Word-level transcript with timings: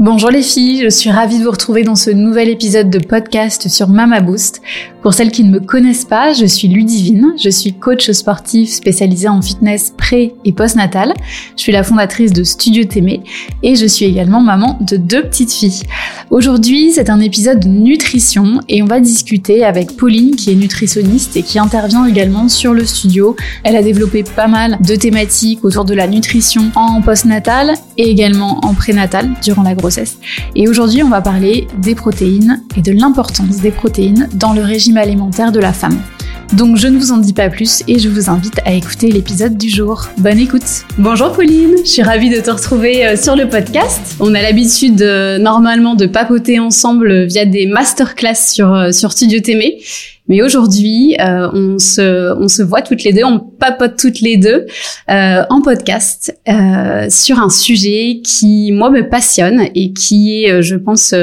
Bonjour 0.00 0.30
les 0.30 0.42
filles, 0.42 0.84
je 0.84 0.90
suis 0.90 1.10
ravie 1.10 1.40
de 1.40 1.42
vous 1.42 1.50
retrouver 1.50 1.82
dans 1.82 1.96
ce 1.96 2.10
nouvel 2.10 2.48
épisode 2.48 2.88
de 2.88 3.00
podcast 3.00 3.68
sur 3.68 3.88
Mama 3.88 4.20
Boost. 4.20 4.62
Pour 5.08 5.14
celles 5.14 5.30
qui 5.30 5.42
ne 5.42 5.50
me 5.50 5.60
connaissent 5.60 6.04
pas, 6.04 6.34
je 6.34 6.44
suis 6.44 6.68
Ludivine, 6.68 7.32
je 7.42 7.48
suis 7.48 7.72
coach 7.72 8.10
sportif 8.10 8.68
spécialisée 8.68 9.30
en 9.30 9.40
fitness 9.40 9.94
pré 9.96 10.34
et 10.44 10.52
post-natal. 10.52 11.14
Je 11.56 11.62
suis 11.62 11.72
la 11.72 11.82
fondatrice 11.82 12.34
de 12.34 12.44
Studio 12.44 12.84
Témé 12.84 13.22
et 13.62 13.74
je 13.74 13.86
suis 13.86 14.04
également 14.04 14.42
maman 14.42 14.76
de 14.82 14.98
deux 14.98 15.22
petites 15.22 15.50
filles. 15.50 15.80
Aujourd'hui, 16.28 16.92
c'est 16.92 17.08
un 17.08 17.20
épisode 17.20 17.60
de 17.60 17.68
nutrition 17.68 18.60
et 18.68 18.82
on 18.82 18.84
va 18.84 19.00
discuter 19.00 19.64
avec 19.64 19.96
Pauline 19.96 20.36
qui 20.36 20.52
est 20.52 20.56
nutritionniste 20.56 21.38
et 21.38 21.42
qui 21.42 21.58
intervient 21.58 22.04
également 22.04 22.50
sur 22.50 22.74
le 22.74 22.84
studio. 22.84 23.34
Elle 23.64 23.76
a 23.76 23.82
développé 23.82 24.24
pas 24.24 24.46
mal 24.46 24.76
de 24.86 24.94
thématiques 24.94 25.64
autour 25.64 25.86
de 25.86 25.94
la 25.94 26.06
nutrition 26.06 26.70
en 26.74 27.00
post-natal 27.00 27.72
et 27.96 28.10
également 28.10 28.60
en 28.62 28.74
prénatal 28.74 29.30
durant 29.42 29.62
la 29.62 29.74
grossesse 29.74 30.18
et 30.54 30.68
aujourd'hui, 30.68 31.02
on 31.02 31.08
va 31.08 31.22
parler 31.22 31.66
des 31.78 31.94
protéines 31.94 32.62
et 32.76 32.82
de 32.82 32.92
l'importance 32.92 33.58
des 33.62 33.70
protéines 33.70 34.28
dans 34.34 34.52
le 34.52 34.60
régime 34.60 34.97
alimentaire 34.98 35.52
de 35.52 35.60
la 35.60 35.72
femme. 35.72 35.98
Donc 36.54 36.76
je 36.76 36.88
ne 36.88 36.98
vous 36.98 37.12
en 37.12 37.18
dis 37.18 37.34
pas 37.34 37.50
plus 37.50 37.82
et 37.88 37.98
je 37.98 38.08
vous 38.08 38.30
invite 38.30 38.58
à 38.64 38.72
écouter 38.72 39.10
l'épisode 39.10 39.58
du 39.58 39.68
jour. 39.68 40.08
Bonne 40.16 40.38
écoute. 40.38 40.86
Bonjour 40.96 41.32
Pauline, 41.32 41.74
je 41.84 41.90
suis 41.90 42.02
ravie 42.02 42.30
de 42.30 42.40
te 42.40 42.50
retrouver 42.50 43.06
euh, 43.06 43.16
sur 43.16 43.36
le 43.36 43.48
podcast. 43.48 44.16
On 44.18 44.34
a 44.34 44.40
l'habitude 44.40 45.02
euh, 45.02 45.38
normalement 45.38 45.94
de 45.94 46.06
papoter 46.06 46.58
ensemble 46.58 47.26
via 47.26 47.44
des 47.44 47.66
masterclass 47.66 48.34
sur, 48.34 48.72
euh, 48.72 48.92
sur 48.92 49.12
Studio 49.12 49.40
Témé. 49.40 49.78
Mais 50.28 50.42
aujourd'hui, 50.42 51.16
euh, 51.20 51.48
on, 51.52 51.78
se, 51.78 52.62
voit 52.62 52.82
toutes 52.82 53.02
les 53.02 53.12
deux, 53.12 53.24
on 53.24 53.38
papote 53.38 53.96
toutes 53.98 54.20
les 54.20 54.36
deux 54.36 54.66
euh, 55.10 55.42
en 55.48 55.62
podcast 55.62 56.38
euh, 56.48 57.06
sur 57.08 57.38
un 57.38 57.48
sujet 57.48 58.20
qui, 58.22 58.70
moi, 58.72 58.90
me 58.90 59.08
passionne 59.08 59.68
et 59.74 59.92
qui 59.92 60.44
est, 60.44 60.62
je 60.62 60.76
pense, 60.76 61.14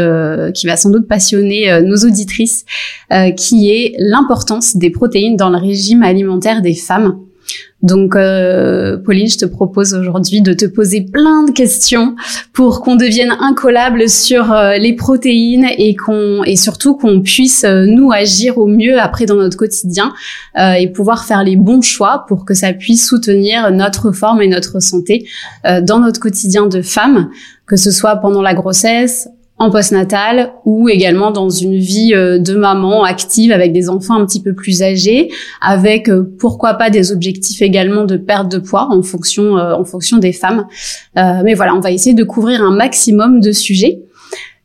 qui 0.53 0.67
va 0.67 0.75
sans 0.75 0.89
doute 0.89 1.07
passionner 1.07 1.81
nos 1.81 1.97
auditrices, 1.97 2.65
qui 3.37 3.71
est 3.71 3.95
l'importance 3.99 4.75
des 4.75 4.89
protéines 4.89 5.35
dans 5.35 5.49
le 5.49 5.57
régime 5.57 6.03
alimentaire 6.03 6.61
des 6.61 6.75
femmes. 6.75 7.24
Donc, 7.85 8.15
euh, 8.15 8.97
Pauline, 8.97 9.29
je 9.29 9.37
te 9.37 9.45
propose 9.45 9.93
aujourd'hui 9.93 10.41
de 10.41 10.53
te 10.53 10.65
poser 10.65 11.01
plein 11.01 11.43
de 11.43 11.51
questions 11.51 12.15
pour 12.51 12.81
qu'on 12.81 12.95
devienne 12.95 13.29
incollable 13.39 14.09
sur 14.09 14.51
euh, 14.51 14.77
les 14.77 14.93
protéines 14.93 15.67
et 15.77 15.95
qu'on 15.95 16.43
et 16.45 16.55
surtout 16.55 16.95
qu'on 16.95 17.21
puisse 17.21 17.63
euh, 17.63 17.85
nous 17.85 18.11
agir 18.11 18.57
au 18.57 18.65
mieux 18.65 18.99
après 18.99 19.27
dans 19.27 19.35
notre 19.35 19.55
quotidien 19.55 20.15
euh, 20.57 20.73
et 20.73 20.87
pouvoir 20.87 21.25
faire 21.25 21.43
les 21.43 21.57
bons 21.57 21.83
choix 21.83 22.25
pour 22.27 22.43
que 22.43 22.55
ça 22.55 22.73
puisse 22.73 23.07
soutenir 23.07 23.69
notre 23.69 24.11
forme 24.11 24.41
et 24.41 24.47
notre 24.47 24.81
santé 24.81 25.27
dans 25.63 25.99
notre 25.99 26.19
quotidien 26.19 26.65
de 26.65 26.81
femme, 26.81 27.29
que 27.67 27.75
ce 27.75 27.91
soit 27.91 28.15
pendant 28.15 28.41
la 28.41 28.55
grossesse, 28.55 29.29
en 29.57 29.69
postnatal 29.71 30.51
ou 30.65 30.89
également 30.89 31.31
dans 31.31 31.49
une 31.49 31.77
vie 31.77 32.13
euh, 32.13 32.39
de 32.39 32.55
maman 32.55 33.03
active 33.03 33.51
avec 33.51 33.71
des 33.71 33.89
enfants 33.89 34.15
un 34.15 34.25
petit 34.25 34.41
peu 34.41 34.53
plus 34.53 34.83
âgés, 34.83 35.29
avec 35.61 36.09
euh, 36.09 36.35
pourquoi 36.39 36.73
pas 36.73 36.89
des 36.89 37.11
objectifs 37.11 37.61
également 37.61 38.03
de 38.03 38.17
perte 38.17 38.51
de 38.51 38.57
poids 38.57 38.87
en 38.91 39.01
fonction 39.01 39.57
euh, 39.57 39.73
en 39.73 39.85
fonction 39.85 40.17
des 40.17 40.33
femmes. 40.33 40.65
mais 41.15 41.53
voilà, 41.53 41.73
on 41.75 41.79
va 41.79 41.91
essayer 41.91 42.13
de 42.13 42.23
couvrir 42.23 42.61
un 42.61 42.75
maximum 42.75 43.39
de 43.39 43.51
sujets. 43.51 44.01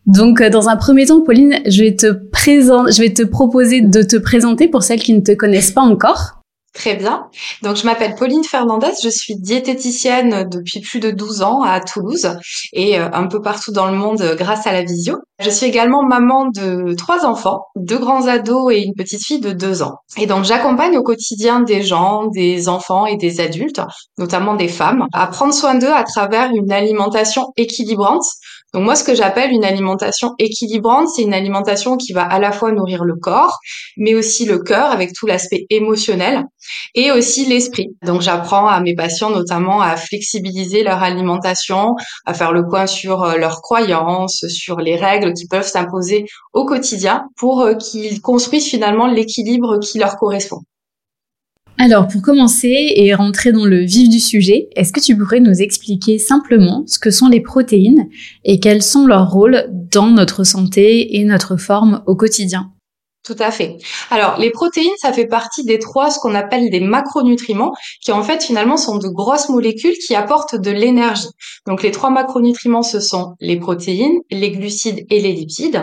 Donc, 0.07 0.43
dans 0.43 0.69
un 0.69 0.77
premier 0.77 1.07
temps, 1.07 1.21
Pauline, 1.21 1.57
je 1.67 1.85
vais 1.85 1.95
te 1.95 2.11
présenter, 2.11 2.93
je 2.93 3.03
vais 3.03 3.13
te 3.13 3.23
proposer 3.23 3.83
de 3.83 4.03
te 4.03 4.17
présenter 4.17 4.67
pour 4.67 4.83
celles 4.83 5.01
qui 5.01 5.13
ne 5.13 5.21
te 5.21 5.33
connaissent 5.33 5.71
pas 5.71 5.83
encore. 5.83 6.40
Très 6.73 6.95
bien. 6.95 7.29
Donc, 7.63 7.75
je 7.77 7.85
m'appelle 7.85 8.15
Pauline 8.15 8.45
Fernandez. 8.45 8.93
Je 9.03 9.09
suis 9.09 9.35
diététicienne 9.35 10.49
depuis 10.49 10.81
plus 10.81 11.01
de 11.01 11.11
12 11.11 11.43
ans 11.43 11.63
à 11.63 11.81
Toulouse 11.81 12.37
et 12.73 12.99
euh, 12.99 13.09
un 13.13 13.27
peu 13.27 13.43
partout 13.43 13.73
dans 13.73 13.91
le 13.91 13.97
monde 13.97 14.37
grâce 14.39 14.69
à 14.69 14.73
la 14.73 14.83
visio. 14.83 15.17
Je 15.41 15.51
suis 15.51 15.67
également 15.67 16.05
maman 16.05 16.47
de 16.47 16.95
trois 16.95 17.27
enfants, 17.27 17.65
deux 17.75 17.99
grands 17.99 18.29
ados 18.29 18.73
et 18.73 18.83
une 18.83 18.95
petite 18.95 19.25
fille 19.25 19.41
de 19.41 19.51
deux 19.51 19.83
ans. 19.83 19.97
Et 20.17 20.27
donc, 20.27 20.45
j'accompagne 20.45 20.97
au 20.97 21.03
quotidien 21.03 21.61
des 21.61 21.83
gens, 21.83 22.27
des 22.29 22.69
enfants 22.69 23.05
et 23.05 23.17
des 23.17 23.41
adultes, 23.41 23.81
notamment 24.17 24.55
des 24.55 24.69
femmes, 24.69 25.07
à 25.13 25.27
prendre 25.27 25.53
soin 25.53 25.75
d'eux 25.75 25.93
à 25.93 26.05
travers 26.05 26.51
une 26.55 26.71
alimentation 26.71 27.53
équilibrante 27.57 28.25
donc 28.73 28.85
moi, 28.85 28.95
ce 28.95 29.03
que 29.03 29.15
j'appelle 29.15 29.51
une 29.51 29.65
alimentation 29.65 30.35
équilibrante, 30.39 31.09
c'est 31.09 31.23
une 31.23 31.35
alimentation 31.35 31.97
qui 31.97 32.13
va 32.13 32.23
à 32.23 32.39
la 32.39 32.53
fois 32.53 32.71
nourrir 32.71 33.05
le 33.05 33.17
corps, 33.17 33.59
mais 33.97 34.15
aussi 34.15 34.45
le 34.45 34.59
cœur 34.61 34.93
avec 34.93 35.13
tout 35.13 35.27
l'aspect 35.27 35.67
émotionnel 35.71 36.45
et 36.95 37.11
aussi 37.11 37.47
l'esprit. 37.47 37.89
Donc 38.05 38.21
j'apprends 38.21 38.69
à 38.69 38.81
mes 38.81 38.95
patients 38.95 39.31
notamment 39.31 39.81
à 39.81 39.97
flexibiliser 39.97 40.85
leur 40.85 41.03
alimentation, 41.03 41.97
à 42.27 42.35
faire 42.35 42.53
le 42.53 42.67
point 42.69 42.87
sur 42.87 43.25
euh, 43.25 43.37
leurs 43.37 43.61
croyances, 43.61 44.45
sur 44.49 44.79
les 44.79 44.95
règles 44.95 45.35
qui 45.35 45.49
peuvent 45.49 45.67
s'imposer 45.67 46.27
au 46.53 46.65
quotidien 46.65 47.25
pour 47.37 47.63
euh, 47.63 47.75
qu'ils 47.75 48.21
construisent 48.21 48.69
finalement 48.69 49.09
l'équilibre 49.09 49.79
qui 49.81 49.99
leur 49.99 50.17
correspond. 50.17 50.61
Alors, 51.83 52.09
pour 52.09 52.21
commencer 52.21 52.93
et 52.95 53.15
rentrer 53.15 53.53
dans 53.53 53.65
le 53.65 53.79
vif 53.79 54.11
du 54.11 54.21
sujet, 54.21 54.69
est-ce 54.77 54.93
que 54.93 55.01
tu 55.01 55.17
pourrais 55.17 55.41
nous 55.41 55.63
expliquer 55.63 56.19
simplement 56.19 56.85
ce 56.87 56.99
que 56.99 57.11
sont 57.11 57.29
les 57.29 57.41
protéines 57.41 58.07
et 58.45 58.61
quels 58.61 58.83
sont 58.83 59.07
leurs 59.07 59.31
rôles 59.31 59.67
dans 59.91 60.09
notre 60.09 60.45
santé 60.45 61.17
et 61.17 61.25
notre 61.25 61.57
forme 61.57 62.03
au 62.07 62.17
quotidien? 62.17 62.71
Tout 63.25 63.37
à 63.39 63.51
fait. 63.51 63.79
Alors, 64.11 64.39
les 64.39 64.51
protéines, 64.51 64.93
ça 65.01 65.15
fait 65.15 65.27
partie 65.27 65.65
des 65.65 65.79
trois, 65.79 66.11
ce 66.11 66.19
qu'on 66.19 66.35
appelle 66.35 66.69
des 66.69 66.81
macronutriments, 66.81 67.73
qui 68.03 68.13
en 68.13 68.23
fait 68.23 68.43
finalement 68.43 68.77
sont 68.77 68.99
de 68.99 69.09
grosses 69.09 69.49
molécules 69.49 69.97
qui 70.07 70.15
apportent 70.15 70.57
de 70.57 70.71
l'énergie. 70.71 71.29
Donc, 71.67 71.83
les 71.83 71.93
trois 71.93 72.11
macronutriments, 72.11 72.83
ce 72.83 73.01
sont 73.01 73.37
les 73.41 73.59
protéines, 73.59 74.19
les 74.31 74.51
glucides 74.51 75.07
et 75.09 75.21
les 75.21 75.33
lipides. 75.33 75.83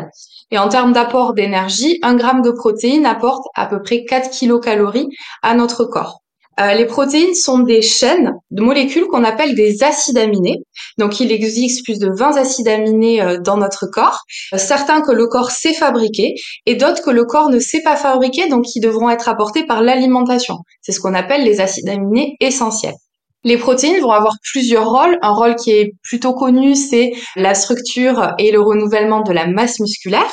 Et 0.51 0.57
en 0.57 0.69
termes 0.69 0.93
d'apport 0.93 1.33
d'énergie, 1.33 1.99
un 2.03 2.15
gramme 2.15 2.41
de 2.41 2.51
protéines 2.51 3.05
apporte 3.05 3.43
à 3.55 3.65
peu 3.65 3.81
près 3.81 4.05
4 4.05 4.29
kilocalories 4.29 5.09
à 5.43 5.55
notre 5.55 5.85
corps. 5.85 6.21
Euh, 6.59 6.73
les 6.73 6.85
protéines 6.85 7.35
sont 7.35 7.59
des 7.59 7.83
chaînes 7.83 8.33
de 8.49 8.63
molécules 8.63 9.05
qu'on 9.05 9.23
appelle 9.23 9.53
des 9.53 9.83
acides 9.83 10.17
aminés. 10.17 10.63
Donc 10.97 11.19
il 11.19 11.31
existe 11.31 11.83
plus 11.83 11.99
de 11.99 12.09
20 12.09 12.37
acides 12.37 12.67
aminés 12.67 13.21
euh, 13.21 13.37
dans 13.39 13.57
notre 13.57 13.85
corps, 13.85 14.23
euh, 14.53 14.57
certains 14.57 15.01
que 15.01 15.11
le 15.11 15.27
corps 15.27 15.51
sait 15.51 15.73
fabriquer 15.73 16.33
et 16.65 16.75
d'autres 16.75 17.03
que 17.03 17.11
le 17.11 17.25
corps 17.25 17.49
ne 17.49 17.59
sait 17.59 17.81
pas 17.83 17.95
fabriquer, 17.95 18.49
donc 18.49 18.65
qui 18.65 18.79
devront 18.79 19.09
être 19.09 19.29
apportés 19.29 19.65
par 19.65 19.83
l'alimentation. 19.83 20.55
C'est 20.81 20.93
ce 20.93 20.99
qu'on 20.99 21.13
appelle 21.13 21.43
les 21.43 21.61
acides 21.61 21.89
aminés 21.89 22.35
essentiels. 22.39 22.95
Les 23.43 23.57
protéines 23.57 24.01
vont 24.01 24.11
avoir 24.11 24.33
plusieurs 24.51 24.89
rôles. 24.89 25.17
Un 25.21 25.31
rôle 25.31 25.55
qui 25.55 25.71
est 25.71 25.93
plutôt 26.03 26.33
connu, 26.33 26.75
c'est 26.75 27.11
la 27.35 27.53
structure 27.53 28.33
et 28.39 28.51
le 28.51 28.59
renouvellement 28.59 29.21
de 29.21 29.31
la 29.31 29.47
masse 29.47 29.79
musculaire. 29.79 30.31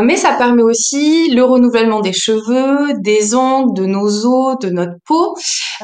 Mais 0.00 0.16
ça 0.16 0.32
permet 0.32 0.62
aussi 0.62 1.30
le 1.30 1.42
renouvellement 1.42 2.00
des 2.00 2.12
cheveux, 2.12 2.92
des 3.00 3.34
ongles, 3.34 3.74
de 3.74 3.86
nos 3.86 4.26
os, 4.26 4.58
de 4.60 4.70
notre 4.70 4.96
peau. 5.06 5.36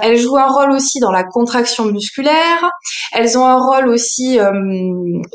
Elles 0.02 0.18
jouent 0.18 0.36
un 0.36 0.48
rôle 0.48 0.72
aussi 0.72 1.00
dans 1.00 1.10
la 1.10 1.24
contraction 1.24 1.86
musculaire. 1.86 2.70
Elles 3.12 3.38
ont 3.38 3.46
un 3.46 3.58
rôle 3.58 3.88
aussi 3.88 4.38
euh, 4.38 4.52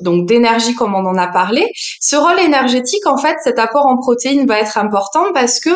donc 0.02 0.28
d'énergie 0.28 0.76
comme 0.76 0.94
on 0.96 1.06
en 1.06 1.16
a 1.16 1.28
parlé. 1.28 1.66
Ce 2.00 2.16
rôle 2.16 2.40
énergétique, 2.40 3.08
en 3.08 3.18
fait, 3.18 3.36
cet 3.44 3.58
apport 3.58 3.86
en 3.88 3.98
protéines 3.98 4.46
va 4.46 4.60
être 4.60 4.78
important 4.78 5.26
parce 5.34 5.60
que 5.60 5.72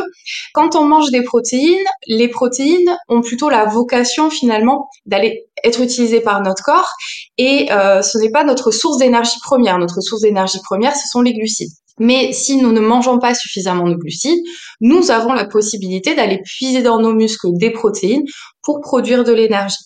quand 0.53 0.75
on 0.75 0.83
mange 0.83 1.11
des 1.11 1.23
protéines, 1.23 1.85
les 2.07 2.27
protéines 2.27 2.97
ont 3.09 3.21
plutôt 3.21 3.49
la 3.49 3.65
vocation 3.65 4.29
finalement 4.29 4.89
d'aller 5.05 5.45
être 5.65 5.81
utilisé 5.81 6.21
par 6.21 6.41
notre 6.41 6.63
corps 6.63 6.89
et 7.37 7.71
euh, 7.71 8.01
ce 8.01 8.17
n'est 8.17 8.31
pas 8.31 8.43
notre 8.43 8.71
source 8.71 8.97
d'énergie 8.97 9.39
première. 9.43 9.77
Notre 9.77 10.01
source 10.01 10.21
d'énergie 10.21 10.59
première, 10.63 10.95
ce 10.95 11.07
sont 11.07 11.21
les 11.21 11.33
glucides. 11.33 11.71
Mais 11.99 12.33
si 12.33 12.57
nous 12.57 12.71
ne 12.71 12.81
mangeons 12.81 13.19
pas 13.19 13.33
suffisamment 13.33 13.87
de 13.87 13.95
glucides, 13.95 14.43
nous 14.81 15.11
avons 15.11 15.33
la 15.33 15.45
possibilité 15.45 16.13
d'aller 16.13 16.41
puiser 16.43 16.81
dans 16.81 16.99
nos 16.99 17.13
muscles 17.13 17.49
des 17.53 17.71
protéines 17.71 18.23
pour 18.61 18.81
produire 18.81 19.23
de 19.23 19.31
l'énergie. 19.31 19.77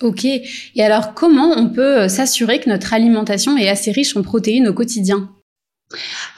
Ok. 0.00 0.24
Et 0.24 0.82
alors, 0.82 1.14
comment 1.14 1.52
on 1.56 1.68
peut 1.68 2.08
s'assurer 2.08 2.58
que 2.58 2.68
notre 2.68 2.94
alimentation 2.94 3.56
est 3.56 3.68
assez 3.68 3.92
riche 3.92 4.16
en 4.16 4.22
protéines 4.22 4.68
au 4.68 4.72
quotidien? 4.72 5.28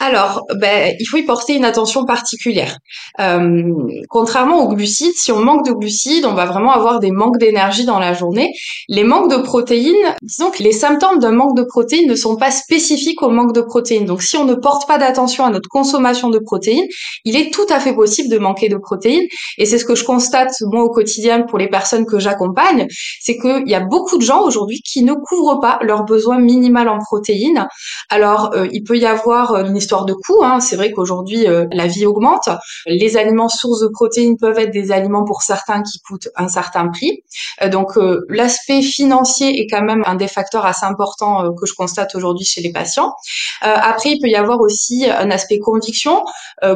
Alors, 0.00 0.42
ben, 0.56 0.94
il 0.98 1.04
faut 1.06 1.16
y 1.16 1.22
porter 1.22 1.54
une 1.54 1.64
attention 1.64 2.04
particulière. 2.04 2.78
Euh, 3.20 3.72
contrairement 4.08 4.64
aux 4.64 4.68
glucides, 4.68 5.14
si 5.16 5.32
on 5.32 5.38
manque 5.38 5.66
de 5.66 5.72
glucides, 5.72 6.24
on 6.24 6.34
va 6.34 6.46
vraiment 6.46 6.72
avoir 6.72 7.00
des 7.00 7.10
manques 7.10 7.38
d'énergie 7.38 7.84
dans 7.84 7.98
la 7.98 8.12
journée. 8.12 8.50
Les 8.88 9.04
manques 9.04 9.30
de 9.30 9.36
protéines, 9.36 10.14
disons 10.22 10.50
que 10.50 10.62
les 10.62 10.72
symptômes 10.72 11.18
d'un 11.20 11.32
manque 11.32 11.56
de 11.56 11.62
protéines 11.62 12.08
ne 12.08 12.16
sont 12.16 12.36
pas 12.36 12.50
spécifiques 12.50 13.22
au 13.22 13.30
manque 13.30 13.54
de 13.54 13.60
protéines. 13.60 14.04
Donc, 14.04 14.22
si 14.22 14.36
on 14.36 14.44
ne 14.44 14.54
porte 14.54 14.86
pas 14.88 14.98
d'attention 14.98 15.44
à 15.44 15.50
notre 15.50 15.68
consommation 15.68 16.28
de 16.28 16.38
protéines, 16.38 16.86
il 17.24 17.36
est 17.36 17.52
tout 17.52 17.66
à 17.70 17.78
fait 17.78 17.94
possible 17.94 18.28
de 18.28 18.38
manquer 18.38 18.68
de 18.68 18.76
protéines. 18.76 19.26
Et 19.58 19.66
c'est 19.66 19.78
ce 19.78 19.84
que 19.84 19.94
je 19.94 20.04
constate 20.04 20.52
moi 20.62 20.82
au 20.82 20.90
quotidien 20.90 21.42
pour 21.42 21.58
les 21.58 21.68
personnes 21.68 22.06
que 22.06 22.18
j'accompagne, 22.18 22.86
c'est 23.20 23.38
qu'il 23.38 23.68
y 23.68 23.74
a 23.74 23.80
beaucoup 23.80 24.18
de 24.18 24.22
gens 24.22 24.42
aujourd'hui 24.42 24.80
qui 24.80 25.02
ne 25.02 25.14
couvrent 25.14 25.60
pas 25.60 25.78
leur 25.82 26.04
besoin 26.04 26.38
minimal 26.38 26.88
en 26.88 26.98
protéines. 26.98 27.66
Alors, 28.10 28.52
euh, 28.54 28.66
il 28.72 28.82
peut 28.82 28.98
y 28.98 29.06
avoir 29.06 29.56
une 29.56 29.76
histoire 29.76 29.93
de 30.02 30.14
coût. 30.14 30.42
Hein. 30.42 30.60
C'est 30.60 30.76
vrai 30.76 30.90
qu'aujourd'hui, 30.90 31.46
euh, 31.46 31.66
la 31.72 31.86
vie 31.86 32.06
augmente. 32.06 32.48
Les 32.86 33.16
aliments 33.16 33.48
sources 33.48 33.80
de 33.80 33.88
protéines 33.88 34.36
peuvent 34.36 34.58
être 34.58 34.72
des 34.72 34.90
aliments 34.90 35.24
pour 35.24 35.42
certains 35.42 35.82
qui 35.82 36.00
coûtent 36.00 36.28
un 36.36 36.48
certain 36.48 36.88
prix. 36.88 37.22
Euh, 37.62 37.68
donc, 37.68 37.96
euh, 37.96 38.26
l'aspect 38.28 38.82
financier 38.82 39.60
est 39.60 39.66
quand 39.68 39.82
même 39.82 40.02
un 40.06 40.16
des 40.16 40.28
facteurs 40.28 40.66
assez 40.66 40.84
importants 40.84 41.52
que 41.54 41.66
je 41.66 41.74
constate 41.74 42.14
aujourd'hui 42.14 42.44
chez 42.44 42.60
les 42.60 42.72
patients. 42.72 43.12
après, 43.60 44.10
il 44.10 44.20
peut 44.20 44.28
y 44.28 44.34
avoir 44.34 44.60
aussi 44.60 45.06
un 45.06 45.30
aspect 45.30 45.58
conviction. 45.58 46.24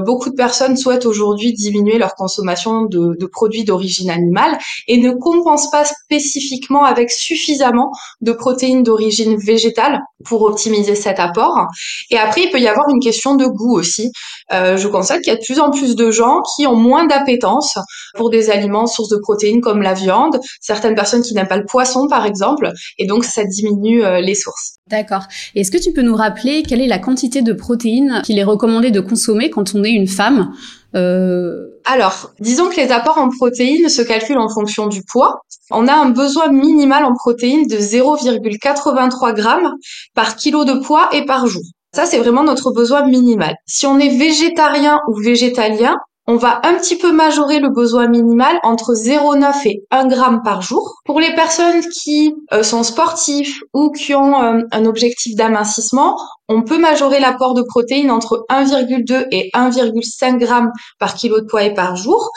beaucoup 0.07 0.31
de 0.31 0.35
personnes 0.35 0.77
souhaitent 0.77 1.07
aujourd'hui 1.07 1.53
diminuer 1.53 1.99
leur 1.99 2.15
consommation 2.15 2.83
de, 2.83 3.17
de 3.19 3.27
produits 3.27 3.65
d'origine 3.65 4.11
animale 4.11 4.59
et 4.87 4.99
ne 4.99 5.13
compensent 5.13 5.71
pas 5.71 5.85
spécifiquement 5.85 6.85
avec 6.85 7.11
suffisamment 7.11 7.91
de 8.21 8.33
protéines 8.33 8.83
d'origine 8.83 9.37
végétale 9.37 10.01
pour 10.25 10.43
optimiser 10.43 10.95
cet 10.95 11.19
apport. 11.19 11.67
Et 12.11 12.19
après, 12.19 12.43
il 12.43 12.51
peut 12.51 12.61
y 12.61 12.69
avoir 12.69 12.89
une 12.89 12.98
question 13.01 13.37
de 13.37 13.47
goût 13.47 13.77
aussi. 13.77 14.11
Euh, 14.53 14.77
je 14.77 14.89
constate 14.89 15.21
qu'il 15.21 15.33
y 15.33 15.37
a 15.37 15.39
de 15.39 15.45
plus 15.45 15.61
en 15.61 15.71
plus 15.71 15.97
de 15.97 16.11
gens 16.11 16.41
qui 16.57 16.67
ont 16.67 16.77
moins 16.77 17.07
d'appétence 17.07 17.79
pour 18.15 18.31
des 18.31 18.51
aliments 18.51 18.87
sources 18.87 19.11
de 19.11 19.19
protéines 19.19 19.61
comme 19.61 19.83
la 19.83 19.95
viande, 19.95 20.39
certaines 20.61 20.95
personnes 20.95 21.23
qui 21.23 21.35
n'aiment 21.35 21.49
pas 21.49 21.57
le 21.57 21.67
poisson 21.67 22.09
par 22.09 22.27
exemple, 22.27 22.71
et 22.99 23.07
donc 23.07 23.25
ça 23.25 23.45
diminue 23.45 24.05
euh, 24.05 24.21
les 24.21 24.35
sources. 24.35 24.77
D'accord. 24.89 25.25
Est-ce 25.55 25.71
que 25.71 25.77
tu 25.77 25.93
peux 25.93 26.03
nous 26.03 26.17
rappeler 26.17 26.63
quelle 26.63 26.81
est 26.81 26.87
la 26.87 26.99
quantité 26.99 27.43
de 27.43 27.53
protéines 27.53 28.23
qu'il 28.25 28.39
est 28.39 28.45
recommandé 28.45 28.91
de 28.91 29.01
consommer 29.01 29.51
quand 29.51 29.75
on 29.75 29.85
est 29.85 29.91
une 29.91 30.09
femme 30.09 30.53
euh... 30.95 31.67
Alors, 31.85 32.33
disons 32.41 32.69
que 32.69 32.77
les 32.77 32.91
apports 32.91 33.19
en 33.19 33.29
protéines 33.29 33.89
se 33.89 34.03
calculent 34.03 34.39
en 34.39 34.49
fonction 34.49 34.87
du 34.87 35.03
poids. 35.11 35.41
On 35.71 35.87
a 35.87 35.95
un 35.95 36.11
besoin 36.11 36.51
minimal 36.51 37.05
en 37.05 37.15
protéines 37.15 37.67
de 37.67 37.77
0,83 37.77 39.35
grammes 39.35 39.73
par 40.15 40.37
kilo 40.37 40.65
de 40.65 40.75
poids 40.75 41.09
et 41.13 41.25
par 41.25 41.47
jour. 41.47 41.63
Ça, 41.99 42.07
c'est 42.07 42.19
vraiment 42.19 42.45
notre 42.45 42.71
besoin 42.71 43.05
minimal. 43.09 43.57
Si 43.67 43.85
on 43.85 43.99
est 43.99 44.17
végétarien 44.17 45.01
ou 45.09 45.17
végétalien, 45.17 45.97
on 46.29 46.37
va 46.37 46.61
un 46.63 46.75
petit 46.75 46.95
peu 46.95 47.11
majorer 47.11 47.59
le 47.59 47.71
besoin 47.71 48.07
minimal 48.07 48.57
entre 48.63 48.95
0,9 48.95 49.67
et 49.67 49.83
1 49.91 50.07
gramme 50.07 50.43
par 50.45 50.63
jour. 50.63 50.95
Pour 51.05 51.19
les 51.19 51.35
personnes 51.35 51.81
qui 51.81 52.37
euh, 52.53 52.63
sont 52.63 52.85
sportifs 52.85 53.59
ou 53.75 53.91
qui 53.91 54.15
ont 54.15 54.41
euh, 54.41 54.61
un 54.71 54.85
objectif 54.85 55.35
d'amincissement, 55.35 56.17
on 56.49 56.63
peut 56.63 56.79
majorer 56.79 57.19
l'apport 57.19 57.55
de 57.55 57.63
protéines 57.63 58.13
entre 58.13 58.47
1,2 58.49 59.27
et 59.33 59.51
1,5 59.53 60.39
grammes 60.39 60.71
par 61.01 61.17
kilo 61.17 61.41
de 61.41 61.47
poids 61.47 61.65
et 61.65 61.75
par 61.75 61.97
jour 61.97 62.31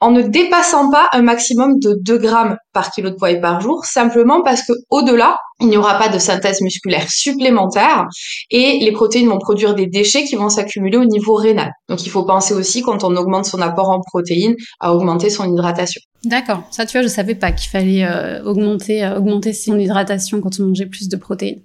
en 0.00 0.10
ne 0.10 0.22
dépassant 0.22 0.90
pas 0.90 1.08
un 1.12 1.22
maximum 1.22 1.78
de 1.80 1.96
2 2.00 2.18
grammes 2.18 2.56
par 2.72 2.90
kilo 2.90 3.10
de 3.10 3.16
poids 3.16 3.34
par 3.36 3.60
jour, 3.60 3.84
simplement 3.84 4.42
parce 4.42 4.62
que 4.62 4.72
au-delà, 4.90 5.38
il 5.60 5.68
n'y 5.68 5.76
aura 5.76 5.98
pas 5.98 6.08
de 6.08 6.18
synthèse 6.18 6.60
musculaire 6.60 7.10
supplémentaire 7.10 8.06
et 8.50 8.78
les 8.80 8.92
protéines 8.92 9.28
vont 9.28 9.38
produire 9.38 9.74
des 9.74 9.86
déchets 9.86 10.24
qui 10.24 10.36
vont 10.36 10.48
s'accumuler 10.48 10.98
au 10.98 11.04
niveau 11.04 11.34
rénal. 11.34 11.72
Donc 11.88 12.06
il 12.06 12.10
faut 12.10 12.24
penser 12.24 12.54
aussi 12.54 12.82
quand 12.82 13.02
on 13.02 13.16
augmente 13.16 13.46
son 13.46 13.60
apport 13.60 13.90
en 13.90 14.00
protéines 14.00 14.54
à 14.80 14.94
augmenter 14.94 15.30
son 15.30 15.50
hydratation. 15.52 16.00
D'accord, 16.24 16.62
ça 16.70 16.86
tu 16.86 16.96
vois, 16.96 17.02
je 17.02 17.08
savais 17.08 17.34
pas 17.34 17.52
qu'il 17.52 17.70
fallait 17.70 18.04
euh, 18.04 18.42
augmenter 18.44 19.04
euh, 19.04 19.18
augmenter 19.18 19.52
son 19.52 19.78
hydratation 19.78 20.40
quand 20.40 20.60
on 20.60 20.66
mangeait 20.66 20.86
plus 20.86 21.08
de 21.08 21.16
protéines. 21.16 21.60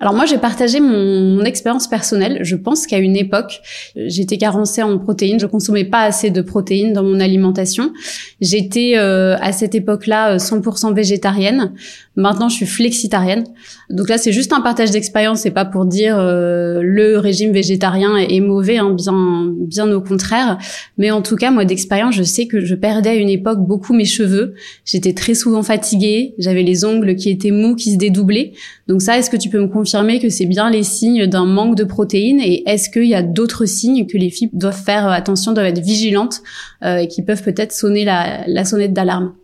Alors 0.00 0.14
moi, 0.14 0.26
j'ai 0.26 0.38
partagé 0.38 0.80
mon, 0.80 1.44
expérience 1.44 1.86
personnelle. 1.86 2.38
Je 2.42 2.56
pense 2.56 2.86
qu'à 2.86 2.98
une 2.98 3.16
époque, 3.16 3.60
j'étais 3.94 4.38
carencée 4.38 4.82
en 4.82 4.98
protéines. 4.98 5.38
Je 5.38 5.46
consommais 5.46 5.84
pas 5.84 6.02
assez 6.02 6.30
de 6.30 6.40
protéines 6.40 6.92
dans 6.92 7.02
mon 7.02 7.20
alimentation. 7.20 7.92
J'étais 8.40 8.94
euh, 8.96 9.36
à 9.40 9.52
cette 9.52 9.74
époque-là 9.74 10.38
100% 10.38 10.90
euh, 10.90 10.94
végétarienne. 10.94 11.72
Maintenant, 12.16 12.48
je 12.48 12.56
suis 12.56 12.66
flexitarienne. 12.66 13.44
Donc 13.90 14.08
là, 14.08 14.18
c'est 14.18 14.32
juste 14.32 14.52
un 14.52 14.60
partage 14.60 14.90
d'expérience. 14.90 15.40
C'est 15.40 15.50
pas 15.50 15.64
pour 15.64 15.84
dire 15.84 16.16
euh, 16.18 16.80
le 16.82 17.18
régime 17.18 17.52
végétarien 17.52 18.16
est, 18.16 18.40
mauvais, 18.40 18.78
hein, 18.78 18.90
bien, 18.90 19.52
bien 19.58 19.90
au 19.92 20.00
contraire. 20.00 20.58
Mais 20.96 21.10
en 21.10 21.22
tout 21.22 21.36
cas, 21.36 21.50
moi, 21.50 21.64
d'expérience, 21.64 22.14
je 22.14 22.22
sais 22.22 22.46
que 22.46 22.60
je 22.60 22.74
perdais 22.74 23.10
à 23.10 23.14
une 23.14 23.28
époque 23.28 23.58
beaucoup 23.58 23.92
mes 23.92 24.04
cheveux. 24.04 24.54
J'étais 24.84 25.12
très 25.12 25.34
souvent 25.34 25.62
fatiguée. 25.62 26.34
J'avais 26.38 26.62
les 26.62 26.84
ongles 26.84 27.16
qui 27.16 27.30
étaient 27.30 27.50
mous, 27.50 27.74
qui 27.74 27.92
se 27.92 27.98
dédoublaient. 27.98 28.52
Donc 28.88 29.02
ça, 29.02 29.18
est-ce 29.18 29.30
que 29.30 29.36
tu 29.36 29.48
peux 29.48 29.60
me 29.60 29.68
confirmer 29.84 30.18
que 30.18 30.30
c'est 30.30 30.46
bien 30.46 30.70
les 30.70 30.82
signes 30.82 31.26
d'un 31.26 31.44
manque 31.44 31.76
de 31.76 31.84
protéines 31.84 32.40
et 32.40 32.66
est-ce 32.66 32.88
qu'il 32.88 33.04
y 33.04 33.14
a 33.14 33.22
d'autres 33.22 33.66
signes 33.66 34.06
que 34.06 34.16
les 34.16 34.30
filles 34.30 34.48
doivent 34.54 34.82
faire 34.82 35.08
attention, 35.08 35.52
doivent 35.52 35.66
être 35.66 35.84
vigilantes 35.84 36.40
euh, 36.82 36.96
et 36.96 37.08
qui 37.08 37.20
peuvent 37.20 37.42
peut-être 37.42 37.70
sonner 37.70 38.06
la, 38.06 38.46
la 38.46 38.64
sonnette 38.64 38.94
d'alarme? 38.94 39.34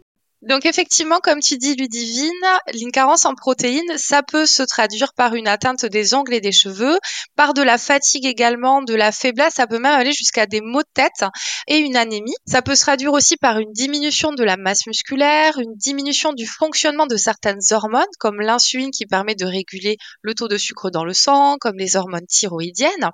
Donc 0.42 0.64
effectivement, 0.64 1.18
comme 1.18 1.40
tu 1.40 1.58
dis, 1.58 1.74
Ludivine, 1.74 2.32
une 2.80 2.90
carence 2.92 3.26
en 3.26 3.34
protéines, 3.34 3.98
ça 3.98 4.22
peut 4.22 4.46
se 4.46 4.62
traduire 4.62 5.12
par 5.12 5.34
une 5.34 5.46
atteinte 5.46 5.84
des 5.84 6.14
ongles 6.14 6.32
et 6.32 6.40
des 6.40 6.52
cheveux, 6.52 6.98
par 7.36 7.52
de 7.52 7.62
la 7.62 7.76
fatigue 7.76 8.24
également, 8.24 8.80
de 8.80 8.94
la 8.94 9.12
faiblesse, 9.12 9.54
ça 9.54 9.66
peut 9.66 9.78
même 9.78 9.92
aller 9.92 10.12
jusqu'à 10.12 10.46
des 10.46 10.62
maux 10.62 10.82
de 10.82 10.88
tête 10.94 11.24
et 11.66 11.76
une 11.76 11.96
anémie. 11.96 12.34
Ça 12.46 12.62
peut 12.62 12.74
se 12.74 12.82
traduire 12.82 13.12
aussi 13.12 13.36
par 13.36 13.58
une 13.58 13.72
diminution 13.72 14.32
de 14.32 14.42
la 14.42 14.56
masse 14.56 14.86
musculaire, 14.86 15.58
une 15.58 15.74
diminution 15.76 16.32
du 16.32 16.46
fonctionnement 16.46 17.06
de 17.06 17.16
certaines 17.16 17.60
hormones, 17.70 18.04
comme 18.18 18.40
l'insuline 18.40 18.90
qui 18.90 19.04
permet 19.04 19.34
de 19.34 19.44
réguler 19.44 19.98
le 20.22 20.34
taux 20.34 20.48
de 20.48 20.56
sucre 20.56 20.90
dans 20.90 21.04
le 21.04 21.12
sang, 21.12 21.56
comme 21.60 21.76
les 21.76 21.96
hormones 21.96 22.26
thyroïdiennes. 22.26 23.10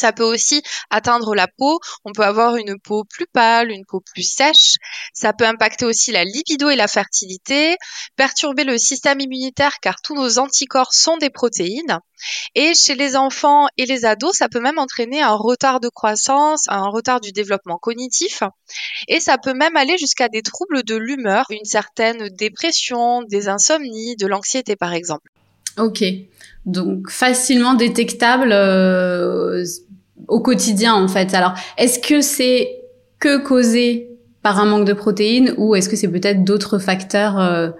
Ça 0.00 0.14
peut 0.14 0.24
aussi 0.24 0.62
atteindre 0.88 1.34
la 1.34 1.46
peau. 1.46 1.78
On 2.06 2.12
peut 2.12 2.24
avoir 2.24 2.56
une 2.56 2.80
peau 2.80 3.04
plus 3.04 3.26
pâle, 3.26 3.70
une 3.70 3.84
peau 3.84 4.00
plus 4.00 4.22
sèche. 4.22 4.76
Ça 5.12 5.34
peut 5.34 5.44
impacter 5.44 5.84
aussi 5.84 6.10
la 6.10 6.24
libido 6.24 6.70
et 6.70 6.76
la 6.76 6.88
fertilité, 6.88 7.76
perturber 8.16 8.64
le 8.64 8.78
système 8.78 9.20
immunitaire 9.20 9.78
car 9.82 10.00
tous 10.00 10.14
nos 10.14 10.38
anticorps 10.38 10.94
sont 10.94 11.18
des 11.18 11.28
protéines. 11.28 11.98
Et 12.54 12.72
chez 12.74 12.94
les 12.94 13.14
enfants 13.14 13.66
et 13.76 13.84
les 13.84 14.06
ados, 14.06 14.38
ça 14.38 14.48
peut 14.48 14.60
même 14.60 14.78
entraîner 14.78 15.20
un 15.20 15.34
retard 15.34 15.80
de 15.80 15.90
croissance, 15.90 16.64
un 16.68 16.88
retard 16.88 17.20
du 17.20 17.32
développement 17.32 17.76
cognitif. 17.76 18.42
Et 19.06 19.20
ça 19.20 19.36
peut 19.36 19.52
même 19.52 19.76
aller 19.76 19.98
jusqu'à 19.98 20.30
des 20.30 20.40
troubles 20.40 20.82
de 20.82 20.96
l'humeur, 20.96 21.44
une 21.50 21.66
certaine 21.66 22.30
dépression, 22.30 23.22
des 23.24 23.48
insomnies, 23.48 24.16
de 24.16 24.26
l'anxiété 24.26 24.76
par 24.76 24.94
exemple. 24.94 25.30
Ok, 25.80 26.04
donc 26.66 27.10
facilement 27.10 27.74
détectable 27.74 28.50
euh, 28.52 29.64
au 30.28 30.40
quotidien 30.40 30.94
en 30.94 31.08
fait. 31.08 31.34
Alors, 31.34 31.54
est-ce 31.78 31.98
que 31.98 32.20
c'est 32.20 32.68
que 33.18 33.38
causé 33.38 34.10
par 34.42 34.58
un 34.58 34.66
manque 34.66 34.86
de 34.86 34.92
protéines 34.92 35.54
ou 35.56 35.74
est-ce 35.74 35.88
que 35.88 35.96
c'est 35.96 36.08
peut-être 36.08 36.44
d'autres 36.44 36.78
facteurs 36.78 37.38
euh, 37.38 37.70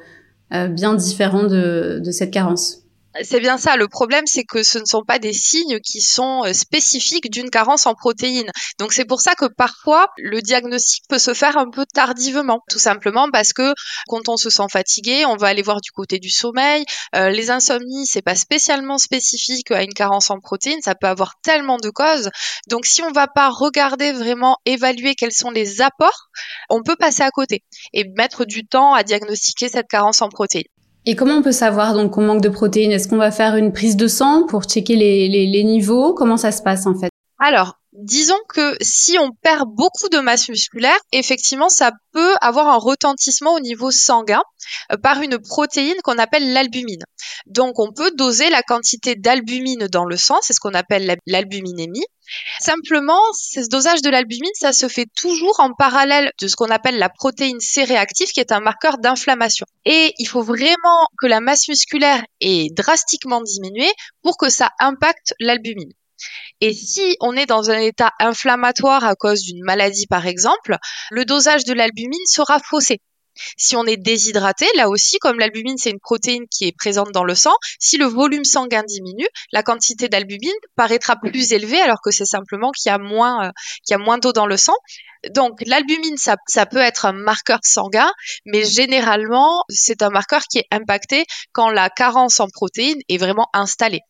euh, 0.54 0.68
bien 0.68 0.94
différents 0.94 1.44
de 1.44 2.10
cette 2.10 2.30
carence? 2.30 2.79
C'est 3.22 3.40
bien 3.40 3.58
ça. 3.58 3.76
Le 3.76 3.88
problème, 3.88 4.24
c'est 4.26 4.44
que 4.44 4.62
ce 4.62 4.78
ne 4.78 4.84
sont 4.84 5.02
pas 5.04 5.18
des 5.18 5.32
signes 5.32 5.80
qui 5.80 6.00
sont 6.00 6.44
euh, 6.44 6.52
spécifiques 6.52 7.30
d'une 7.30 7.50
carence 7.50 7.86
en 7.86 7.94
protéines. 7.94 8.50
Donc 8.78 8.92
c'est 8.92 9.04
pour 9.04 9.20
ça 9.20 9.34
que 9.34 9.46
parfois 9.46 10.08
le 10.16 10.40
diagnostic 10.40 11.04
peut 11.08 11.18
se 11.18 11.34
faire 11.34 11.58
un 11.58 11.70
peu 11.70 11.84
tardivement, 11.92 12.60
tout 12.70 12.78
simplement 12.78 13.28
parce 13.32 13.52
que 13.52 13.74
quand 14.06 14.28
on 14.28 14.36
se 14.36 14.48
sent 14.48 14.66
fatigué, 14.70 15.26
on 15.26 15.36
va 15.36 15.48
aller 15.48 15.62
voir 15.62 15.80
du 15.80 15.90
côté 15.90 16.18
du 16.18 16.30
sommeil. 16.30 16.84
Euh, 17.16 17.30
les 17.30 17.50
insomnies, 17.50 18.06
c'est 18.06 18.22
pas 18.22 18.36
spécialement 18.36 18.98
spécifique 18.98 19.70
à 19.72 19.82
une 19.82 19.94
carence 19.94 20.30
en 20.30 20.38
protéines. 20.38 20.82
Ça 20.82 20.94
peut 20.94 21.08
avoir 21.08 21.34
tellement 21.42 21.78
de 21.78 21.90
causes. 21.90 22.30
Donc 22.68 22.86
si 22.86 23.02
on 23.02 23.10
va 23.10 23.26
pas 23.26 23.48
regarder 23.50 24.12
vraiment, 24.12 24.56
évaluer 24.66 25.14
quels 25.16 25.32
sont 25.32 25.50
les 25.50 25.80
apports, 25.80 26.28
on 26.68 26.82
peut 26.82 26.96
passer 26.96 27.22
à 27.22 27.30
côté 27.30 27.64
et 27.92 28.04
mettre 28.16 28.44
du 28.44 28.66
temps 28.66 28.94
à 28.94 29.02
diagnostiquer 29.02 29.68
cette 29.68 29.88
carence 29.88 30.22
en 30.22 30.28
protéines. 30.28 30.62
Et 31.06 31.16
comment 31.16 31.36
on 31.36 31.42
peut 31.42 31.50
savoir 31.50 31.94
donc 31.94 32.12
qu'on 32.12 32.22
manque 32.22 32.42
de 32.42 32.50
protéines? 32.50 32.92
Est-ce 32.92 33.08
qu'on 33.08 33.16
va 33.16 33.30
faire 33.30 33.56
une 33.56 33.72
prise 33.72 33.96
de 33.96 34.06
sang 34.06 34.44
pour 34.46 34.64
checker 34.64 34.96
les, 34.96 35.28
les, 35.28 35.46
les 35.46 35.64
niveaux? 35.64 36.12
Comment 36.12 36.36
ça 36.36 36.52
se 36.52 36.62
passe 36.62 36.86
en 36.86 36.94
fait? 36.94 37.10
Alors, 37.38 37.79
disons 37.92 38.38
que 38.48 38.76
si 38.80 39.18
on 39.18 39.32
perd 39.42 39.68
beaucoup 39.68 40.08
de 40.08 40.18
masse 40.18 40.48
musculaire, 40.48 40.98
effectivement, 41.12 41.68
ça 41.68 41.92
peut 42.12 42.34
avoir 42.40 42.68
un 42.68 42.76
retentissement 42.76 43.54
au 43.54 43.60
niveau 43.60 43.90
sanguin 43.90 44.42
euh, 44.92 44.96
par 44.96 45.20
une 45.22 45.38
protéine 45.38 46.00
qu'on 46.02 46.18
appelle 46.18 46.52
l'albumine. 46.52 47.02
Donc, 47.46 47.78
on 47.78 47.92
peut 47.92 48.10
doser 48.12 48.50
la 48.50 48.62
quantité 48.62 49.14
d'albumine 49.16 49.86
dans 49.88 50.04
le 50.04 50.16
sang, 50.16 50.38
c'est 50.42 50.52
ce 50.52 50.60
qu'on 50.60 50.74
appelle 50.74 51.16
l'albuminémie. 51.26 52.04
Simplement, 52.60 53.20
ce 53.32 53.68
dosage 53.68 54.02
de 54.02 54.10
l'albumine, 54.10 54.52
ça 54.54 54.72
se 54.72 54.88
fait 54.88 55.08
toujours 55.16 55.58
en 55.58 55.72
parallèle 55.72 56.30
de 56.40 56.46
ce 56.46 56.54
qu'on 56.54 56.70
appelle 56.70 56.98
la 56.98 57.08
protéine 57.08 57.58
C 57.58 57.82
réactive, 57.82 58.28
qui 58.28 58.38
est 58.38 58.52
un 58.52 58.60
marqueur 58.60 58.98
d'inflammation. 58.98 59.66
Et 59.84 60.14
il 60.18 60.28
faut 60.28 60.42
vraiment 60.42 61.08
que 61.18 61.26
la 61.26 61.40
masse 61.40 61.66
musculaire 61.68 62.22
ait 62.40 62.68
drastiquement 62.70 63.40
diminué 63.40 63.88
pour 64.22 64.36
que 64.36 64.48
ça 64.48 64.70
impacte 64.78 65.34
l'albumine. 65.40 65.92
Et 66.60 66.72
si 66.72 67.16
on 67.20 67.36
est 67.36 67.46
dans 67.46 67.70
un 67.70 67.78
état 67.78 68.12
inflammatoire 68.20 69.04
à 69.04 69.14
cause 69.14 69.42
d'une 69.42 69.64
maladie 69.64 70.06
par 70.06 70.26
exemple, 70.26 70.76
le 71.10 71.24
dosage 71.24 71.64
de 71.64 71.72
l'albumine 71.72 72.26
sera 72.26 72.58
faussé. 72.58 73.00
Si 73.56 73.76
on 73.76 73.86
est 73.86 73.96
déshydraté, 73.96 74.66
là 74.76 74.88
aussi, 74.88 75.18
comme 75.18 75.38
l'albumine, 75.38 75.78
c'est 75.78 75.90
une 75.90 76.00
protéine 76.00 76.46
qui 76.50 76.66
est 76.66 76.76
présente 76.76 77.12
dans 77.12 77.24
le 77.24 77.34
sang, 77.34 77.54
si 77.78 77.96
le 77.96 78.06
volume 78.06 78.44
sanguin 78.44 78.82
diminue, 78.82 79.28
la 79.52 79.62
quantité 79.62 80.08
d'albumine 80.08 80.52
paraîtra 80.76 81.16
plus 81.16 81.52
élevée 81.52 81.80
alors 81.80 82.00
que 82.02 82.10
c'est 82.10 82.26
simplement 82.26 82.70
qu'il 82.72 82.90
y 82.90 82.92
a 82.92 82.98
moins, 82.98 83.46
euh, 83.48 84.16
d'eau 84.18 84.32
dans 84.32 84.46
le 84.46 84.56
sang. 84.56 84.76
Donc, 85.34 85.62
l'albumine, 85.66 86.16
ça 86.16 86.66
peut 86.66 86.78
être 86.78 87.04
un 87.06 87.12
marqueur 87.12 87.60
sanguin, 87.62 88.10
mais 88.46 88.64
généralement, 88.64 89.64
c'est 89.68 90.02
un 90.02 90.10
marqueur 90.10 90.42
qui 90.50 90.58
est 90.58 90.66
impacté 90.70 91.24
quand 91.52 91.70
la 91.70 91.90
carence 91.90 92.40
en 92.40 92.48
protéines 92.48 93.00
est 93.08 93.18
vraiment 93.18 93.48
installée. 93.52 94.00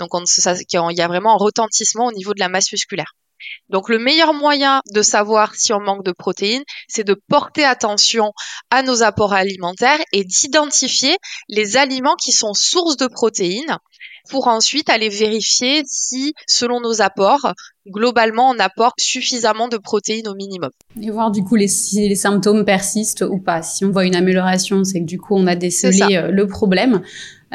Donc 0.00 0.14
on, 0.14 0.24
il 0.24 0.96
y 0.96 1.00
a 1.00 1.08
vraiment 1.08 1.34
un 1.34 1.38
retentissement 1.38 2.06
au 2.06 2.12
niveau 2.12 2.34
de 2.34 2.40
la 2.40 2.48
masse 2.48 2.72
musculaire. 2.72 3.14
Donc 3.68 3.88
le 3.88 3.98
meilleur 3.98 4.34
moyen 4.34 4.80
de 4.92 5.02
savoir 5.02 5.54
si 5.54 5.72
on 5.72 5.80
manque 5.80 6.04
de 6.04 6.12
protéines, 6.12 6.64
c'est 6.88 7.04
de 7.04 7.14
porter 7.28 7.64
attention 7.64 8.32
à 8.70 8.82
nos 8.82 9.02
apports 9.02 9.32
alimentaires 9.32 10.00
et 10.12 10.24
d'identifier 10.24 11.16
les 11.48 11.76
aliments 11.76 12.16
qui 12.16 12.32
sont 12.32 12.52
sources 12.52 12.96
de 12.96 13.06
protéines 13.06 13.78
pour 14.28 14.48
ensuite 14.48 14.90
aller 14.90 15.08
vérifier 15.08 15.82
si, 15.86 16.34
selon 16.46 16.80
nos 16.80 17.00
apports, 17.00 17.54
globalement, 17.88 18.50
on 18.50 18.58
apporte 18.58 19.00
suffisamment 19.00 19.68
de 19.68 19.78
protéines 19.78 20.28
au 20.28 20.34
minimum. 20.34 20.70
Et 21.00 21.10
voir 21.10 21.30
du 21.30 21.42
coup 21.42 21.56
les, 21.56 21.68
si 21.68 22.08
les 22.08 22.14
symptômes 22.14 22.64
persistent 22.64 23.24
ou 23.28 23.38
pas. 23.38 23.62
Si 23.62 23.84
on 23.84 23.90
voit 23.90 24.04
une 24.04 24.14
amélioration, 24.14 24.84
c'est 24.84 25.00
que 25.00 25.06
du 25.06 25.18
coup, 25.18 25.34
on 25.36 25.46
a 25.46 25.56
décelé 25.56 26.16
euh, 26.16 26.30
le 26.30 26.46
problème. 26.46 27.02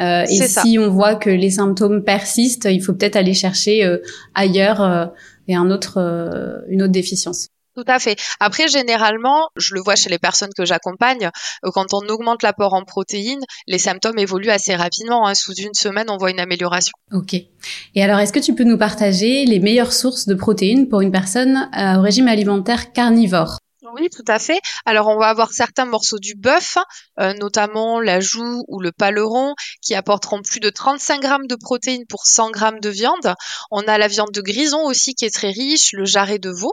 Euh, 0.00 0.24
et 0.24 0.48
si 0.48 0.78
on 0.78 0.90
voit 0.90 1.14
que 1.14 1.30
les 1.30 1.50
symptômes 1.50 2.02
persistent, 2.02 2.68
il 2.70 2.82
faut 2.82 2.92
peut-être 2.92 3.16
aller 3.16 3.34
chercher 3.34 3.84
euh, 3.84 3.98
ailleurs 4.34 4.82
euh, 4.82 5.06
et 5.48 5.54
un 5.54 5.70
autre, 5.70 5.98
euh, 5.98 6.58
une 6.68 6.82
autre 6.82 6.92
déficience. 6.92 7.48
Tout 7.74 7.84
à 7.88 7.98
fait. 7.98 8.16
Après, 8.40 8.68
généralement, 8.68 9.48
je 9.56 9.74
le 9.74 9.82
vois 9.82 9.96
chez 9.96 10.08
les 10.08 10.18
personnes 10.18 10.52
que 10.56 10.64
j'accompagne, 10.64 11.28
quand 11.62 11.92
on 11.92 12.08
augmente 12.08 12.42
l'apport 12.42 12.72
en 12.72 12.84
protéines, 12.84 13.44
les 13.66 13.76
symptômes 13.76 14.18
évoluent 14.18 14.48
assez 14.48 14.74
rapidement. 14.74 15.28
Hein. 15.28 15.34
Sous 15.34 15.52
une 15.52 15.74
semaine, 15.74 16.06
on 16.08 16.16
voit 16.16 16.30
une 16.30 16.40
amélioration. 16.40 16.92
Ok. 17.12 17.34
Et 17.34 18.02
alors, 18.02 18.18
est-ce 18.18 18.32
que 18.32 18.38
tu 18.38 18.54
peux 18.54 18.64
nous 18.64 18.78
partager 18.78 19.44
les 19.44 19.60
meilleures 19.60 19.92
sources 19.92 20.26
de 20.26 20.34
protéines 20.34 20.88
pour 20.88 21.02
une 21.02 21.12
personne 21.12 21.68
au 21.76 22.00
régime 22.00 22.28
alimentaire 22.28 22.94
carnivore? 22.94 23.58
Oui, 23.94 24.08
tout 24.10 24.24
à 24.26 24.38
fait. 24.38 24.60
Alors, 24.84 25.08
on 25.08 25.18
va 25.18 25.28
avoir 25.28 25.52
certains 25.52 25.84
morceaux 25.84 26.18
du 26.18 26.34
bœuf, 26.34 26.78
euh, 27.20 27.34
notamment 27.34 28.00
la 28.00 28.20
joue 28.20 28.64
ou 28.68 28.80
le 28.80 28.92
paleron, 28.92 29.54
qui 29.82 29.94
apporteront 29.94 30.42
plus 30.42 30.60
de 30.60 30.70
35 30.70 31.20
grammes 31.20 31.46
de 31.46 31.56
protéines 31.56 32.06
pour 32.08 32.26
100 32.26 32.50
grammes 32.50 32.80
de 32.80 32.90
viande. 32.90 33.34
On 33.70 33.82
a 33.82 33.98
la 33.98 34.08
viande 34.08 34.32
de 34.32 34.40
grison 34.40 34.84
aussi 34.84 35.14
qui 35.14 35.24
est 35.24 35.34
très 35.34 35.50
riche, 35.50 35.92
le 35.92 36.04
jarret 36.04 36.38
de 36.38 36.50
veau. 36.50 36.72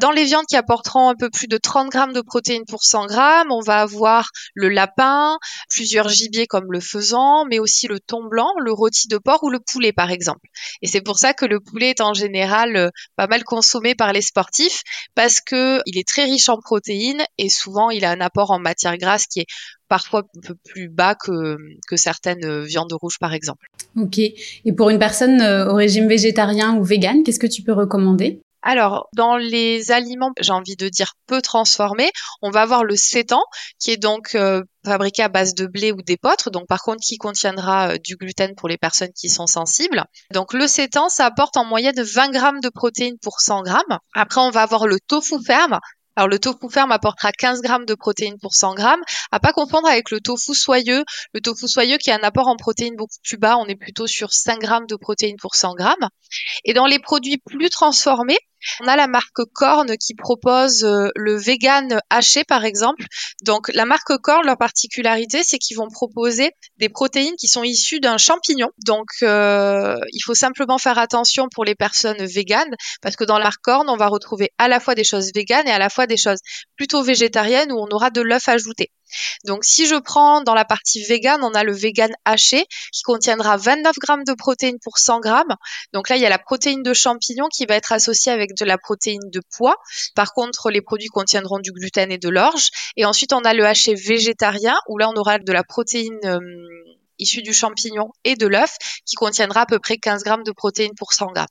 Dans 0.00 0.10
les 0.10 0.24
viandes 0.24 0.46
qui 0.46 0.56
apporteront 0.56 1.08
un 1.08 1.14
peu 1.14 1.30
plus 1.30 1.46
de 1.46 1.56
30 1.56 1.90
grammes 1.90 2.12
de 2.12 2.20
protéines 2.20 2.64
pour 2.66 2.82
100 2.84 3.06
grammes, 3.06 3.50
on 3.50 3.60
va 3.60 3.80
avoir 3.80 4.30
le 4.54 4.68
lapin, 4.68 5.38
plusieurs 5.70 6.08
gibiers 6.08 6.46
comme 6.46 6.70
le 6.70 6.80
faisan, 6.80 7.44
mais 7.48 7.58
aussi 7.58 7.86
le 7.86 8.00
thon 8.00 8.24
blanc, 8.24 8.50
le 8.60 8.72
rôti 8.72 9.08
de 9.08 9.18
porc 9.18 9.42
ou 9.44 9.50
le 9.50 9.60
poulet 9.60 9.92
par 9.92 10.10
exemple. 10.10 10.48
Et 10.82 10.86
c'est 10.86 11.00
pour 11.00 11.18
ça 11.18 11.34
que 11.34 11.44
le 11.44 11.60
poulet 11.60 11.90
est 11.90 12.00
en 12.00 12.14
général 12.14 12.76
euh, 12.76 12.88
pas 13.16 13.26
mal 13.26 13.44
consommé 13.44 13.94
par 13.94 14.12
les 14.12 14.22
sportifs 14.22 14.82
parce 15.14 15.40
que 15.40 15.80
il 15.86 15.98
est 15.98 16.06
très 16.06 16.24
riche 16.24 16.48
en 16.48 16.58
protéines 16.58 17.24
et 17.38 17.48
souvent 17.48 17.90
il 17.90 18.04
a 18.04 18.10
un 18.10 18.20
apport 18.20 18.50
en 18.50 18.58
matière 18.58 18.96
grasse 18.98 19.26
qui 19.26 19.40
est 19.40 19.46
parfois 19.88 20.22
un 20.36 20.40
peu 20.40 20.54
plus 20.64 20.88
bas 20.88 21.14
que, 21.14 21.56
que 21.88 21.96
certaines 21.96 22.64
viandes 22.64 22.92
rouges 22.92 23.18
par 23.20 23.32
exemple. 23.32 23.66
Ok. 23.96 24.18
Et 24.18 24.72
pour 24.76 24.90
une 24.90 24.98
personne 24.98 25.40
euh, 25.40 25.70
au 25.70 25.74
régime 25.74 26.08
végétarien 26.08 26.76
ou 26.76 26.84
vegan, 26.84 27.22
qu'est-ce 27.22 27.38
que 27.38 27.46
tu 27.46 27.62
peux 27.62 27.72
recommander? 27.72 28.40
Alors, 28.64 29.08
dans 29.12 29.36
les 29.36 29.92
aliments, 29.92 30.32
j'ai 30.40 30.52
envie 30.52 30.74
de 30.74 30.88
dire 30.88 31.12
peu 31.26 31.42
transformés, 31.42 32.10
on 32.40 32.50
va 32.50 32.62
avoir 32.62 32.82
le 32.82 32.96
sétan, 32.96 33.42
qui 33.78 33.90
est 33.90 33.98
donc 33.98 34.34
euh, 34.34 34.62
fabriqué 34.86 35.22
à 35.22 35.28
base 35.28 35.54
de 35.54 35.66
blé 35.66 35.92
ou 35.92 36.00
d'épeautre, 36.00 36.50
donc 36.50 36.66
par 36.66 36.80
contre 36.80 37.00
qui 37.04 37.18
contiendra 37.18 37.90
euh, 37.90 37.98
du 38.02 38.16
gluten 38.16 38.54
pour 38.54 38.70
les 38.70 38.78
personnes 38.78 39.12
qui 39.14 39.28
sont 39.28 39.46
sensibles. 39.46 40.04
Donc 40.32 40.54
le 40.54 40.66
sétan, 40.66 41.10
ça 41.10 41.26
apporte 41.26 41.58
en 41.58 41.66
moyenne 41.66 42.00
20 42.00 42.30
grammes 42.30 42.60
de 42.60 42.70
protéines 42.70 43.18
pour 43.20 43.40
100 43.40 43.64
grammes. 43.64 43.98
Après, 44.14 44.40
on 44.40 44.50
va 44.50 44.62
avoir 44.62 44.86
le 44.86 44.98
tofu 44.98 45.36
ferme, 45.44 45.78
alors 46.16 46.28
le 46.28 46.38
tofu 46.38 46.70
ferme 46.70 46.92
apportera 46.92 47.32
15 47.32 47.60
grammes 47.60 47.86
de 47.86 47.94
protéines 47.94 48.38
pour 48.38 48.54
100 48.54 48.74
grammes, 48.74 49.02
à 49.32 49.40
pas 49.40 49.52
confondre 49.52 49.88
avec 49.88 50.10
le 50.10 50.20
tofu 50.20 50.54
soyeux. 50.54 51.04
Le 51.32 51.40
tofu 51.40 51.66
soyeux 51.66 51.98
qui 51.98 52.10
a 52.10 52.14
un 52.14 52.22
apport 52.22 52.46
en 52.46 52.56
protéines 52.56 52.94
beaucoup 52.96 53.16
plus 53.22 53.36
bas, 53.36 53.56
on 53.56 53.66
est 53.66 53.74
plutôt 53.74 54.06
sur 54.06 54.32
5 54.32 54.60
grammes 54.60 54.86
de 54.86 54.96
protéines 54.96 55.36
pour 55.40 55.56
100 55.56 55.74
grammes. 55.74 56.08
Et 56.64 56.72
dans 56.72 56.86
les 56.86 57.00
produits 57.00 57.38
plus 57.38 57.68
transformés, 57.68 58.38
on 58.80 58.88
a 58.88 58.96
la 58.96 59.06
marque 59.06 59.44
Korn 59.52 59.96
qui 59.96 60.14
propose 60.14 60.84
euh, 60.84 61.08
le 61.16 61.36
vegan 61.36 62.00
haché 62.10 62.44
par 62.44 62.64
exemple. 62.64 63.04
Donc 63.42 63.70
la 63.74 63.84
marque 63.84 64.16
Korn, 64.18 64.44
leur 64.44 64.56
particularité, 64.56 65.42
c'est 65.42 65.58
qu'ils 65.58 65.76
vont 65.76 65.88
proposer 65.88 66.52
des 66.78 66.88
protéines 66.88 67.36
qui 67.36 67.48
sont 67.48 67.62
issues 67.62 68.00
d'un 68.00 68.18
champignon. 68.18 68.70
Donc 68.84 69.08
euh, 69.22 69.96
il 70.12 70.20
faut 70.24 70.34
simplement 70.34 70.78
faire 70.78 70.98
attention 70.98 71.48
pour 71.52 71.64
les 71.64 71.74
personnes 71.74 72.24
véganes 72.24 72.74
parce 73.02 73.16
que 73.16 73.24
dans 73.24 73.38
la 73.38 73.44
marque 73.44 73.62
Korn, 73.62 73.88
on 73.88 73.96
va 73.96 74.08
retrouver 74.08 74.50
à 74.58 74.68
la 74.68 74.80
fois 74.80 74.94
des 74.94 75.04
choses 75.04 75.30
véganes 75.34 75.68
et 75.68 75.72
à 75.72 75.78
la 75.78 75.90
fois 75.90 76.06
des 76.06 76.16
choses 76.16 76.40
plutôt 76.76 77.02
végétariennes 77.02 77.72
où 77.72 77.78
on 77.78 77.88
aura 77.94 78.10
de 78.10 78.20
l'œuf 78.20 78.48
ajouté. 78.48 78.90
Donc 79.44 79.64
si 79.64 79.86
je 79.86 79.96
prends 79.96 80.42
dans 80.42 80.54
la 80.54 80.64
partie 80.64 81.02
vegan, 81.04 81.40
on 81.42 81.54
a 81.54 81.64
le 81.64 81.72
vegan 81.72 82.12
haché 82.24 82.66
qui 82.92 83.02
contiendra 83.02 83.56
29 83.56 83.96
grammes 83.98 84.24
de 84.24 84.34
protéines 84.34 84.78
pour 84.82 84.98
100 84.98 85.20
grammes. 85.20 85.56
Donc 85.92 86.08
là, 86.08 86.16
il 86.16 86.22
y 86.22 86.26
a 86.26 86.30
la 86.30 86.38
protéine 86.38 86.82
de 86.82 86.92
champignon 86.92 87.46
qui 87.48 87.66
va 87.66 87.76
être 87.76 87.92
associée 87.92 88.32
avec 88.32 88.54
de 88.54 88.64
la 88.64 88.78
protéine 88.78 89.30
de 89.30 89.40
pois. 89.56 89.76
Par 90.14 90.32
contre, 90.32 90.70
les 90.70 90.80
produits 90.80 91.08
contiendront 91.08 91.58
du 91.58 91.72
gluten 91.72 92.10
et 92.10 92.18
de 92.18 92.28
l'orge. 92.28 92.68
Et 92.96 93.04
ensuite, 93.04 93.32
on 93.32 93.44
a 93.44 93.54
le 93.54 93.64
haché 93.64 93.94
végétarien 93.94 94.76
où 94.88 94.98
là, 94.98 95.08
on 95.08 95.16
aura 95.16 95.38
de 95.38 95.52
la 95.52 95.64
protéine 95.64 96.18
euh, 96.24 96.38
issue 97.18 97.42
du 97.42 97.52
champignon 97.52 98.10
et 98.24 98.36
de 98.36 98.46
l'œuf 98.46 98.76
qui 99.06 99.16
contiendra 99.16 99.62
à 99.62 99.66
peu 99.66 99.78
près 99.78 99.96
15 99.96 100.24
grammes 100.24 100.44
de 100.44 100.52
protéines 100.52 100.94
pour 100.96 101.12
100 101.12 101.32
grammes. 101.32 101.46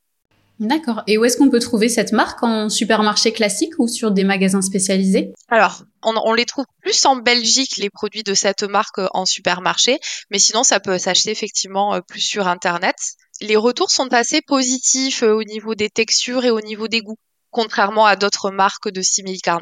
D'accord. 0.59 1.01
Et 1.07 1.17
où 1.17 1.25
est-ce 1.25 1.37
qu'on 1.37 1.49
peut 1.49 1.59
trouver 1.59 1.89
cette 1.89 2.11
marque? 2.11 2.43
En 2.43 2.69
supermarché 2.69 3.31
classique 3.31 3.73
ou 3.79 3.87
sur 3.87 4.11
des 4.11 4.23
magasins 4.23 4.61
spécialisés? 4.61 5.33
Alors, 5.49 5.83
on, 6.03 6.33
les 6.33 6.45
trouve 6.45 6.65
plus 6.81 7.05
en 7.05 7.15
Belgique, 7.15 7.77
les 7.77 7.89
produits 7.89 8.23
de 8.23 8.33
cette 8.33 8.63
marque 8.63 8.99
euh, 8.99 9.07
en 9.13 9.25
supermarché, 9.25 9.99
mais 10.29 10.39
sinon, 10.39 10.63
ça 10.63 10.79
peut 10.79 10.97
s'acheter 10.97 11.31
effectivement 11.31 11.95
euh, 11.95 12.01
plus 12.01 12.19
sur 12.19 12.47
Internet. 12.47 12.95
Les 13.41 13.55
retours 13.55 13.89
sont 13.89 14.13
assez 14.13 14.41
positifs 14.41 15.23
euh, 15.23 15.33
au 15.33 15.43
niveau 15.43 15.75
des 15.75 15.89
textures 15.89 16.45
et 16.45 16.51
au 16.51 16.61
niveau 16.61 16.87
des 16.87 17.01
goûts, 17.01 17.17
contrairement 17.49 18.05
à 18.05 18.15
d'autres 18.15 18.51
marques 18.51 18.89
de 18.89 19.01
simili-carne. 19.01 19.61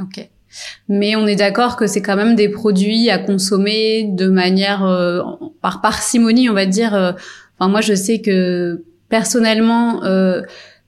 Ok. 0.00 0.26
Mais 0.88 1.14
on 1.16 1.26
est 1.26 1.36
d'accord 1.36 1.76
que 1.76 1.86
c'est 1.86 2.02
quand 2.02 2.16
même 2.16 2.34
des 2.34 2.48
produits 2.48 3.08
à 3.08 3.18
consommer 3.18 4.08
de 4.10 4.26
manière 4.26 4.80
par 5.62 5.80
parcimonie, 5.80 6.50
on 6.50 6.54
va 6.54 6.66
dire. 6.66 6.92
Enfin, 6.92 7.70
moi, 7.70 7.80
je 7.80 7.94
sais 7.94 8.20
que 8.20 8.84
personnellement, 9.10 10.02
euh, 10.04 10.40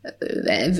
euh, 0.06 0.10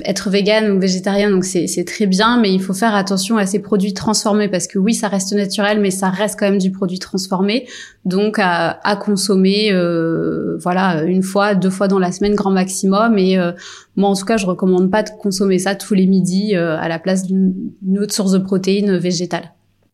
être 0.03 0.29
vegan 0.29 0.71
ou 0.71 0.79
végétarien, 0.79 1.29
donc 1.29 1.45
c'est 1.45 1.85
très 1.85 2.07
bien, 2.07 2.41
mais 2.41 2.51
il 2.51 2.61
faut 2.61 2.73
faire 2.73 2.95
attention 2.95 3.37
à 3.37 3.45
ces 3.45 3.59
produits 3.59 3.93
transformés 3.93 4.49
parce 4.49 4.67
que 4.67 4.79
oui, 4.79 4.93
ça 4.93 5.07
reste 5.07 5.31
naturel, 5.33 5.79
mais 5.79 5.91
ça 5.91 6.09
reste 6.09 6.39
quand 6.39 6.49
même 6.49 6.57
du 6.57 6.71
produit 6.71 6.99
transformé, 6.99 7.67
donc 8.03 8.37
à, 8.39 8.97
consommer, 8.99 9.71
euh, 9.71 10.57
voilà, 10.57 11.03
une 11.03 11.23
fois, 11.23 11.53
deux 11.53 11.69
fois 11.69 11.87
dans 11.87 11.99
la 11.99 12.11
semaine, 12.11 12.33
grand 12.33 12.51
maximum. 12.51 13.17
Et 13.17 13.37
moi, 13.95 14.09
en 14.09 14.15
tout 14.15 14.25
cas, 14.25 14.37
je 14.37 14.45
recommande 14.45 14.89
pas 14.89 15.03
de 15.03 15.11
consommer 15.21 15.59
ça 15.59 15.75
tous 15.75 15.93
les 15.93 16.07
midis 16.07 16.55
à 16.55 16.87
la 16.89 16.99
place 16.99 17.25
d'une 17.25 17.99
autre 17.99 18.13
source 18.13 18.31
de 18.31 18.39
protéines 18.39 18.97
végétales. 18.97 19.53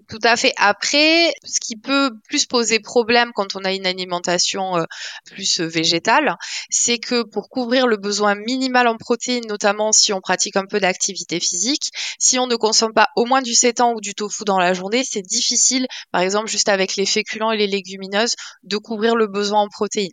Tout 0.10 0.20
à 0.24 0.36
fait. 0.38 0.54
Après, 0.58 1.32
ce 1.44 1.60
qui 1.60 1.76
peut 1.76 2.10
plus 2.28 2.48
poser 2.48 2.80
problème 2.80 3.32
quand 3.36 3.56
on 3.56 3.64
a 3.64 3.74
une 3.74 3.86
alimentation 3.86 4.76
euh, 4.76 4.86
plus 5.26 5.62
euh, 5.62 5.68
végétale, 5.68 6.36
c'est 6.72 6.98
que 6.98 7.22
pour 7.22 7.48
couvrir 7.48 7.86
le 7.86 7.96
besoin 7.96 8.34
minimal 8.34 8.88
en 8.88 8.98
protéines, 8.98 9.46
notamment 9.48 9.92
si 9.92 10.12
on 10.12 10.20
pratique 10.20 10.56
un 10.56 10.66
peu 10.66 10.80
d'activité 10.80 11.40
physique, 11.40 11.92
si 12.18 12.40
on 12.40 12.48
ne 12.48 12.56
consomme 12.56 12.92
pas 12.92 13.10
au 13.16 13.26
moins 13.26 13.44
du 13.44 13.54
sétan 13.54 13.94
ou 13.94 14.02
du 14.02 14.16
tofu 14.16 14.46
dans 14.46 14.58
la 14.58 14.74
journée, 14.74 15.04
c'est 15.08 15.22
difficile, 15.22 15.86
par 16.12 16.22
exemple 16.22 16.50
juste 16.50 16.70
avec 16.70 16.96
les 16.96 17.06
féculents 17.06 17.52
et 17.52 17.58
les 17.58 17.68
légumineuses, 17.68 18.34
de 18.64 18.78
couvrir 18.78 19.16
le 19.16 19.28
besoin 19.28 19.62
en 19.62 19.68
protéines. 19.68 20.10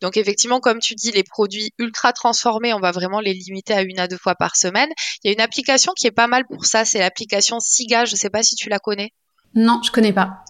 Donc 0.00 0.16
effectivement, 0.16 0.60
comme 0.60 0.78
tu 0.78 0.94
dis, 0.94 1.10
les 1.10 1.24
produits 1.24 1.72
ultra 1.78 2.12
transformés, 2.12 2.72
on 2.72 2.80
va 2.80 2.92
vraiment 2.92 3.18
les 3.18 3.34
limiter 3.34 3.74
à 3.74 3.82
une 3.82 3.98
à 3.98 4.06
deux 4.06 4.18
fois 4.18 4.36
par 4.36 4.54
semaine. 4.54 4.90
Il 5.24 5.28
y 5.28 5.30
a 5.30 5.32
une 5.32 5.40
application 5.40 5.92
qui 5.96 6.06
est 6.06 6.12
pas 6.12 6.28
mal 6.28 6.44
pour 6.46 6.66
ça, 6.66 6.84
c'est 6.84 7.00
l'application 7.00 7.58
Siga. 7.58 8.04
Je 8.04 8.12
ne 8.12 8.16
sais 8.16 8.30
pas 8.30 8.44
si 8.44 8.54
tu 8.54 8.68
la 8.68 8.78
connais. 8.78 9.10
Non, 9.54 9.80
je 9.82 9.90
connais 9.90 10.12
pas. 10.12 10.44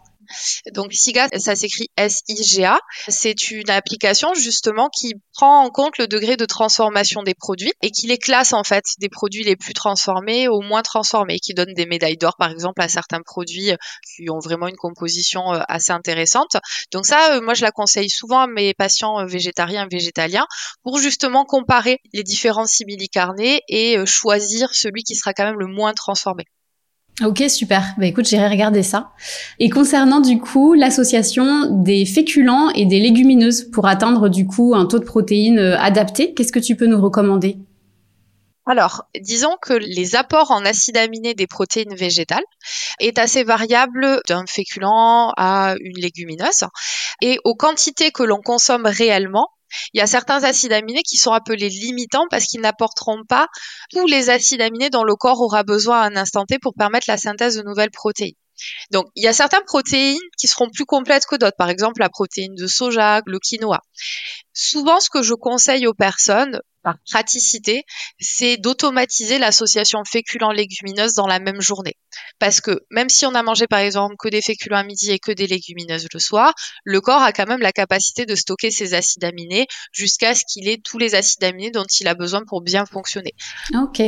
Donc 0.72 0.92
SIGA, 0.92 1.28
ça 1.38 1.56
s'écrit 1.56 1.88
S-I-G-A. 1.96 2.78
C'est 3.08 3.50
une 3.50 3.70
application 3.70 4.34
justement 4.34 4.88
qui 4.88 5.14
prend 5.34 5.64
en 5.64 5.70
compte 5.70 5.98
le 5.98 6.06
degré 6.06 6.36
de 6.36 6.44
transformation 6.44 7.22
des 7.22 7.34
produits 7.34 7.72
et 7.82 7.90
qui 7.90 8.06
les 8.06 8.18
classe 8.18 8.52
en 8.52 8.64
fait 8.64 8.84
des 8.98 9.08
produits 9.08 9.44
les 9.44 9.56
plus 9.56 9.74
transformés 9.74 10.48
aux 10.48 10.60
moins 10.60 10.82
transformés, 10.82 11.38
qui 11.38 11.54
donne 11.54 11.72
des 11.74 11.86
médailles 11.86 12.16
d'or 12.16 12.36
par 12.38 12.50
exemple 12.50 12.80
à 12.82 12.88
certains 12.88 13.22
produits 13.22 13.72
qui 14.16 14.30
ont 14.30 14.38
vraiment 14.38 14.68
une 14.68 14.76
composition 14.76 15.52
euh, 15.52 15.60
assez 15.68 15.92
intéressante. 15.92 16.56
Donc 16.92 17.06
ça, 17.06 17.34
euh, 17.34 17.40
moi 17.40 17.54
je 17.54 17.62
la 17.62 17.72
conseille 17.72 18.10
souvent 18.10 18.40
à 18.40 18.46
mes 18.46 18.74
patients 18.74 19.20
euh, 19.20 19.26
végétariens 19.26 19.88
végétaliens 19.90 20.46
pour 20.82 20.98
justement 20.98 21.44
comparer 21.44 21.98
les 22.12 22.22
différents 22.22 22.66
simili-carnés 22.66 23.62
et 23.68 23.96
choisir 24.06 24.72
celui 24.72 25.02
qui 25.02 25.14
sera 25.14 25.32
quand 25.32 25.44
même 25.44 25.58
le 25.58 25.66
moins 25.66 25.92
transformé. 25.92 26.44
Ok, 27.22 27.44
super. 27.48 27.94
Bah 27.98 28.06
écoute, 28.06 28.26
j'irai 28.26 28.48
regarder 28.48 28.82
ça. 28.82 29.10
Et 29.58 29.68
concernant 29.68 30.20
du 30.20 30.38
coup 30.38 30.72
l'association 30.72 31.66
des 31.70 32.06
féculents 32.06 32.70
et 32.70 32.86
des 32.86 32.98
légumineuses 32.98 33.70
pour 33.70 33.86
atteindre 33.86 34.30
du 34.30 34.46
coup 34.46 34.74
un 34.74 34.86
taux 34.86 34.98
de 34.98 35.04
protéines 35.04 35.58
euh, 35.58 35.78
adapté, 35.78 36.32
qu'est-ce 36.32 36.52
que 36.52 36.58
tu 36.58 36.76
peux 36.76 36.86
nous 36.86 37.00
recommander? 37.00 37.58
Alors, 38.64 39.04
disons 39.20 39.56
que 39.60 39.74
les 39.74 40.16
apports 40.16 40.50
en 40.50 40.64
acides 40.64 40.96
aminés 40.96 41.34
des 41.34 41.46
protéines 41.46 41.94
végétales 41.94 42.44
est 43.00 43.18
assez 43.18 43.42
variable 43.42 44.20
d'un 44.28 44.44
féculent 44.46 45.32
à 45.36 45.74
une 45.80 45.98
légumineuse. 45.98 46.64
Et 47.20 47.38
aux 47.44 47.54
quantités 47.54 48.12
que 48.12 48.22
l'on 48.22 48.40
consomme 48.40 48.86
réellement, 48.86 49.48
Il 49.92 49.98
y 49.98 50.00
a 50.00 50.06
certains 50.06 50.44
acides 50.44 50.72
aminés 50.72 51.02
qui 51.02 51.16
sont 51.16 51.32
appelés 51.32 51.68
limitants 51.68 52.26
parce 52.30 52.46
qu'ils 52.46 52.60
n'apporteront 52.60 53.24
pas 53.28 53.48
tous 53.90 54.06
les 54.06 54.30
acides 54.30 54.60
aminés 54.60 54.90
dont 54.90 55.04
le 55.04 55.14
corps 55.14 55.40
aura 55.40 55.62
besoin 55.62 56.00
à 56.00 56.06
un 56.06 56.16
instant 56.16 56.44
T 56.46 56.58
pour 56.58 56.74
permettre 56.74 57.06
la 57.08 57.16
synthèse 57.16 57.56
de 57.56 57.62
nouvelles 57.62 57.90
protéines. 57.90 58.34
Donc, 58.90 59.06
il 59.14 59.24
y 59.24 59.28
a 59.28 59.32
certaines 59.32 59.64
protéines 59.64 60.18
qui 60.38 60.46
seront 60.46 60.70
plus 60.70 60.84
complètes 60.84 61.26
que 61.26 61.36
d'autres. 61.36 61.56
Par 61.56 61.70
exemple, 61.70 62.00
la 62.00 62.08
protéine 62.08 62.54
de 62.54 62.66
soja, 62.66 63.22
le 63.26 63.38
quinoa. 63.38 63.80
Souvent, 64.52 65.00
ce 65.00 65.10
que 65.10 65.22
je 65.22 65.34
conseille 65.34 65.86
aux 65.86 65.94
personnes, 65.94 66.60
par 66.82 66.96
praticité, 67.10 67.84
c'est 68.18 68.56
d'automatiser 68.56 69.38
l'association 69.38 70.02
féculents-légumineuses 70.04 71.14
dans 71.14 71.26
la 71.26 71.38
même 71.38 71.60
journée. 71.60 71.94
Parce 72.38 72.60
que 72.60 72.80
même 72.90 73.08
si 73.08 73.26
on 73.26 73.34
a 73.34 73.42
mangé 73.42 73.66
par 73.66 73.80
exemple 73.80 74.16
que 74.18 74.28
des 74.28 74.40
féculents 74.40 74.78
à 74.78 74.82
midi 74.82 75.10
et 75.10 75.18
que 75.18 75.32
des 75.32 75.46
légumineuses 75.46 76.06
le 76.12 76.20
soir, 76.20 76.54
le 76.84 77.00
corps 77.00 77.22
a 77.22 77.32
quand 77.32 77.46
même 77.46 77.60
la 77.60 77.72
capacité 77.72 78.26
de 78.26 78.34
stocker 78.34 78.70
ses 78.70 78.94
acides 78.94 79.24
aminés 79.24 79.66
jusqu'à 79.92 80.34
ce 80.34 80.44
qu'il 80.50 80.68
ait 80.68 80.80
tous 80.82 80.98
les 80.98 81.14
acides 81.14 81.44
aminés 81.44 81.70
dont 81.70 81.84
il 82.00 82.08
a 82.08 82.14
besoin 82.14 82.42
pour 82.46 82.62
bien 82.62 82.86
fonctionner. 82.86 83.34
Ok. 83.74 84.02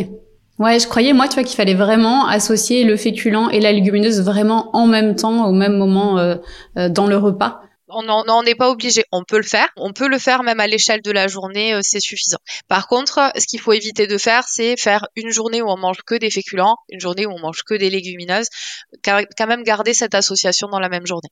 Ouais, 0.58 0.78
je 0.78 0.86
croyais 0.86 1.12
moi, 1.12 1.28
tu 1.28 1.34
vois, 1.34 1.44
qu'il 1.44 1.56
fallait 1.56 1.74
vraiment 1.74 2.26
associer 2.26 2.84
le 2.84 2.96
féculent 2.96 3.48
et 3.52 3.60
la 3.60 3.72
légumineuse 3.72 4.22
vraiment 4.22 4.70
en 4.76 4.86
même 4.86 5.16
temps, 5.16 5.46
au 5.46 5.52
même 5.52 5.76
moment 5.76 6.18
euh, 6.18 6.36
euh, 6.78 6.88
dans 6.88 7.06
le 7.06 7.16
repas 7.16 7.62
on 7.94 8.02
n'en 8.02 8.42
est 8.44 8.54
pas 8.54 8.70
obligé. 8.70 9.04
On 9.12 9.24
peut 9.24 9.36
le 9.36 9.42
faire. 9.42 9.68
On 9.76 9.92
peut 9.92 10.08
le 10.08 10.18
faire 10.18 10.42
même 10.42 10.60
à 10.60 10.66
l'échelle 10.66 11.02
de 11.02 11.10
la 11.10 11.28
journée, 11.28 11.74
euh, 11.74 11.80
c'est 11.82 12.00
suffisant. 12.00 12.38
Par 12.68 12.88
contre, 12.88 13.32
ce 13.38 13.46
qu'il 13.46 13.60
faut 13.60 13.72
éviter 13.72 14.06
de 14.06 14.18
faire, 14.18 14.44
c'est 14.48 14.76
faire 14.76 15.06
une 15.16 15.30
journée 15.30 15.62
où 15.62 15.68
on 15.68 15.76
mange 15.76 16.02
que 16.06 16.14
des 16.14 16.30
féculents, 16.30 16.76
une 16.88 17.00
journée 17.00 17.26
où 17.26 17.30
on 17.30 17.40
mange 17.40 17.62
que 17.64 17.74
des 17.74 17.90
légumineuses. 17.90 18.48
Quand 19.04 19.46
même 19.46 19.62
garder 19.62 19.94
cette 19.94 20.14
association 20.14 20.68
dans 20.68 20.80
la 20.80 20.88
même 20.88 21.06
journée. 21.06 21.28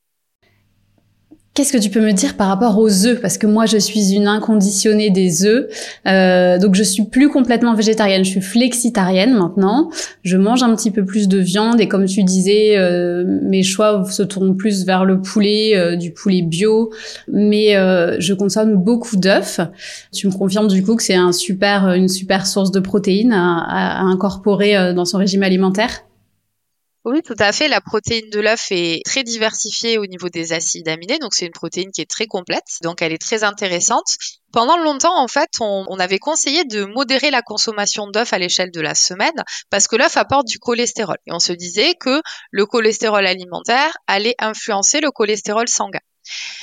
Qu'est-ce 1.52 1.72
que 1.72 1.78
tu 1.78 1.90
peux 1.90 2.00
me 2.00 2.12
dire 2.12 2.36
par 2.36 2.46
rapport 2.46 2.78
aux 2.78 3.06
œufs? 3.06 3.20
Parce 3.20 3.36
que 3.36 3.48
moi, 3.48 3.66
je 3.66 3.76
suis 3.76 4.12
une 4.12 4.28
inconditionnée 4.28 5.10
des 5.10 5.44
œufs, 5.44 5.66
euh, 6.06 6.58
donc 6.58 6.76
je 6.76 6.84
suis 6.84 7.04
plus 7.04 7.28
complètement 7.28 7.74
végétarienne. 7.74 8.24
Je 8.24 8.30
suis 8.30 8.40
flexitarienne 8.40 9.34
maintenant. 9.34 9.90
Je 10.22 10.36
mange 10.36 10.62
un 10.62 10.72
petit 10.76 10.92
peu 10.92 11.04
plus 11.04 11.26
de 11.26 11.38
viande 11.38 11.80
et 11.80 11.88
comme 11.88 12.04
tu 12.04 12.22
disais, 12.22 12.78
euh, 12.78 13.24
mes 13.42 13.64
choix 13.64 14.04
se 14.08 14.22
tournent 14.22 14.56
plus 14.56 14.86
vers 14.86 15.04
le 15.04 15.20
poulet, 15.20 15.72
euh, 15.74 15.96
du 15.96 16.12
poulet 16.12 16.42
bio, 16.42 16.92
mais 17.26 17.74
je 18.20 18.32
consomme 18.32 18.76
beaucoup 18.76 19.16
d'œufs. 19.16 19.60
Tu 20.12 20.28
me 20.28 20.32
confirmes 20.32 20.68
du 20.68 20.84
coup 20.84 20.94
que 20.94 21.02
c'est 21.02 21.16
un 21.16 21.32
super, 21.32 21.92
une 21.94 22.08
super 22.08 22.46
source 22.46 22.70
de 22.70 22.78
protéines 22.78 23.32
à 23.32 24.02
incorporer 24.02 24.94
dans 24.94 25.04
son 25.04 25.18
régime 25.18 25.42
alimentaire? 25.42 26.04
Oui, 27.06 27.22
tout 27.22 27.36
à 27.38 27.50
fait. 27.52 27.66
La 27.68 27.80
protéine 27.80 28.28
de 28.28 28.40
l'œuf 28.40 28.66
est 28.70 29.00
très 29.06 29.24
diversifiée 29.24 29.96
au 29.96 30.06
niveau 30.06 30.28
des 30.28 30.52
acides 30.52 30.86
aminés, 30.86 31.18
donc 31.18 31.32
c'est 31.32 31.46
une 31.46 31.52
protéine 31.52 31.90
qui 31.92 32.02
est 32.02 32.10
très 32.10 32.26
complète, 32.26 32.76
donc 32.82 33.00
elle 33.00 33.12
est 33.12 33.20
très 33.20 33.42
intéressante. 33.42 34.16
Pendant 34.52 34.76
longtemps, 34.76 35.18
en 35.18 35.28
fait, 35.28 35.48
on, 35.60 35.98
avait 35.98 36.18
conseillé 36.18 36.64
de 36.64 36.84
modérer 36.84 37.30
la 37.30 37.40
consommation 37.40 38.06
d'œufs 38.08 38.32
à 38.32 38.38
l'échelle 38.38 38.70
de 38.70 38.80
la 38.80 38.94
semaine 38.94 39.44
parce 39.70 39.86
que 39.86 39.96
l'œuf 39.96 40.16
apporte 40.16 40.46
du 40.46 40.58
cholestérol. 40.58 41.16
Et 41.26 41.32
on 41.32 41.38
se 41.38 41.52
disait 41.52 41.94
que 41.94 42.20
le 42.50 42.66
cholestérol 42.66 43.26
alimentaire 43.26 43.96
allait 44.06 44.34
influencer 44.38 45.00
le 45.00 45.10
cholestérol 45.10 45.68
sanguin. 45.68 46.00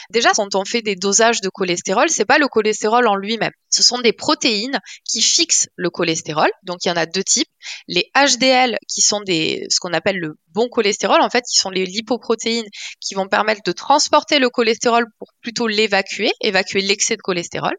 Déjà, 0.09 0.31
quand 0.31 0.55
on 0.55 0.65
fait 0.65 0.81
des 0.81 0.95
dosages 0.95 1.41
de 1.41 1.49
cholestérol, 1.49 2.09
c'est 2.09 2.25
pas 2.25 2.37
le 2.37 2.47
cholestérol 2.47 3.07
en 3.07 3.15
lui-même. 3.15 3.51
Ce 3.69 3.83
sont 3.83 3.99
des 3.99 4.13
protéines 4.13 4.79
qui 5.03 5.21
fixent 5.21 5.67
le 5.75 5.89
cholestérol. 5.89 6.49
Donc, 6.63 6.85
il 6.85 6.89
y 6.89 6.91
en 6.91 6.95
a 6.95 7.05
deux 7.05 7.23
types. 7.23 7.49
Les 7.87 8.09
HDL, 8.15 8.77
qui 8.87 9.01
sont 9.01 9.21
ce 9.27 9.79
qu'on 9.79 9.91
appelle 9.93 10.17
le 10.17 10.37
bon 10.53 10.69
cholestérol, 10.69 11.21
en 11.21 11.29
fait, 11.29 11.43
qui 11.49 11.57
sont 11.57 11.69
les 11.69 11.85
lipoprotéines 11.85 12.67
qui 13.01 13.13
vont 13.15 13.27
permettre 13.27 13.61
de 13.65 13.71
transporter 13.73 14.39
le 14.39 14.49
cholestérol 14.49 15.05
pour 15.19 15.33
plutôt 15.41 15.67
l'évacuer, 15.67 16.31
évacuer 16.41 16.81
l'excès 16.81 17.17
de 17.17 17.21
cholestérol. 17.21 17.75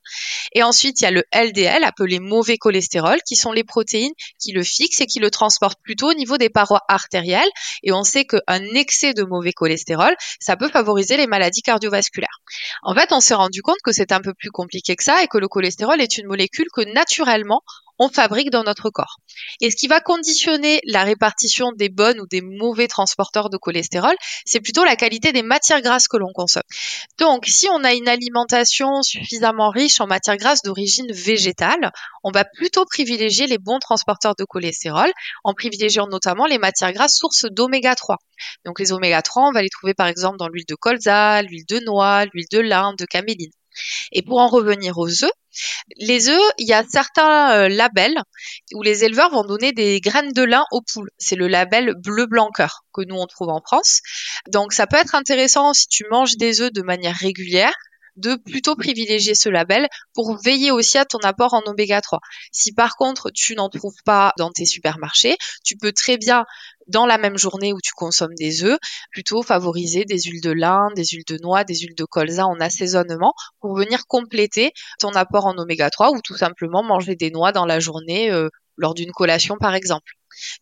Et 0.52 0.62
ensuite, 0.62 1.00
il 1.00 1.04
y 1.04 1.06
a 1.06 1.10
le 1.10 1.24
LDL, 1.34 1.84
appelé 1.84 2.20
mauvais 2.20 2.58
cholestérol, 2.58 3.18
qui 3.26 3.36
sont 3.36 3.52
les 3.52 3.64
protéines 3.64 4.12
qui 4.38 4.52
le 4.52 4.62
fixent 4.62 5.00
et 5.00 5.06
qui 5.06 5.20
le 5.20 5.30
transportent 5.30 5.80
plutôt 5.82 6.10
au 6.10 6.14
niveau 6.14 6.36
des 6.36 6.50
parois 6.50 6.82
artérielles. 6.88 7.48
Et 7.82 7.92
on 7.92 8.04
sait 8.04 8.26
qu'un 8.26 8.64
excès 8.74 9.14
de 9.14 9.22
mauvais 9.22 9.52
cholestérol, 9.52 10.14
ça 10.40 10.56
peut 10.56 10.68
favoriser 10.68 11.16
les 11.16 11.26
maladies 11.26 11.62
cardiovasculaires. 11.62 12.17
En 12.82 12.94
fait, 12.94 13.12
on 13.12 13.20
s'est 13.20 13.34
rendu 13.34 13.62
compte 13.62 13.80
que 13.82 13.92
c'est 13.92 14.12
un 14.12 14.20
peu 14.20 14.34
plus 14.34 14.50
compliqué 14.50 14.96
que 14.96 15.04
ça 15.04 15.22
et 15.22 15.28
que 15.28 15.38
le 15.38 15.48
cholestérol 15.48 16.00
est 16.00 16.18
une 16.18 16.26
molécule 16.26 16.68
que 16.72 16.82
naturellement 16.92 17.62
on 17.98 18.08
fabrique 18.08 18.50
dans 18.50 18.64
notre 18.64 18.90
corps. 18.90 19.18
Et 19.60 19.70
ce 19.70 19.76
qui 19.76 19.88
va 19.88 20.00
conditionner 20.00 20.80
la 20.84 21.04
répartition 21.04 21.72
des 21.72 21.88
bonnes 21.88 22.20
ou 22.20 22.26
des 22.26 22.40
mauvais 22.40 22.88
transporteurs 22.88 23.50
de 23.50 23.56
cholestérol, 23.56 24.14
c'est 24.44 24.60
plutôt 24.60 24.84
la 24.84 24.96
qualité 24.96 25.32
des 25.32 25.42
matières 25.42 25.82
grasses 25.82 26.08
que 26.08 26.16
l'on 26.16 26.32
consomme. 26.32 26.62
Donc, 27.18 27.46
si 27.46 27.68
on 27.68 27.84
a 27.84 27.94
une 27.94 28.08
alimentation 28.08 29.02
suffisamment 29.02 29.70
riche 29.70 30.00
en 30.00 30.06
matières 30.06 30.36
grasses 30.36 30.62
d'origine 30.62 31.10
végétale, 31.12 31.90
on 32.22 32.30
va 32.30 32.44
plutôt 32.44 32.84
privilégier 32.84 33.46
les 33.46 33.58
bons 33.58 33.78
transporteurs 33.78 34.34
de 34.36 34.44
cholestérol, 34.44 35.10
en 35.44 35.54
privilégiant 35.54 36.06
notamment 36.06 36.46
les 36.46 36.58
matières 36.58 36.92
grasses 36.92 37.16
sources 37.16 37.46
d'oméga 37.50 37.94
3. 37.94 38.16
Donc, 38.64 38.78
les 38.78 38.92
oméga 38.92 39.22
3, 39.22 39.48
on 39.48 39.52
va 39.52 39.62
les 39.62 39.70
trouver 39.70 39.94
par 39.94 40.06
exemple 40.06 40.38
dans 40.38 40.48
l'huile 40.48 40.66
de 40.68 40.74
colza, 40.74 41.42
l'huile 41.42 41.66
de 41.68 41.80
noix, 41.80 42.24
l'huile 42.26 42.46
de 42.52 42.60
lin, 42.60 42.94
de 42.98 43.04
caméline. 43.04 43.50
Et 44.12 44.22
pour 44.22 44.38
en 44.38 44.48
revenir 44.48 44.98
aux 44.98 45.24
œufs, 45.24 45.30
les 45.96 46.28
œufs, 46.28 46.52
il 46.58 46.68
y 46.68 46.72
a 46.72 46.84
certains 46.88 47.52
euh, 47.52 47.68
labels 47.68 48.16
où 48.74 48.82
les 48.82 49.04
éleveurs 49.04 49.30
vont 49.30 49.44
donner 49.44 49.72
des 49.72 50.00
graines 50.00 50.32
de 50.32 50.42
lin 50.42 50.64
aux 50.70 50.82
poules. 50.82 51.10
C'est 51.18 51.36
le 51.36 51.48
label 51.48 51.94
bleu 51.96 52.26
blanc 52.26 52.50
cœur 52.50 52.84
que 52.92 53.02
nous 53.02 53.16
on 53.16 53.26
trouve 53.26 53.48
en 53.48 53.60
France. 53.60 54.00
Donc 54.48 54.72
ça 54.72 54.86
peut 54.86 54.96
être 54.96 55.14
intéressant 55.14 55.72
si 55.72 55.88
tu 55.88 56.04
manges 56.10 56.36
des 56.36 56.60
œufs 56.60 56.72
de 56.72 56.82
manière 56.82 57.16
régulière 57.16 57.74
de 58.18 58.34
plutôt 58.36 58.76
privilégier 58.76 59.34
ce 59.34 59.48
label 59.48 59.88
pour 60.14 60.36
veiller 60.42 60.70
aussi 60.70 60.98
à 60.98 61.04
ton 61.04 61.18
apport 61.20 61.54
en 61.54 61.62
oméga 61.66 62.00
3. 62.00 62.20
Si 62.52 62.72
par 62.72 62.96
contre 62.96 63.30
tu 63.30 63.54
n'en 63.54 63.68
trouves 63.68 64.02
pas 64.04 64.32
dans 64.36 64.50
tes 64.50 64.66
supermarchés, 64.66 65.36
tu 65.64 65.76
peux 65.76 65.92
très 65.92 66.18
bien 66.18 66.44
dans 66.88 67.06
la 67.06 67.18
même 67.18 67.36
journée 67.36 67.72
où 67.72 67.80
tu 67.82 67.92
consommes 67.92 68.34
des 68.34 68.64
œufs, 68.64 68.78
plutôt 69.10 69.42
favoriser 69.42 70.04
des 70.04 70.20
huiles 70.22 70.40
de 70.40 70.50
lin, 70.50 70.88
des 70.96 71.04
huiles 71.04 71.24
de 71.26 71.38
noix, 71.42 71.64
des 71.64 71.76
huiles 71.76 71.94
de 71.94 72.04
colza 72.04 72.46
en 72.46 72.58
assaisonnement 72.60 73.34
pour 73.60 73.76
venir 73.76 74.06
compléter 74.06 74.72
ton 74.98 75.10
apport 75.10 75.46
en 75.46 75.56
oméga 75.58 75.90
3 75.90 76.12
ou 76.12 76.20
tout 76.22 76.36
simplement 76.36 76.82
manger 76.82 77.14
des 77.14 77.30
noix 77.30 77.52
dans 77.52 77.66
la 77.66 77.78
journée 77.78 78.30
euh, 78.30 78.48
lors 78.78 78.94
d'une 78.94 79.12
collation 79.12 79.56
par 79.60 79.74
exemple. 79.74 80.12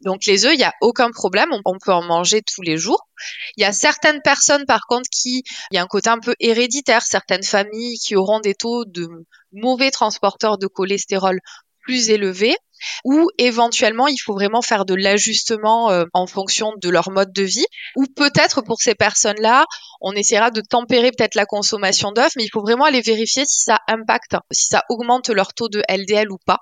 Donc 0.00 0.24
les 0.26 0.46
œufs, 0.46 0.54
il 0.54 0.58
n'y 0.58 0.64
a 0.64 0.72
aucun 0.80 1.10
problème, 1.10 1.50
on, 1.64 1.78
peut 1.78 1.92
en 1.92 2.02
manger 2.02 2.42
tous 2.42 2.62
les 2.62 2.76
jours. 2.76 3.08
Il 3.56 3.62
y 3.62 3.64
a 3.64 3.72
certaines 3.72 4.22
personnes 4.22 4.64
par 4.66 4.86
contre 4.88 5.08
qui, 5.10 5.42
il 5.70 5.74
y 5.74 5.78
a 5.78 5.82
un 5.82 5.86
côté 5.86 6.08
un 6.08 6.18
peu 6.18 6.34
héréditaire, 6.40 7.02
certaines 7.02 7.42
familles 7.42 7.98
qui 7.98 8.16
auront 8.16 8.40
des 8.40 8.54
taux 8.54 8.84
de 8.84 9.06
mauvais 9.52 9.90
transporteurs 9.90 10.58
de 10.58 10.66
cholestérol 10.66 11.40
plus 11.82 12.10
élevés 12.10 12.56
ou 13.04 13.28
éventuellement 13.38 14.08
il 14.08 14.18
faut 14.18 14.34
vraiment 14.34 14.60
faire 14.60 14.84
de 14.84 14.94
l'ajustement 14.94 15.90
euh, 15.90 16.04
en 16.12 16.26
fonction 16.26 16.72
de 16.82 16.90
leur 16.90 17.10
mode 17.10 17.32
de 17.32 17.44
vie 17.44 17.66
ou 17.94 18.04
peut-être 18.06 18.60
pour 18.60 18.80
ces 18.80 18.94
personnes-là 18.94 19.64
on 20.00 20.12
essaiera 20.12 20.50
de 20.50 20.60
tempérer 20.60 21.12
peut-être 21.12 21.36
la 21.36 21.46
consommation 21.46 22.12
d'œufs 22.12 22.32
mais 22.36 22.44
il 22.44 22.50
faut 22.50 22.60
vraiment 22.60 22.84
aller 22.84 23.00
vérifier 23.00 23.44
si 23.46 23.62
ça 23.62 23.78
impacte 23.88 24.36
si 24.50 24.66
ça 24.66 24.82
augmente 24.90 25.30
leur 25.30 25.54
taux 25.54 25.68
de 25.68 25.82
LDL 25.88 26.30
ou 26.30 26.38
pas 26.44 26.58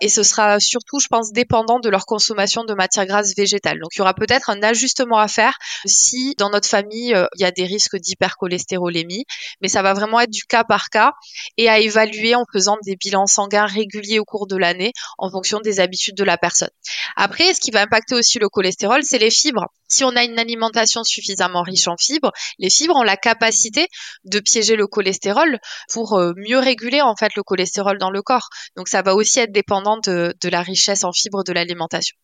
et 0.00 0.08
ce 0.08 0.22
sera 0.22 0.60
surtout, 0.60 0.98
je 1.00 1.08
pense, 1.08 1.32
dépendant 1.32 1.80
de 1.80 1.88
leur 1.88 2.06
consommation 2.06 2.64
de 2.64 2.74
matières 2.74 3.06
grasses 3.06 3.34
végétales. 3.36 3.78
Donc 3.80 3.90
il 3.94 3.98
y 3.98 4.00
aura 4.02 4.14
peut-être 4.14 4.50
un 4.50 4.62
ajustement 4.62 5.18
à 5.18 5.28
faire 5.28 5.56
si 5.84 6.34
dans 6.38 6.50
notre 6.50 6.68
famille 6.68 7.14
euh, 7.14 7.26
il 7.36 7.42
y 7.42 7.44
a 7.44 7.50
des 7.50 7.64
risques 7.64 7.96
d'hypercholestérolémie, 7.96 9.24
mais 9.60 9.68
ça 9.68 9.82
va 9.82 9.94
vraiment 9.94 10.20
être 10.20 10.30
du 10.30 10.44
cas 10.44 10.64
par 10.64 10.90
cas 10.90 11.12
et 11.56 11.68
à 11.68 11.78
évaluer 11.78 12.34
en 12.34 12.44
faisant 12.52 12.76
des 12.84 12.96
bilans 12.96 13.26
sanguins 13.26 13.66
réguliers 13.66 14.18
au 14.18 14.24
cours 14.24 14.46
de 14.46 14.56
l'année 14.56 14.92
en 15.18 15.30
fonction 15.30 15.60
des 15.60 15.80
habitudes 15.80 16.16
de 16.16 16.24
la 16.24 16.38
personne. 16.38 16.70
Après, 17.16 17.54
ce 17.54 17.60
qui 17.60 17.70
va 17.70 17.82
impacter 17.82 18.14
aussi 18.14 18.38
le 18.38 18.48
cholestérol, 18.48 19.02
c'est 19.02 19.18
les 19.18 19.30
fibres. 19.30 19.66
Si 19.90 20.04
on 20.04 20.16
a 20.16 20.24
une 20.24 20.38
alimentation 20.38 21.02
suffisamment 21.04 21.62
riche 21.62 21.88
en 21.88 21.96
fibres, 21.96 22.32
les 22.58 22.70
fibres 22.70 22.96
ont 22.96 23.02
la 23.02 23.16
capacité 23.16 23.88
de 24.24 24.38
piéger 24.38 24.76
le 24.76 24.86
cholestérol 24.86 25.58
pour 25.90 26.16
euh, 26.16 26.32
mieux 26.36 26.58
réguler 26.58 27.02
en 27.02 27.16
fait 27.16 27.34
le 27.34 27.42
cholestérol 27.42 27.98
dans 27.98 28.10
le 28.10 28.22
corps. 28.22 28.48
Donc 28.76 28.88
ça 28.88 29.02
va 29.02 29.14
aussi 29.14 29.40
être 29.40 29.52
dépendant 29.52 29.98
de, 29.98 30.32
la 30.44 30.62
richesse 30.62 31.04
en 31.04 31.12
fibres 31.12 31.44
de 31.44 31.52
l'alimentation. 31.52 32.16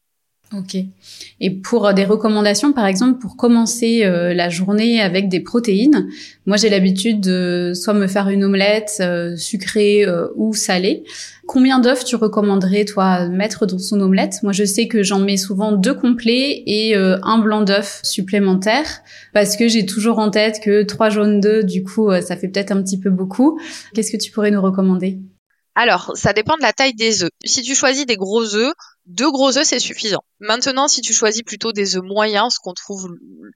Ok. 0.53 0.77
Et 1.41 1.51
pour 1.51 1.87
euh, 1.87 1.93
des 1.93 2.05
recommandations, 2.05 2.73
par 2.73 2.87
exemple, 2.87 3.19
pour 3.19 3.37
commencer 3.37 4.05
euh, 4.05 4.33
la 4.33 4.49
journée 4.49 5.01
avec 5.01 5.29
des 5.29 5.41
protéines, 5.41 6.09
moi 6.47 6.57
j'ai 6.57 6.69
l'habitude 6.71 7.21
de 7.21 7.73
soit 7.75 7.95
me 7.95 8.07
faire 8.07 8.29
une 8.29 8.45
omelette 8.45 9.03
sucrée 9.37 10.07
ou 10.37 10.55
salée. 10.55 11.05
Combien 11.47 11.79
d'œufs 11.79 12.05
tu 12.05 12.17
recommanderais, 12.17 12.85
toi, 12.85 13.29
mettre 13.29 13.67
dans 13.67 13.79
son 13.79 14.01
omelette? 14.01 14.43
Moi, 14.43 14.53
je 14.53 14.65
sais 14.65 14.89
que 14.89 15.05
j'en 15.05 15.21
mets 15.21 15.37
souvent 15.37 15.71
deux 15.71 15.95
complets 15.95 16.65
et 16.67 16.97
euh, 16.97 17.19
un 17.23 17.39
blanc 17.39 17.63
d'œuf 17.63 18.01
supplémentaire 18.03 18.87
parce 19.33 19.57
que 19.57 19.69
j'ai 19.69 19.87
toujours 19.87 20.19
en 20.19 20.31
tête 20.31 20.59
que 20.61 20.83
trois 20.83 21.09
jaunes 21.09 21.41
d'œufs, 21.41 21.65
du 21.65 21.85
coup, 21.85 22.11
euh, 22.11 22.21
ça 22.21 22.37
fait 22.37 22.49
peut-être 22.49 22.73
un 22.73 22.83
petit 22.83 22.99
peu 22.99 23.11
beaucoup. 23.11 23.61
Qu'est-ce 23.95 24.11
que 24.11 24.17
tu 24.17 24.33
pourrais 24.33 24.51
nous 24.51 24.61
recommander? 24.61 25.21
Alors, 25.77 26.13
ça 26.17 26.33
dépend 26.33 26.57
de 26.57 26.63
la 26.63 26.73
taille 26.73 26.95
des 26.95 27.23
œufs. 27.23 27.31
Si 27.45 27.63
tu 27.63 27.77
choisis 27.77 28.07
des 28.07 28.17
gros 28.17 28.55
œufs, 28.57 28.75
Deux 29.07 29.31
gros 29.31 29.57
œufs, 29.57 29.65
c'est 29.65 29.79
suffisant. 29.79 30.25
Maintenant, 30.41 30.89
si 30.89 31.01
tu 31.01 31.13
choisis 31.13 31.43
plutôt 31.43 31.73
des 31.73 31.97
œufs 31.97 32.03
moyens, 32.03 32.55
ce 32.55 32.59
qu'on 32.61 32.75
trouve 32.75 33.09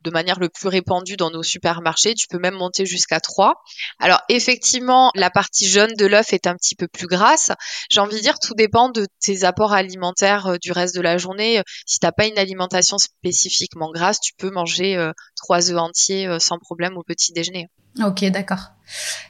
de 0.04 0.10
manière 0.10 0.38
le 0.38 0.48
plus 0.48 0.68
répandue 0.68 1.16
dans 1.16 1.30
nos 1.30 1.42
supermarchés, 1.42 2.14
tu 2.14 2.28
peux 2.28 2.38
même 2.38 2.54
monter 2.54 2.86
jusqu'à 2.86 3.18
trois. 3.18 3.56
Alors 3.98 4.20
effectivement, 4.28 5.10
la 5.16 5.28
partie 5.28 5.66
jaune 5.66 5.92
de 5.98 6.06
l'œuf 6.06 6.32
est 6.32 6.46
un 6.46 6.54
petit 6.54 6.76
peu 6.76 6.86
plus 6.86 7.08
grasse. 7.08 7.50
J'ai 7.90 8.00
envie 8.00 8.16
de 8.16 8.22
dire, 8.22 8.38
tout 8.38 8.54
dépend 8.54 8.90
de 8.90 9.06
tes 9.20 9.42
apports 9.42 9.72
alimentaires 9.72 10.46
euh, 10.46 10.56
du 10.56 10.70
reste 10.70 10.94
de 10.94 11.00
la 11.00 11.18
journée. 11.18 11.62
Si 11.84 11.98
t'as 11.98 12.12
pas 12.12 12.26
une 12.26 12.38
alimentation 12.38 12.98
spécifiquement 12.98 13.90
grasse, 13.90 14.20
tu 14.20 14.32
peux 14.38 14.50
manger 14.50 14.96
euh, 14.96 15.12
trois 15.36 15.70
œufs 15.72 15.78
entiers 15.78 16.28
euh, 16.28 16.38
sans 16.38 16.58
problème 16.58 16.96
au 16.96 17.02
petit 17.02 17.32
déjeuner. 17.32 17.66
Ok, 17.98 18.24
d'accord. 18.30 18.70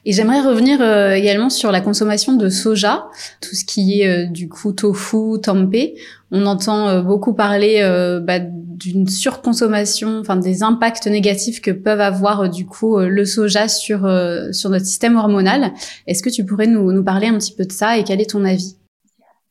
Et 0.04 0.12
j'aimerais 0.12 0.40
revenir 0.40 0.80
euh, 0.80 1.12
également 1.12 1.50
sur 1.50 1.70
la 1.72 1.80
consommation 1.80 2.34
de 2.34 2.48
soja, 2.48 3.08
tout 3.40 3.54
ce 3.54 3.64
qui 3.64 4.00
est 4.00 4.06
euh, 4.06 4.26
du 4.26 4.48
coup 4.48 4.72
tofu, 4.72 5.40
tempeh. 5.42 5.94
On 6.30 6.46
entend 6.46 6.88
euh, 6.88 7.02
beaucoup 7.02 7.34
parler 7.34 7.80
bah, 8.22 8.38
d'une 8.40 9.08
surconsommation, 9.08 10.20
enfin 10.20 10.36
des 10.36 10.62
impacts 10.62 11.06
négatifs 11.06 11.60
que 11.60 11.70
peuvent 11.70 12.00
avoir 12.00 12.48
du 12.48 12.66
coup 12.66 12.98
le 12.98 13.24
soja 13.24 13.68
sur 13.68 14.00
sur 14.52 14.70
notre 14.70 14.86
système 14.86 15.16
hormonal. 15.16 15.72
Est-ce 16.06 16.22
que 16.22 16.30
tu 16.30 16.44
pourrais 16.44 16.66
nous, 16.66 16.92
nous 16.92 17.04
parler 17.04 17.26
un 17.26 17.38
petit 17.38 17.54
peu 17.54 17.64
de 17.64 17.72
ça 17.72 17.98
et 17.98 18.04
quel 18.04 18.20
est 18.20 18.30
ton 18.30 18.44
avis? 18.44 18.76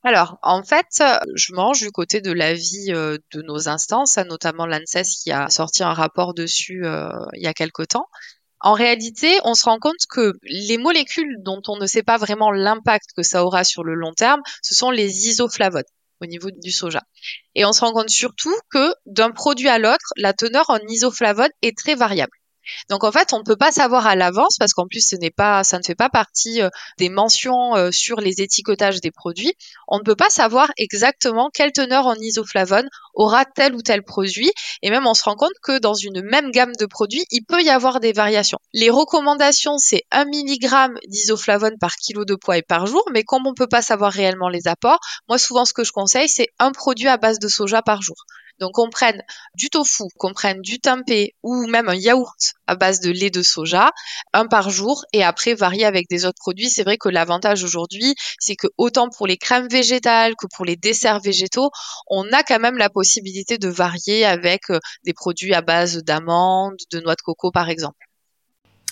Alors, 0.04 0.38
en 0.41 0.63
fait, 0.63 1.04
je 1.36 1.54
mange 1.54 1.82
du 1.82 1.91
côté 1.91 2.22
de 2.22 2.32
l'avis 2.32 2.88
de 2.88 3.41
nos 3.41 3.67
instances, 3.67 4.17
notamment 4.17 4.65
l'ANSES 4.65 5.22
qui 5.22 5.32
a 5.32 5.50
sorti 5.50 5.84
un 5.84 5.93
rapport 5.93 6.34
dessus 6.34 6.86
il 7.34 7.43
y 7.43 7.48
a 7.48 7.54
quelque 7.54 7.84
temps. 7.84 8.08
En 8.62 8.74
réalité, 8.74 9.39
on 9.45 9.54
se 9.54 9.63
rend 9.63 9.80
compte 9.80 10.06
que 10.10 10.34
les 10.43 10.78
molécules 10.78 11.38
dont 11.43 11.62
on 11.67 11.78
ne 11.78 11.86
sait 11.86 12.04
pas 12.04 12.17
vraiment 12.17 12.52
l'impact 12.52 13.12
que 13.15 13.24
ça 13.24 13.45
aura 13.45 13.63
sur 13.63 13.84
le 13.84 13.95
long 13.95 14.13
terme, 14.13 14.41
ce 14.62 14.76
sont 14.76 14.91
les 14.91 15.30
isoflavones 15.30 15.84
au 16.21 16.25
niveau 16.25 16.49
du 16.51 16.71
soja. 16.71 17.01
Et 17.55 17.65
on 17.65 17.73
se 17.73 17.82
rend 17.82 17.93
compte 17.93 18.10
surtout 18.10 18.55
que 18.69 18.93
d'un 19.05 19.32
produit 19.32 19.69
à 19.69 19.79
l'autre, 19.79 20.13
la 20.17 20.34
teneur 20.34 20.69
en 20.69 20.79
isoflavones 20.88 21.51
est 21.62 21.77
très 21.77 21.95
variable. 21.95 22.32
Donc 22.89 23.03
en 23.03 23.12
fait, 23.12 23.34
on 23.34 23.39
ne 23.39 23.43
peut 23.43 23.55
pas 23.55 23.71
savoir 23.71 24.08
à 24.08 24.15
l'avance 24.15 24.58
parce 24.58 24.73
qu'en 24.73 24.88
plus 24.88 25.08
ce 25.08 25.15
n'est 25.15 25.32
pas, 25.32 25.63
ça 25.63 25.77
ne 25.77 25.84
fait 25.84 25.95
pas 25.95 26.10
partie 26.10 26.62
euh, 26.62 26.69
des 26.97 27.10
mentions 27.10 27.75
euh, 27.75 27.91
sur 27.91 28.19
les 28.19 28.41
étiquetages 28.41 29.01
des 29.01 29.12
produits. 29.12 29.53
On 29.88 29.99
ne 29.99 30.03
peut 30.03 30.15
pas 30.15 30.29
savoir 30.29 30.69
exactement 30.77 31.49
quelle 31.53 31.71
teneur 31.71 32.08
en 32.08 32.15
isoflavone 32.15 32.88
aura 33.13 33.45
tel 33.45 33.75
ou 33.75 33.82
tel 33.82 34.03
produit. 34.03 34.51
Et 34.82 34.89
même 34.89 35.08
on 35.08 35.13
se 35.13 35.23
rend 35.23 35.36
compte 35.36 35.53
que 35.62 35.79
dans 35.79 35.93
une 35.93 36.21
même 36.21 36.51
gamme 36.51 36.75
de 36.79 36.86
produits, 36.86 37.25
il 37.32 37.43
peut 37.45 37.62
y 37.62 37.69
avoir 37.69 37.99
des 37.99 38.13
variations. 38.13 38.60
Les 38.73 38.89
recommandations, 38.89 39.77
c'est 39.77 40.03
1 40.12 40.25
mg 40.25 40.99
d'isoflavone 41.08 41.77
par 41.79 41.95
kilo 41.95 42.25
de 42.25 42.36
poids 42.36 42.58
et 42.58 42.62
par 42.62 42.88
jour, 42.88 43.03
mais 43.12 43.23
comme 43.23 43.45
on 43.47 43.51
ne 43.51 43.55
peut 43.55 43.67
pas 43.67 43.82
savoir 43.82 44.12
réellement 44.12 44.49
les 44.49 44.67
apports, 44.67 44.99
moi 45.27 45.38
souvent 45.38 45.65
ce 45.65 45.73
que 45.73 45.84
je 45.84 45.91
conseille, 45.91 46.29
c'est 46.29 46.49
un 46.60 46.71
produit 46.71 47.08
à 47.08 47.17
base 47.17 47.39
de 47.39 47.47
soja 47.47 47.82
par 47.82 48.01
jour. 48.01 48.25
Donc 48.60 48.74
qu'on 48.74 48.89
prenne 48.89 49.22
du 49.56 49.69
tofu, 49.69 50.04
qu'on 50.17 50.34
prenne 50.34 50.62
du 50.62 50.80
tempeh 50.80 51.34
ou 51.43 51.65
même 51.67 51.89
un 51.89 51.95
yaourt 51.95 52.38
à 52.67 52.76
base 52.76 53.00
de 53.00 53.10
lait 53.10 53.30
de 53.30 53.41
soja, 53.41 53.91
un 54.34 54.48
par 54.48 54.69
jour 54.69 55.04
et 55.13 55.24
après 55.24 55.54
varier 55.54 55.86
avec 55.86 56.08
des 56.10 56.26
autres 56.26 56.39
produits. 56.39 56.69
C'est 56.69 56.84
vrai 56.84 56.98
que 56.98 57.10
l'avantage 57.10 57.63
aujourd'hui, 57.63 58.15
c'est 58.39 58.56
que 58.56 58.67
autant 58.78 59.10
pour 59.10 59.28
les 59.28 59.38
crèmes 59.38 59.67
végétales 59.67 60.36
que 60.36 60.48
pour 60.56 60.65
les 60.65 60.76
desserts 60.76 61.22
végétaux, 61.22 61.72
on 62.08 62.26
a 62.32 62.43
quand 62.43 62.60
même 62.60 62.78
la 62.78 62.89
possibilité 62.89 63.58
de 63.58 63.69
varier 63.69 64.26
avec 64.26 64.69
euh, 64.69 64.80
des 65.06 65.13
produits 65.13 65.54
à 65.54 65.62
base 65.62 66.04
d'amandes, 66.04 66.78
de 66.91 67.00
noix 67.00 67.15
de 67.15 67.22
coco 67.22 67.52
par 67.52 67.69
exemple. 67.69 68.10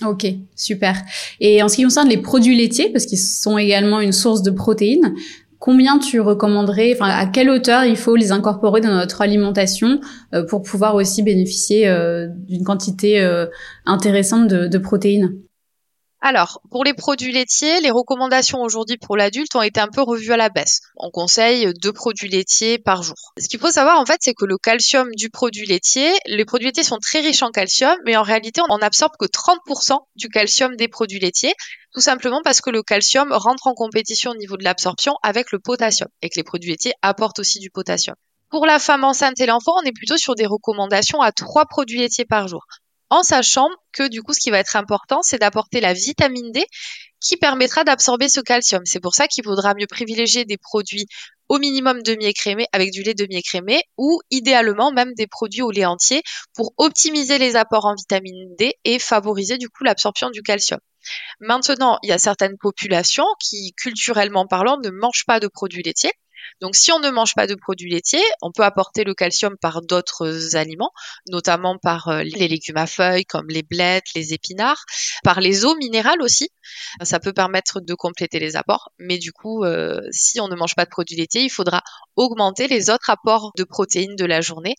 Ok, 0.05 0.27
super. 0.55 0.95
Et 1.39 1.63
en 1.63 1.67
ce 1.67 1.77
qui 1.77 1.83
concerne 1.83 2.07
les 2.07 2.21
produits 2.21 2.55
laitiers, 2.55 2.89
parce 2.91 3.07
qu'ils 3.07 3.19
sont 3.19 3.57
également 3.57 3.99
une 3.99 4.11
source 4.11 4.43
de 4.43 4.51
protéines, 4.51 5.15
combien 5.59 5.99
tu 5.99 6.19
recommanderais, 6.19 6.93
enfin 6.93 7.09
à 7.09 7.25
quelle 7.25 7.49
hauteur 7.49 7.83
il 7.85 7.97
faut 7.97 8.15
les 8.15 8.31
incorporer 8.31 8.81
dans 8.81 8.93
notre 8.93 9.21
alimentation 9.21 9.99
euh, 10.33 10.45
pour 10.45 10.61
pouvoir 10.61 10.95
aussi 10.95 11.23
bénéficier 11.23 11.87
euh, 11.87 12.27
d'une 12.47 12.63
quantité 12.63 13.21
euh, 13.21 13.47
intéressante 13.85 14.47
de 14.47 14.77
protéines? 14.77 15.46
Alors, 16.19 16.61
pour 16.71 16.83
les 16.83 16.95
produits 16.95 17.31
laitiers, 17.31 17.79
les 17.79 17.91
recommandations 17.91 18.59
aujourd'hui 18.61 18.97
pour 18.97 19.15
l'adulte 19.15 19.55
ont 19.55 19.61
été 19.61 19.79
un 19.79 19.87
peu 19.87 20.01
revues 20.01 20.33
à 20.33 20.37
la 20.37 20.49
baisse. 20.49 20.81
On 20.95 21.11
conseille 21.11 21.71
deux 21.79 21.93
produits 21.93 22.27
laitiers 22.27 22.79
par 22.79 23.03
jour. 23.03 23.15
Ce 23.39 23.47
qu'il 23.47 23.59
faut 23.59 23.69
savoir 23.69 23.99
en 23.99 24.05
fait, 24.05 24.17
c'est 24.21 24.33
que 24.33 24.45
le 24.45 24.57
calcium 24.57 25.07
du 25.15 25.29
produit 25.29 25.67
laitier, 25.67 26.11
les 26.25 26.43
produits 26.43 26.67
laitiers 26.67 26.83
sont 26.83 26.97
très 26.97 27.19
riches 27.19 27.43
en 27.43 27.51
calcium, 27.51 27.95
mais 28.03 28.17
en 28.17 28.23
réalité, 28.23 28.61
on 28.67 28.79
n'absorbe 28.79 29.13
que 29.19 29.27
30% 29.27 29.99
du 30.15 30.27
calcium 30.29 30.75
des 30.75 30.87
produits 30.87 31.19
laitiers, 31.19 31.53
tout 31.93 32.01
simplement 32.01 32.41
parce 32.43 32.61
que 32.61 32.71
le 32.71 32.81
calcium 32.81 33.31
rentre 33.31 33.67
en 33.67 33.75
compétition 33.75 34.31
au 34.31 34.35
niveau 34.35 34.57
de 34.57 34.63
l'absorption 34.63 35.13
avec 35.21 35.51
le 35.51 35.59
potassium, 35.59 36.09
et 36.23 36.29
que 36.29 36.35
les 36.37 36.43
produits 36.43 36.71
laitiers 36.71 36.93
apportent 37.03 37.39
aussi 37.39 37.59
du 37.59 37.69
potassium. 37.69 38.15
Pour 38.49 38.65
la 38.65 38.79
femme 38.79 39.03
enceinte 39.03 39.39
et 39.39 39.45
l'enfant, 39.45 39.73
on 39.83 39.85
est 39.85 39.91
plutôt 39.91 40.17
sur 40.17 40.33
des 40.33 40.47
recommandations 40.47 41.21
à 41.21 41.31
trois 41.31 41.65
produits 41.65 41.99
laitiers 41.99 42.25
par 42.25 42.47
jour 42.47 42.65
en 43.09 43.23
sachant 43.23 43.69
que 43.93 44.07
du 44.07 44.21
coup 44.21 44.33
ce 44.33 44.39
qui 44.39 44.49
va 44.49 44.59
être 44.59 44.75
important 44.75 45.21
c'est 45.21 45.39
d'apporter 45.39 45.79
la 45.81 45.93
vitamine 45.93 46.51
D 46.51 46.65
qui 47.19 47.37
permettra 47.37 47.83
d'absorber 47.83 48.29
ce 48.29 48.39
calcium. 48.39 48.81
C'est 48.85 48.99
pour 48.99 49.15
ça 49.15 49.27
qu'il 49.27 49.43
vaudra 49.43 49.73
mieux 49.73 49.87
privilégier 49.87 50.45
des 50.45 50.57
produits 50.57 51.07
au 51.49 51.57
minimum 51.57 52.03
demi-écrémés 52.03 52.67
avec 52.73 52.91
du 52.91 53.03
lait 53.03 53.13
demi-écrémé 53.13 53.81
ou 53.97 54.19
idéalement 54.29 54.91
même 54.91 55.13
des 55.15 55.27
produits 55.27 55.61
au 55.61 55.71
lait 55.71 55.85
entier 55.85 56.21
pour 56.53 56.73
optimiser 56.77 57.37
les 57.37 57.55
apports 57.55 57.85
en 57.85 57.95
vitamine 57.95 58.55
D 58.57 58.75
et 58.83 58.99
favoriser 58.99 59.57
du 59.57 59.69
coup 59.69 59.83
l'absorption 59.83 60.29
du 60.29 60.41
calcium. 60.41 60.79
Maintenant, 61.39 61.99
il 62.03 62.09
y 62.09 62.13
a 62.13 62.17
certaines 62.17 62.57
populations 62.57 63.25
qui, 63.39 63.73
culturellement 63.77 64.45
parlant, 64.45 64.77
ne 64.83 64.89
mangent 64.89 65.25
pas 65.25 65.39
de 65.39 65.47
produits 65.47 65.83
laitiers. 65.83 66.11
Donc 66.61 66.75
si 66.75 66.91
on 66.91 66.99
ne 66.99 67.09
mange 67.09 67.35
pas 67.35 67.47
de 67.47 67.55
produits 67.55 67.91
laitiers, 67.91 68.23
on 68.41 68.51
peut 68.51 68.63
apporter 68.63 69.03
le 69.03 69.13
calcium 69.13 69.57
par 69.57 69.81
d'autres 69.81 70.55
aliments, 70.55 70.91
notamment 71.29 71.77
par 71.77 72.07
euh, 72.09 72.23
les 72.23 72.47
légumes 72.47 72.77
à 72.77 72.87
feuilles 72.87 73.25
comme 73.25 73.47
les 73.49 73.63
blettes, 73.63 74.13
les 74.15 74.33
épinards, 74.33 74.85
par 75.23 75.41
les 75.41 75.65
eaux 75.65 75.75
minérales 75.75 76.21
aussi. 76.21 76.49
Ça 77.03 77.19
peut 77.19 77.33
permettre 77.33 77.81
de 77.81 77.93
compléter 77.93 78.39
les 78.39 78.55
apports, 78.55 78.91
mais 78.99 79.17
du 79.17 79.31
coup, 79.31 79.63
euh, 79.63 80.01
si 80.11 80.39
on 80.39 80.47
ne 80.47 80.55
mange 80.55 80.75
pas 80.75 80.85
de 80.85 80.89
produits 80.89 81.17
laitiers, 81.17 81.43
il 81.43 81.49
faudra 81.49 81.81
augmenter 82.15 82.67
les 82.67 82.89
autres 82.89 83.09
apports 83.09 83.51
de 83.57 83.63
protéines 83.63 84.15
de 84.15 84.25
la 84.25 84.41
journée 84.41 84.75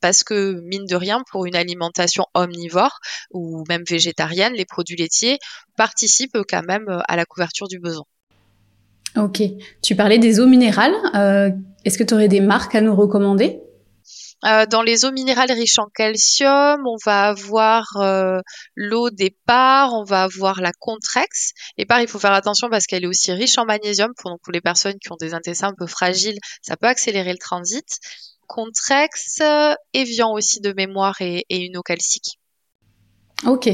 parce 0.00 0.24
que 0.24 0.60
mine 0.62 0.86
de 0.86 0.96
rien, 0.96 1.22
pour 1.30 1.46
une 1.46 1.56
alimentation 1.56 2.26
omnivore 2.34 3.00
ou 3.30 3.64
même 3.68 3.84
végétarienne, 3.86 4.54
les 4.54 4.64
produits 4.64 4.96
laitiers 4.96 5.38
participent 5.76 6.38
quand 6.48 6.62
même 6.62 6.88
euh, 6.88 7.00
à 7.06 7.16
la 7.16 7.26
couverture 7.26 7.68
du 7.68 7.78
besoin. 7.78 8.04
Ok. 9.16 9.42
Tu 9.82 9.96
parlais 9.96 10.18
des 10.18 10.40
eaux 10.40 10.46
minérales. 10.46 10.94
Euh, 11.14 11.50
est-ce 11.84 11.98
que 11.98 12.04
tu 12.04 12.14
aurais 12.14 12.28
des 12.28 12.40
marques 12.40 12.74
à 12.74 12.80
nous 12.80 12.94
recommander? 12.94 13.60
Euh, 14.46 14.64
dans 14.64 14.80
les 14.80 15.04
eaux 15.04 15.12
minérales 15.12 15.52
riches 15.52 15.78
en 15.78 15.86
calcium, 15.94 16.80
on 16.86 16.96
va 17.04 17.28
avoir 17.28 17.84
euh, 17.96 18.40
l'eau 18.74 19.10
départ, 19.10 19.92
on 19.92 20.04
va 20.04 20.22
avoir 20.22 20.62
la 20.62 20.72
Contrex. 20.78 21.52
Départ, 21.76 22.00
il 22.00 22.08
faut 22.08 22.18
faire 22.18 22.32
attention 22.32 22.70
parce 22.70 22.86
qu'elle 22.86 23.04
est 23.04 23.08
aussi 23.08 23.32
riche 23.32 23.58
en 23.58 23.66
magnésium. 23.66 24.12
Pour, 24.16 24.38
pour 24.42 24.52
les 24.52 24.62
personnes 24.62 24.98
qui 24.98 25.12
ont 25.12 25.16
des 25.20 25.34
intestins 25.34 25.68
un 25.68 25.74
peu 25.76 25.86
fragiles, 25.86 26.38
ça 26.62 26.76
peut 26.76 26.86
accélérer 26.86 27.32
le 27.32 27.38
transit. 27.38 27.86
Contrex, 28.46 29.42
Evian 29.92 30.32
aussi 30.32 30.60
de 30.60 30.72
mémoire 30.72 31.20
et, 31.20 31.44
et 31.50 31.58
une 31.58 31.76
eau 31.76 31.82
calcique. 31.82 32.38
Ok, 33.46 33.68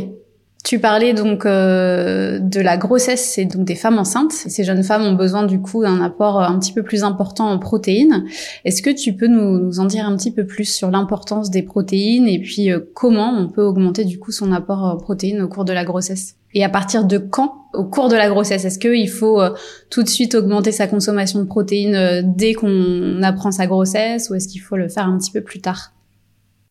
tu 0.67 0.81
parlais 0.81 1.15
donc 1.15 1.47
euh, 1.47 2.41
de 2.41 2.61
la 2.61 2.77
grossesse 2.77 3.39
et 3.39 3.45
donc 3.45 3.65
des 3.65 3.77
femmes 3.77 4.01
enceintes. 4.01 4.33
Ces 4.33 4.65
jeunes 4.65 4.83
femmes 4.83 5.05
ont 5.05 5.13
besoin 5.13 5.47
du 5.47 5.61
coup 5.61 5.83
d'un 5.83 6.03
apport 6.03 6.41
un 6.41 6.59
petit 6.59 6.73
peu 6.73 6.83
plus 6.83 7.05
important 7.05 7.49
en 7.49 7.61
protéines. 7.61 8.25
Est-ce 8.65 8.83
que 8.83 8.91
tu 8.91 9.13
peux 9.13 9.29
nous, 9.29 9.79
en 9.79 9.85
dire 9.85 10.05
un 10.07 10.17
petit 10.17 10.33
peu 10.33 10.45
plus 10.45 10.65
sur 10.65 10.91
l'importance 10.91 11.51
des 11.51 11.63
protéines 11.63 12.27
et 12.27 12.41
puis 12.41 12.73
euh, 12.73 12.81
comment 12.95 13.33
on 13.39 13.47
peut 13.47 13.63
augmenter 13.63 14.05
du 14.05 14.19
coup 14.19 14.33
son 14.33 14.51
apport 14.51 14.83
en 14.83 14.97
protéines 14.97 15.41
au 15.41 15.47
cours 15.47 15.65
de 15.65 15.73
la 15.73 15.85
grossesse? 15.85 16.35
Et 16.53 16.65
à 16.65 16.69
partir 16.69 17.05
de 17.05 17.19
quand 17.19 17.55
au 17.73 17.85
cours 17.85 18.09
de 18.09 18.17
la 18.17 18.29
grossesse? 18.29 18.65
Est-ce 18.65 18.81
qu'il 18.81 19.09
faut 19.09 19.41
euh, 19.41 19.51
tout 19.89 20.03
de 20.03 20.09
suite 20.09 20.35
augmenter 20.35 20.73
sa 20.73 20.89
consommation 20.89 21.39
de 21.39 21.45
protéines 21.45 22.35
dès 22.35 22.55
qu'on 22.55 23.23
apprend 23.23 23.53
sa 23.53 23.69
grossesse 23.69 24.31
ou 24.31 24.35
est-ce 24.35 24.49
qu'il 24.49 24.63
faut 24.63 24.77
le 24.77 24.89
faire 24.89 25.07
un 25.07 25.17
petit 25.17 25.31
peu 25.31 25.43
plus 25.43 25.61
tard? 25.61 25.93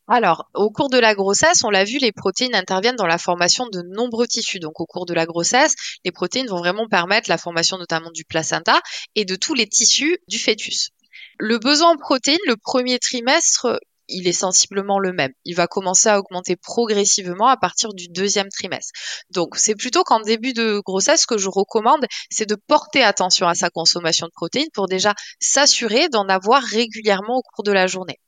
Alors, 0.07 0.49
au 0.53 0.69
cours 0.69 0.89
de 0.89 0.99
la 0.99 1.15
grossesse, 1.15 1.63
on 1.63 1.71
l'a 1.71 1.83
vu, 1.83 1.97
les 1.97 2.11
protéines 2.11 2.53
interviennent 2.53 2.95
dans 2.95 3.07
la 3.07 3.17
formation 3.17 3.67
de 3.67 3.81
nombreux 3.81 4.27
tissus. 4.27 4.59
Donc, 4.59 4.79
au 4.79 4.85
cours 4.85 5.07
de 5.07 5.15
la 5.15 5.25
grossesse, 5.25 5.73
les 6.03 6.11
protéines 6.11 6.47
vont 6.47 6.59
vraiment 6.59 6.87
permettre 6.87 7.29
la 7.29 7.39
formation 7.39 7.77
notamment 7.77 8.11
du 8.11 8.23
placenta 8.23 8.79
et 9.15 9.25
de 9.25 9.35
tous 9.35 9.55
les 9.55 9.67
tissus 9.67 10.19
du 10.27 10.37
fœtus. 10.37 10.91
Le 11.39 11.57
besoin 11.57 11.93
en 11.93 11.97
protéines, 11.97 12.37
le 12.45 12.55
premier 12.55 12.99
trimestre, 12.99 13.79
il 14.07 14.27
est 14.27 14.33
sensiblement 14.33 14.99
le 14.99 15.13
même. 15.13 15.31
Il 15.45 15.55
va 15.55 15.67
commencer 15.67 16.09
à 16.09 16.19
augmenter 16.19 16.55
progressivement 16.55 17.47
à 17.47 17.57
partir 17.57 17.93
du 17.93 18.07
deuxième 18.07 18.49
trimestre. 18.49 18.91
Donc 19.31 19.55
c'est 19.57 19.75
plutôt 19.75 20.03
qu'en 20.03 20.19
début 20.19 20.53
de 20.53 20.81
grossesse, 20.85 21.25
que 21.25 21.37
je 21.37 21.49
recommande, 21.49 22.05
c'est 22.29 22.47
de 22.47 22.55
porter 22.55 23.03
attention 23.03 23.47
à 23.47 23.55
sa 23.55 23.69
consommation 23.69 24.27
de 24.27 24.31
protéines 24.31 24.69
pour 24.73 24.87
déjà 24.87 25.13
s'assurer 25.39 26.09
d'en 26.09 26.27
avoir 26.29 26.61
régulièrement 26.61 27.37
au 27.37 27.41
cours 27.41 27.63
de 27.63 27.71
la 27.71 27.87
journée. 27.87 28.19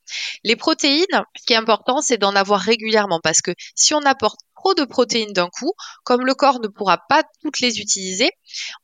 Les 0.43 0.55
protéines, 0.55 1.05
ce 1.37 1.45
qui 1.45 1.53
est 1.53 1.57
important, 1.57 2.01
c'est 2.01 2.17
d'en 2.17 2.35
avoir 2.35 2.61
régulièrement 2.61 3.19
parce 3.21 3.41
que 3.41 3.51
si 3.75 3.93
on 3.93 4.01
apporte 4.03 4.39
de 4.73 4.85
protéines 4.85 5.33
d'un 5.33 5.49
coup, 5.49 5.73
comme 6.03 6.25
le 6.25 6.33
corps 6.33 6.59
ne 6.59 6.67
pourra 6.67 6.99
pas 7.09 7.23
toutes 7.41 7.59
les 7.59 7.79
utiliser, 7.79 8.31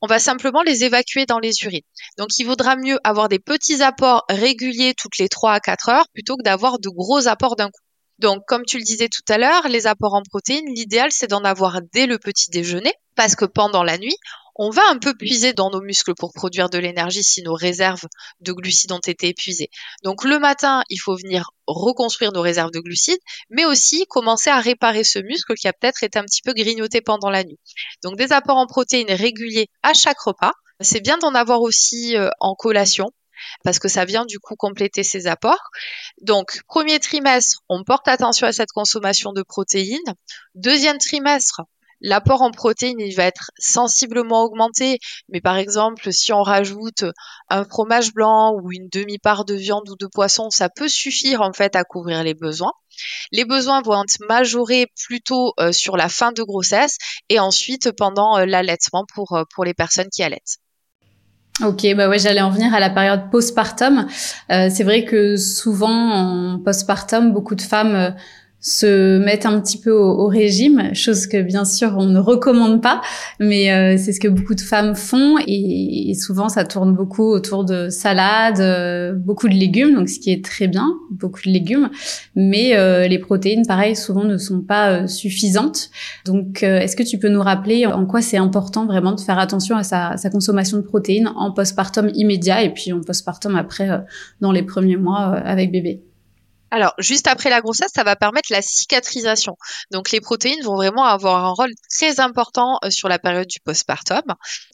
on 0.02 0.06
va 0.06 0.18
simplement 0.18 0.62
les 0.62 0.84
évacuer 0.84 1.26
dans 1.26 1.38
les 1.38 1.52
urines. 1.62 1.82
Donc 2.18 2.28
il 2.38 2.44
vaudra 2.44 2.76
mieux 2.76 2.98
avoir 3.04 3.28
des 3.28 3.38
petits 3.38 3.82
apports 3.82 4.24
réguliers 4.28 4.94
toutes 4.94 5.18
les 5.18 5.28
3 5.28 5.52
à 5.52 5.60
4 5.60 5.88
heures 5.88 6.08
plutôt 6.12 6.36
que 6.36 6.42
d'avoir 6.42 6.78
de 6.78 6.88
gros 6.88 7.28
apports 7.28 7.56
d'un 7.56 7.68
coup. 7.68 7.80
Donc, 8.20 8.42
comme 8.46 8.64
tu 8.64 8.78
le 8.78 8.84
disais 8.84 9.08
tout 9.08 9.24
à 9.28 9.38
l'heure, 9.38 9.68
les 9.68 9.88
apports 9.88 10.14
en 10.14 10.22
protéines, 10.22 10.72
l'idéal, 10.72 11.10
c'est 11.10 11.26
d'en 11.26 11.42
avoir 11.42 11.80
dès 11.92 12.06
le 12.06 12.18
petit 12.18 12.48
déjeuner, 12.48 12.92
parce 13.16 13.34
que 13.34 13.44
pendant 13.44 13.82
la 13.82 13.98
nuit, 13.98 14.16
on 14.56 14.70
va 14.70 14.82
un 14.88 14.98
peu 14.98 15.14
puiser 15.14 15.52
dans 15.52 15.70
nos 15.70 15.80
muscles 15.80 16.14
pour 16.14 16.32
produire 16.32 16.70
de 16.70 16.78
l'énergie 16.78 17.22
si 17.22 17.42
nos 17.42 17.54
réserves 17.54 18.06
de 18.40 18.52
glucides 18.52 18.92
ont 18.92 18.98
été 18.98 19.28
épuisées. 19.28 19.70
Donc 20.02 20.24
le 20.24 20.38
matin, 20.38 20.82
il 20.90 20.98
faut 20.98 21.16
venir 21.16 21.50
reconstruire 21.66 22.32
nos 22.32 22.42
réserves 22.42 22.70
de 22.70 22.80
glucides, 22.80 23.20
mais 23.50 23.64
aussi 23.64 24.06
commencer 24.06 24.50
à 24.50 24.60
réparer 24.60 25.04
ce 25.04 25.18
muscle 25.18 25.54
qui 25.54 25.68
a 25.68 25.72
peut-être 25.72 26.02
été 26.02 26.18
un 26.18 26.24
petit 26.24 26.42
peu 26.42 26.52
grignoté 26.52 27.00
pendant 27.00 27.30
la 27.30 27.44
nuit. 27.44 27.58
Donc 28.02 28.16
des 28.16 28.32
apports 28.32 28.58
en 28.58 28.66
protéines 28.66 29.12
réguliers 29.12 29.68
à 29.82 29.94
chaque 29.94 30.20
repas. 30.20 30.52
C'est 30.80 31.00
bien 31.00 31.18
d'en 31.18 31.34
avoir 31.34 31.62
aussi 31.62 32.16
euh, 32.16 32.30
en 32.40 32.54
collation 32.54 33.10
parce 33.62 33.78
que 33.78 33.88
ça 33.88 34.04
vient 34.04 34.24
du 34.24 34.38
coup 34.38 34.56
compléter 34.56 35.02
ces 35.02 35.26
apports. 35.26 35.70
Donc, 36.20 36.60
premier 36.66 36.98
trimestre, 36.98 37.60
on 37.68 37.84
porte 37.84 38.08
attention 38.08 38.46
à 38.46 38.52
cette 38.52 38.72
consommation 38.72 39.32
de 39.32 39.42
protéines. 39.42 40.14
Deuxième 40.54 40.98
trimestre, 40.98 41.62
l'apport 42.04 42.42
en 42.42 42.50
protéines 42.50 43.00
il 43.00 43.14
va 43.16 43.24
être 43.24 43.50
sensiblement 43.58 44.44
augmenté, 44.44 44.98
mais 45.30 45.40
par 45.40 45.56
exemple 45.56 46.12
si 46.12 46.32
on 46.32 46.42
rajoute 46.42 47.04
un 47.48 47.64
fromage 47.64 48.12
blanc 48.12 48.54
ou 48.54 48.70
une 48.72 48.88
demi-part 48.92 49.44
de 49.44 49.54
viande 49.54 49.88
ou 49.88 49.96
de 49.96 50.06
poisson, 50.06 50.50
ça 50.50 50.68
peut 50.68 50.88
suffire 50.88 51.40
en 51.40 51.52
fait 51.52 51.74
à 51.74 51.82
couvrir 51.82 52.22
les 52.22 52.34
besoins. 52.34 52.72
Les 53.32 53.44
besoins 53.44 53.80
vont 53.82 54.02
être 54.02 54.18
majorés 54.28 54.86
plutôt 55.06 55.54
euh, 55.58 55.72
sur 55.72 55.96
la 55.96 56.08
fin 56.08 56.30
de 56.32 56.42
grossesse 56.42 56.98
et 57.28 57.40
ensuite 57.40 57.90
pendant 57.92 58.36
euh, 58.38 58.46
l'allaitement 58.46 59.04
pour, 59.14 59.32
euh, 59.32 59.44
pour 59.54 59.64
les 59.64 59.74
personnes 59.74 60.08
qui 60.12 60.22
allaitent. 60.22 60.58
Ok, 61.62 61.86
bah 61.96 62.08
ouais, 62.08 62.18
j'allais 62.18 62.40
en 62.40 62.50
venir 62.50 62.74
à 62.74 62.80
la 62.80 62.90
période 62.90 63.30
postpartum. 63.30 64.08
C'est 64.48 64.82
vrai 64.82 65.04
que 65.04 65.36
souvent 65.36 66.10
en 66.10 66.58
postpartum, 66.58 67.32
beaucoup 67.32 67.54
de 67.54 67.62
femmes 67.62 68.16
se 68.64 69.18
mettre 69.18 69.46
un 69.46 69.60
petit 69.60 69.76
peu 69.76 69.92
au, 69.92 70.26
régime, 70.26 70.94
chose 70.94 71.26
que 71.26 71.42
bien 71.42 71.66
sûr 71.66 71.94
on 71.98 72.06
ne 72.06 72.18
recommande 72.18 72.80
pas, 72.82 73.02
mais 73.38 73.70
euh, 73.70 73.98
c'est 73.98 74.12
ce 74.12 74.18
que 74.18 74.26
beaucoup 74.26 74.54
de 74.54 74.62
femmes 74.62 74.94
font 74.94 75.36
et, 75.46 76.14
souvent 76.14 76.48
ça 76.48 76.64
tourne 76.64 76.94
beaucoup 76.94 77.24
autour 77.24 77.64
de 77.66 77.90
salades, 77.90 78.60
euh, 78.60 79.12
beaucoup 79.12 79.48
de 79.48 79.54
légumes, 79.54 79.94
donc 79.94 80.08
ce 80.08 80.18
qui 80.18 80.32
est 80.32 80.42
très 80.42 80.66
bien, 80.66 80.94
beaucoup 81.10 81.42
de 81.44 81.50
légumes, 81.50 81.90
mais 82.36 82.74
euh, 82.74 83.06
les 83.06 83.18
protéines, 83.18 83.66
pareil, 83.66 83.94
souvent 83.94 84.24
ne 84.24 84.38
sont 84.38 84.62
pas 84.62 85.06
suffisantes. 85.08 85.90
Donc 86.24 86.62
est-ce 86.62 86.96
que 86.96 87.02
tu 87.02 87.18
peux 87.18 87.28
nous 87.28 87.42
rappeler 87.42 87.84
en 87.84 88.06
quoi 88.06 88.22
c'est 88.22 88.38
important 88.38 88.86
vraiment 88.86 89.12
de 89.12 89.20
faire 89.20 89.38
attention 89.38 89.76
à 89.76 89.82
sa, 89.82 90.16
sa 90.16 90.30
consommation 90.30 90.78
de 90.78 90.82
protéines 90.82 91.28
en 91.36 91.52
postpartum 91.52 92.10
immédiat 92.14 92.62
et 92.62 92.72
puis 92.72 92.94
en 92.94 93.02
postpartum 93.02 93.56
après 93.56 93.90
dans 94.40 94.52
les 94.52 94.62
premiers 94.62 94.96
mois 94.96 95.34
avec 95.34 95.70
bébé? 95.70 96.00
Alors, 96.74 96.92
juste 96.98 97.28
après 97.28 97.50
la 97.50 97.60
grossesse, 97.60 97.92
ça 97.94 98.02
va 98.02 98.16
permettre 98.16 98.50
la 98.50 98.60
cicatrisation. 98.60 99.56
Donc, 99.92 100.10
les 100.10 100.20
protéines 100.20 100.60
vont 100.64 100.74
vraiment 100.74 101.04
avoir 101.04 101.44
un 101.44 101.52
rôle 101.52 101.70
très 101.88 102.18
important 102.18 102.80
euh, 102.82 102.90
sur 102.90 103.08
la 103.08 103.20
période 103.20 103.46
du 103.46 103.60
postpartum. 103.60 104.24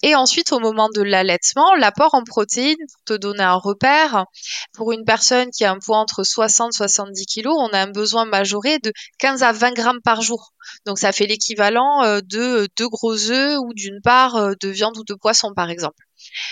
Et 0.03 0.15
ensuite, 0.15 0.51
au 0.53 0.61
moment 0.61 0.89
de 0.95 1.03
l'allaitement, 1.03 1.75
l'apport 1.75 2.15
en 2.15 2.25
protéines, 2.25 2.79
pour 2.91 3.05
te 3.05 3.21
donner 3.21 3.43
un 3.43 3.57
repère, 3.57 4.25
pour 4.73 4.93
une 4.93 5.05
personne 5.05 5.51
qui 5.51 5.67
a 5.67 5.73
un 5.73 5.79
poids 5.79 5.99
entre 5.99 6.25
60 6.25 6.73
et 6.73 6.77
70 6.79 7.27
kg, 7.27 7.49
on 7.49 7.69
a 7.69 7.81
un 7.81 7.91
besoin 7.91 8.25
majoré 8.25 8.79
de 8.79 8.95
15 9.19 9.43
à 9.43 9.53
20 9.53 9.75
grammes 9.75 10.01
par 10.03 10.23
jour. 10.23 10.55
Donc, 10.87 10.99
ça 10.99 11.13
fait 11.13 11.27
l'équivalent 11.27 12.03
euh, 12.03 12.21
de 12.25 12.67
deux 12.79 12.89
gros 12.89 13.31
œufs 13.31 13.59
ou 13.59 13.75
d'une 13.75 14.01
part 14.03 14.37
euh, 14.37 14.55
de 14.63 14.69
viande 14.69 14.97
ou 14.97 15.05
de 15.05 15.13
poisson, 15.13 15.53
par 15.55 15.69
exemple. 15.69 16.03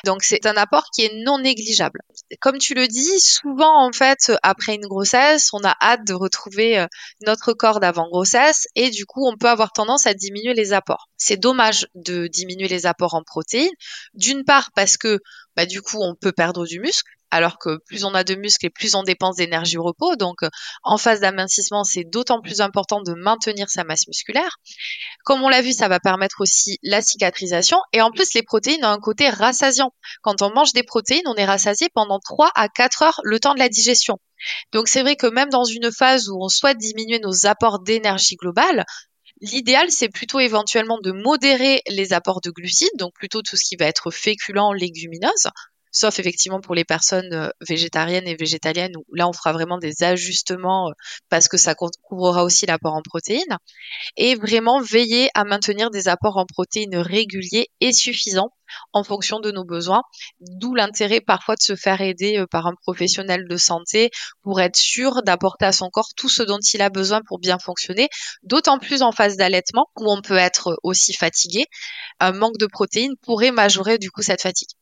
Donc 0.05 0.23
c'est 0.23 0.47
un 0.47 0.57
apport 0.57 0.87
qui 0.95 1.05
est 1.05 1.13
non 1.25 1.39
négligeable. 1.39 2.01
Comme 2.41 2.59
tu 2.59 2.75
le 2.75 2.87
dis, 2.87 3.21
souvent 3.21 3.87
en 3.87 3.93
fait 3.93 4.33
après 4.43 4.75
une 4.75 4.87
grossesse, 4.87 5.51
on 5.53 5.65
a 5.65 5.77
hâte 5.81 6.07
de 6.07 6.15
retrouver 6.15 6.79
euh, 6.79 6.87
notre 7.23 7.53
corps 7.53 7.81
d'avant 7.81 8.09
grossesse 8.09 8.67
et 8.75 8.91
du 8.91 9.07
coup 9.07 9.27
on 9.27 9.37
peut 9.37 9.49
avoir 9.49 9.73
tendance 9.73 10.07
à 10.07 10.15
diminuer 10.15 10.55
les 10.55 10.73
apports. 10.73 11.09
C'est 11.17 11.37
dommage 11.37 11.89
de 11.95 12.27
diminuer 12.27 12.69
les 12.69 12.87
apports 12.87 13.15
en 13.15 13.23
protéines, 13.23 13.71
d'une 14.15 14.45
part 14.45 14.71
parce 14.75 14.97
que 14.97 15.21
bah, 15.57 15.67
du 15.67 15.83
coup 15.83 15.99
on 16.01 16.15
peut 16.15 16.33
perdre 16.33 16.67
du 16.67 16.81
muscle 16.81 17.11
alors 17.31 17.59
que 17.59 17.79
plus 17.87 18.05
on 18.05 18.15
a 18.15 18.25
de 18.25 18.35
muscles 18.35 18.67
et 18.67 18.71
plus 18.71 18.95
on 18.95 19.03
dépense 19.03 19.37
d'énergie 19.37 19.77
au 19.77 19.83
repos. 19.83 20.17
Donc, 20.17 20.39
en 20.83 20.97
phase 20.99 21.21
d'amincissement, 21.21 21.85
c'est 21.85 22.05
d'autant 22.05 22.41
plus 22.41 22.61
important 22.61 23.03
de 23.03 23.15
maintenir 23.15 23.69
sa 23.69 23.85
masse 23.85 24.07
musculaire. 24.07 24.57
Comme 25.25 25.43
on 25.43 25.49
l'a 25.49 25.63
vu, 25.63 25.73
ça 25.73 25.89
va 25.89 26.01
permettre 26.01 26.41
aussi 26.41 26.79
la 26.83 27.03
cicatrisation. 27.03 27.79
Et 27.93 28.03
en 28.03 28.11
plus, 28.11 28.35
les 28.35 28.43
protéines 28.43 28.85
ont 28.85 28.89
un 28.89 29.01
côté 29.01 29.29
rassasiant. 29.29 29.93
Quand 30.23 30.43
on 30.43 30.53
mange 30.53 30.73
des 30.73 30.83
protéines, 30.83 31.27
on 31.27 31.35
est 31.35 31.45
rassasié 31.45 31.89
pendant 31.95 32.19
3 32.19 32.51
à 32.55 32.69
4 32.69 33.03
heures 33.03 33.21
le 33.25 33.39
temps 33.39 33.55
de 33.55 33.59
la 33.59 33.69
digestion. 33.69 34.19
Donc, 34.73 34.89
c'est 34.89 35.03
vrai 35.03 35.17
que 35.17 35.27
même 35.27 35.51
dans 35.51 35.65
une 35.65 35.91
phase 35.93 36.29
où 36.29 36.39
on 36.41 36.49
souhaite 36.49 36.79
diminuer 36.79 37.19
nos 37.19 37.47
apports 37.47 37.81
d'énergie 37.81 38.37
globale, 38.37 38.85
L'idéal, 39.41 39.91
c'est 39.91 40.09
plutôt 40.09 40.41
éventuellement 40.41 40.99
de 41.01 41.13
modérer 41.13 41.83
les 41.89 42.13
apports 42.13 42.41
de 42.41 42.51
glucides, 42.51 42.97
donc 42.97 43.15
plutôt 43.15 43.41
tout 43.41 43.57
ce 43.57 43.65
qui 43.65 43.77
va 43.77 43.87
être 43.87 44.11
féculent, 44.11 44.75
légumineuse, 44.75 45.49
sauf 45.93 46.19
effectivement 46.19 46.61
pour 46.61 46.75
les 46.75 46.85
personnes 46.85 47.33
euh, 47.33 47.49
végétariennes 47.67 48.27
et 48.27 48.37
végétaliennes 48.37 48.97
où 48.97 49.15
là 49.15 49.29
on 49.29 49.33
fera 49.33 49.53
vraiment 49.53 49.79
des 49.79 50.03
ajustements 50.03 50.89
euh, 50.89 50.93
parce 51.29 51.49
que 51.49 51.57
ça 51.57 51.75
couvrira 51.75 52.45
aussi 52.45 52.67
l'apport 52.67 52.95
en 52.95 53.03
protéines 53.03 53.57
et 54.17 54.35
vraiment 54.35 54.81
veiller 54.81 55.29
à 55.35 55.45
maintenir 55.45 55.91
des 55.91 56.09
apports 56.09 56.37
en 56.37 56.47
protéines 56.47 56.97
réguliers 56.97 57.69
et 57.81 57.93
suffisants 57.93 58.51
en 58.93 59.05
fonction 59.05 59.41
de 59.41 59.51
nos 59.51 59.65
besoins, 59.65 60.03
d'où 60.41 60.75
l'intérêt 60.75 61.21
parfois 61.21 61.57
de 61.57 61.63
se 61.63 61.77
faire 61.77 62.01
aider 62.01 62.39
euh, 62.39 62.47
par 62.47 62.67
un 62.67 62.75
professionnel 62.83 63.47
de 63.49 63.57
santé 63.57 64.11
pour 64.43 64.61
être 64.61 64.77
sûr 64.77 65.23
d'apporter 65.23 65.67
à 65.67 65.73
son 65.73 65.91
corps 65.91 66.11
tout 66.17 66.29
ce 66.29 66.43
dont 66.43 66.59
il 66.59 66.83
a 66.83 66.91
besoin 66.91 67.21
pour 67.27 67.39
bien 67.39 67.59
fonctionner, 67.59 68.09
d'autant 68.43 68.79
plus 68.79 69.03
en 69.03 69.13
phase 69.13 69.37
d'allaitement 69.37 69.87
où 69.97 70.11
on 70.11 70.23
peut 70.23 70.37
être 70.37 70.79
aussi 70.83 71.15
fatigué. 71.15 71.65
Un 72.21 72.33
manque 72.33 72.59
de 72.59 72.67
protéines 72.67 73.17
pourrait 73.23 73.53
majorer 73.53 73.99
du 73.99 74.11
coup 74.11 74.23
cette 74.23 74.43
fatigue. 74.43 74.78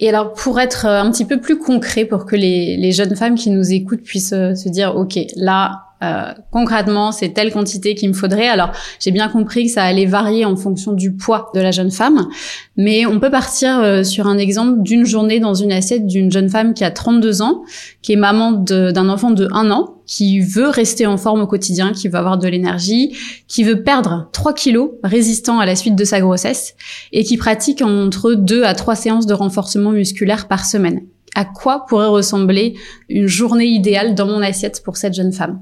Et 0.00 0.08
alors, 0.08 0.32
pour 0.32 0.60
être 0.60 0.86
euh, 0.86 1.00
un 1.00 1.10
petit 1.10 1.24
peu 1.24 1.40
plus 1.40 1.58
concret, 1.58 2.04
pour 2.04 2.24
que 2.24 2.36
les, 2.36 2.92
jeunes 2.92 3.16
femmes 3.16 3.34
qui 3.34 3.50
nous 3.50 3.72
écoutent 3.72 4.02
puissent 4.02 4.32
euh, 4.32 4.54
se 4.54 4.68
dire, 4.68 4.96
OK, 4.96 5.18
là, 5.36 5.87
euh, 6.02 6.32
concrètement, 6.52 7.12
c'est 7.12 7.30
telle 7.30 7.52
quantité 7.52 7.94
qu'il 7.94 8.08
me 8.08 8.14
faudrait. 8.14 8.48
Alors, 8.48 8.70
j'ai 9.00 9.10
bien 9.10 9.28
compris 9.28 9.66
que 9.66 9.72
ça 9.72 9.82
allait 9.82 10.06
varier 10.06 10.44
en 10.44 10.56
fonction 10.56 10.92
du 10.92 11.12
poids 11.12 11.50
de 11.54 11.60
la 11.60 11.70
jeune 11.70 11.90
femme, 11.90 12.28
mais 12.76 13.06
on 13.06 13.18
peut 13.18 13.30
partir 13.30 13.80
euh, 13.80 14.04
sur 14.04 14.26
un 14.26 14.38
exemple 14.38 14.82
d'une 14.82 15.04
journée 15.04 15.40
dans 15.40 15.54
une 15.54 15.72
assiette 15.72 16.06
d'une 16.06 16.30
jeune 16.30 16.48
femme 16.48 16.74
qui 16.74 16.84
a 16.84 16.90
32 16.90 17.42
ans, 17.42 17.62
qui 18.02 18.12
est 18.12 18.16
maman 18.16 18.52
d'un 18.52 19.08
enfant 19.08 19.30
de 19.30 19.48
1 19.52 19.70
an, 19.70 19.96
qui 20.06 20.40
veut 20.40 20.68
rester 20.68 21.06
en 21.06 21.16
forme 21.16 21.42
au 21.42 21.46
quotidien, 21.46 21.92
qui 21.92 22.08
veut 22.08 22.16
avoir 22.16 22.38
de 22.38 22.48
l'énergie, 22.48 23.16
qui 23.46 23.64
veut 23.64 23.82
perdre 23.82 24.28
3 24.32 24.54
kilos 24.54 24.90
résistant 25.02 25.58
à 25.58 25.66
la 25.66 25.76
suite 25.76 25.96
de 25.96 26.04
sa 26.04 26.20
grossesse 26.20 26.74
et 27.12 27.24
qui 27.24 27.36
pratique 27.36 27.82
entre 27.82 28.34
2 28.34 28.62
à 28.62 28.74
3 28.74 28.94
séances 28.94 29.26
de 29.26 29.34
renforcement 29.34 29.90
musculaire 29.90 30.48
par 30.48 30.64
semaine. 30.64 31.02
À 31.34 31.44
quoi 31.44 31.84
pourrait 31.86 32.06
ressembler 32.06 32.74
une 33.08 33.26
journée 33.26 33.66
idéale 33.66 34.14
dans 34.14 34.26
mon 34.26 34.40
assiette 34.40 34.82
pour 34.82 34.96
cette 34.96 35.14
jeune 35.14 35.32
femme? 35.32 35.60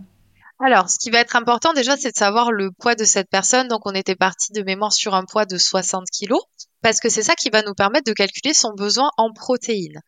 Alors, 0.58 0.88
ce 0.88 0.98
qui 0.98 1.10
va 1.10 1.18
être 1.18 1.36
important 1.36 1.74
déjà, 1.74 1.98
c'est 1.98 2.12
de 2.12 2.16
savoir 2.16 2.50
le 2.50 2.70
poids 2.70 2.94
de 2.94 3.04
cette 3.04 3.28
personne. 3.28 3.68
Donc, 3.68 3.82
on 3.84 3.94
était 3.94 4.16
parti 4.16 4.52
de 4.52 4.62
mémoire 4.62 4.92
sur 4.92 5.14
un 5.14 5.24
poids 5.24 5.44
de 5.44 5.58
60 5.58 6.06
kg, 6.10 6.34
parce 6.80 6.98
que 6.98 7.10
c'est 7.10 7.22
ça 7.22 7.34
qui 7.34 7.50
va 7.50 7.60
nous 7.62 7.74
permettre 7.74 8.06
de 8.06 8.14
calculer 8.14 8.54
son 8.54 8.72
besoin 8.72 9.10
en 9.18 9.32
protéines. 9.34 10.00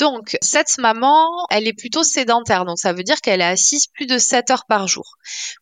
Donc, 0.00 0.36
cette 0.42 0.78
maman, 0.78 1.28
elle 1.50 1.68
est 1.68 1.78
plutôt 1.78 2.02
sédentaire, 2.02 2.64
donc 2.64 2.80
ça 2.80 2.92
veut 2.92 3.04
dire 3.04 3.20
qu'elle 3.20 3.40
est 3.40 3.44
assise 3.44 3.86
plus 3.86 4.06
de 4.06 4.18
7 4.18 4.50
heures 4.50 4.64
par 4.68 4.88
jour. 4.88 5.14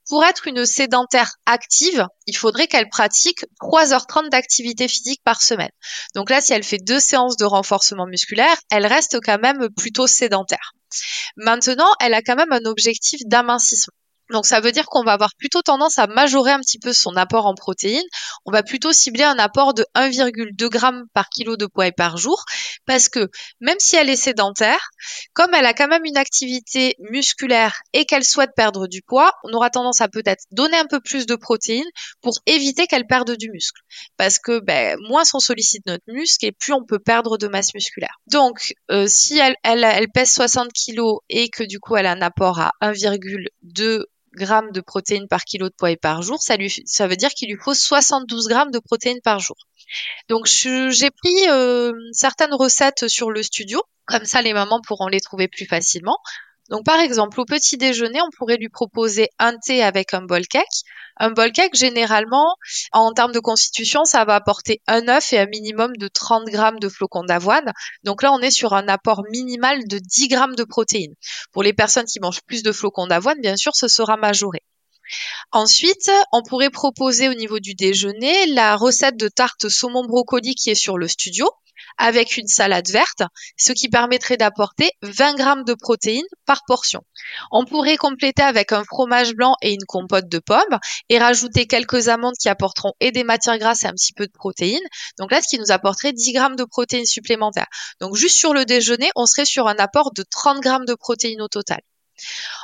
Pour 0.09 0.25
être 0.25 0.47
une 0.47 0.65
sédentaire 0.65 1.33
active, 1.45 2.07
il 2.27 2.37
faudrait 2.37 2.69
qu'elle 2.69 2.89
pratique 2.89 3.45
3h30 3.61 4.31
d'activité 4.31 4.89
physique 4.89 5.21
par 5.25 5.43
semaine. 5.43 5.73
Donc 6.15 6.31
là, 6.31 6.41
si 6.41 6.55
elle 6.55 6.65
fait 6.65 6.79
deux 6.79 7.01
séances 7.01 7.37
de 7.37 7.45
renforcement 7.45 8.07
musculaire, 8.07 8.57
elle 8.71 8.87
reste 8.87 9.19
quand 9.23 9.41
même 9.41 9.69
plutôt 9.77 10.07
sédentaire. 10.07 10.73
Maintenant, 11.37 11.93
elle 12.01 12.15
a 12.15 12.23
quand 12.23 12.37
même 12.37 12.53
un 12.53 12.65
objectif 12.65 13.21
d'amincissement. 13.27 13.95
Donc 14.33 14.47
ça 14.47 14.61
veut 14.61 14.73
dire 14.73 14.87
qu'on 14.87 15.05
va 15.05 15.13
avoir 15.13 15.35
plutôt 15.39 15.63
tendance 15.63 15.99
à 15.99 16.07
majorer 16.07 16.53
un 16.53 16.61
petit 16.61 16.79
peu 16.79 16.93
son 16.93 17.17
apport 17.17 17.47
en 17.47 17.55
protéines. 17.55 18.03
On 18.47 18.51
va 18.51 18.63
plutôt 18.63 18.93
cibler 18.93 19.25
un 19.25 19.39
apport 19.39 19.75
de 19.75 19.85
1,2 19.95 20.73
g 20.73 21.03
par 21.13 21.29
kilo 21.29 21.57
de 21.57 21.67
poids 21.67 21.87
et 21.87 21.93
par 21.93 22.17
jour 22.17 22.45
parce 22.87 23.09
que 23.09 23.29
même 23.61 23.79
si 23.79 23.97
elle 23.97 24.09
est 24.09 24.17
sédentaire, 24.17 24.91
comme 25.35 25.55
elle 25.55 25.67
a 25.67 25.75
quand 25.75 25.89
même 25.89 26.05
une 26.05 26.17
activité 26.17 26.97
musculaire 26.99 27.81
et 27.93 28.05
qu'elle 28.05 28.25
souhaite 28.25 28.51
perdre 28.57 28.87
du 28.87 29.03
poids, 29.03 29.33
on 29.45 29.53
aura 29.53 29.71
tendance 29.71 30.01
à 30.01 30.09
peut-être 30.09 30.45
donner 30.51 30.77
un 30.77 30.87
peu 30.87 31.01
plus 31.01 31.27
de 31.27 31.37
protéines 31.37 31.89
pour 32.21 32.35
éviter 32.47 32.87
qu'elle 32.87 33.07
perde 33.07 33.37
du 33.37 33.51
muscle. 33.51 33.81
Parce 34.17 34.39
que 34.39 34.61
ben, 34.61 34.99
moins 35.09 35.23
on 35.35 35.41
sollicite 35.41 35.87
notre 35.87 36.05
muscle 36.09 36.45
et 36.47 36.53
plus 36.53 36.73
on 36.73 36.85
peut 36.85 36.99
perdre 36.99 37.39
de 37.39 37.49
masse 37.49 37.75
musculaire. 37.75 38.19
Donc 38.27 38.75
euh, 38.91 39.07
si 39.07 39.39
elle, 39.39 40.09
pèse 40.13 40.33
60 40.33 40.69
kg 40.73 41.19
et 41.29 41.49
que 41.49 41.65
du 41.65 41.79
coup 41.79 41.97
elle 41.97 42.07
a 42.07 42.13
un 42.13 42.23
apport 42.23 42.61
à 42.61 42.73
1,2 42.83 44.05
grammes 44.35 44.73
de 44.73 44.81
protéines 44.81 45.29
par 45.29 45.45
kilo 45.45 45.69
de 45.69 45.75
poids 45.75 45.91
et 45.91 45.97
par 45.97 46.23
jour, 46.23 46.41
ça, 46.43 46.57
lui, 46.57 46.73
ça 46.87 47.07
veut 47.07 47.17
dire 47.17 47.31
qu'il 47.31 47.51
lui 47.51 47.59
faut 47.61 47.75
72 47.75 48.49
grammes 48.49 48.71
de 48.71 48.79
protéines 48.79 49.21
par 49.23 49.39
jour. 49.39 49.57
Donc 50.29 50.47
j'ai 50.47 51.11
pris 51.11 51.49
euh, 51.49 51.93
certaines 52.13 52.55
recettes 52.55 53.09
sur 53.09 53.31
le 53.31 53.43
studio, 53.43 53.83
comme 54.07 54.25
ça 54.25 54.43
les 54.43 54.53
mamans 54.53 54.81
pourront 54.87 55.09
les 55.09 55.21
trouver 55.21 55.49
plus 55.49 55.67
facilement. 55.67 56.19
Donc 56.71 56.85
par 56.85 57.01
exemple, 57.01 57.41
au 57.41 57.45
petit 57.45 57.77
déjeuner, 57.77 58.21
on 58.23 58.31
pourrait 58.37 58.57
lui 58.57 58.69
proposer 58.69 59.29
un 59.39 59.57
thé 59.59 59.83
avec 59.83 60.15
un 60.15 60.23
bol 60.23 60.47
cake. 60.47 60.85
Un 61.17 61.31
bol 61.31 61.53
cake, 61.53 61.75
généralement, 61.75 62.57
en 62.93 63.13
termes 63.13 63.33
de 63.33 63.41
constitution, 63.41 64.05
ça 64.05 64.25
va 64.25 64.37
apporter 64.37 64.81
un 64.87 65.09
œuf 65.09 65.33
et 65.33 65.39
un 65.39 65.47
minimum 65.47 65.97
de 65.97 66.09
30 66.09 66.47
grammes 66.47 66.79
de 66.79 66.89
flocons 66.89 67.25
d'avoine. 67.25 67.73
Donc 68.05 68.23
là, 68.23 68.33
on 68.33 68.41
est 68.41 68.51
sur 68.51 68.73
un 68.73 68.89
apport 68.89 69.23
minimal 69.31 69.87
de 69.87 69.99
10 69.99 70.29
grammes 70.29 70.55
de 70.55 70.65
protéines. 70.65 71.15
Pour 71.53 71.63
les 71.63 71.73
personnes 71.73 72.07
qui 72.07 72.21
mangent 72.21 72.43
plus 72.47 72.63
de 72.63 72.73
flocons 72.73 73.07
d'avoine, 73.07 73.41
bien 73.41 73.57
sûr, 73.57 73.73
ce 73.75 73.89
sera 73.89 74.17
majoré. 74.17 74.63
Ensuite, 75.51 76.11
on 76.33 76.43
pourrait 76.43 76.71
proposer 76.71 77.29
au 77.29 77.35
niveau 77.35 77.59
du 77.59 77.75
déjeuner 77.75 78.47
la 78.47 78.77
recette 78.77 79.17
de 79.17 79.29
tarte 79.29 79.69
saumon 79.69 80.05
brocoli 80.05 80.55
qui 80.55 80.71
est 80.71 80.75
sur 80.75 80.97
le 80.97 81.09
studio 81.09 81.51
avec 81.99 82.37
une 82.37 82.47
salade 82.47 82.89
verte, 82.89 83.23
ce 83.57 83.73
qui 83.73 83.89
permettrait 83.89 84.37
d'apporter 84.37 84.91
20 85.03 85.35
grammes 85.35 85.65
de 85.65 85.75
protéines 85.75 86.23
par 86.47 86.63
portion. 86.67 87.03
On 87.51 87.65
pourrait 87.65 87.97
compléter 87.97 88.43
avec 88.43 88.73
un 88.73 88.85
fromage 88.85 89.35
blanc 89.35 89.55
et 89.63 89.73
une 89.73 89.85
compote 89.87 90.29
de 90.29 90.39
pommes 90.39 90.79
et 91.09 91.19
rajouter 91.19 91.67
quelques 91.67 92.09
amandes 92.09 92.37
qui 92.41 92.49
apporteront 92.49 92.93
et 93.01 93.13
des 93.13 93.25
matières 93.25 93.59
grasses 93.59 93.85
et 93.85 93.89
un 93.89 93.93
petit 93.93 94.13
peu 94.13 94.27
de 94.27 94.33
protéines. 94.33 94.79
Donc 95.19 95.31
là, 95.31 95.41
ce 95.41 95.49
qui 95.49 95.59
nous 95.59 95.71
apporterait 95.71 96.13
10 96.13 96.33
grammes 96.33 96.57
de 96.57 96.65
protéines 96.65 97.07
supplémentaires. 97.07 97.69
Donc 98.01 98.17
juste 98.17 98.37
sur 98.37 98.55
le 98.55 98.65
déjeuner, 98.65 99.11
on 99.17 99.27
serait 99.27 99.45
sur 99.45 99.69
un 99.69 99.77
apport 99.77 100.13
de 100.13 100.25
30 100.29 100.61
grammes 100.61 100.85
de 100.85 100.95
protéines 100.95 101.43
au 101.43 101.49
total. 101.49 101.81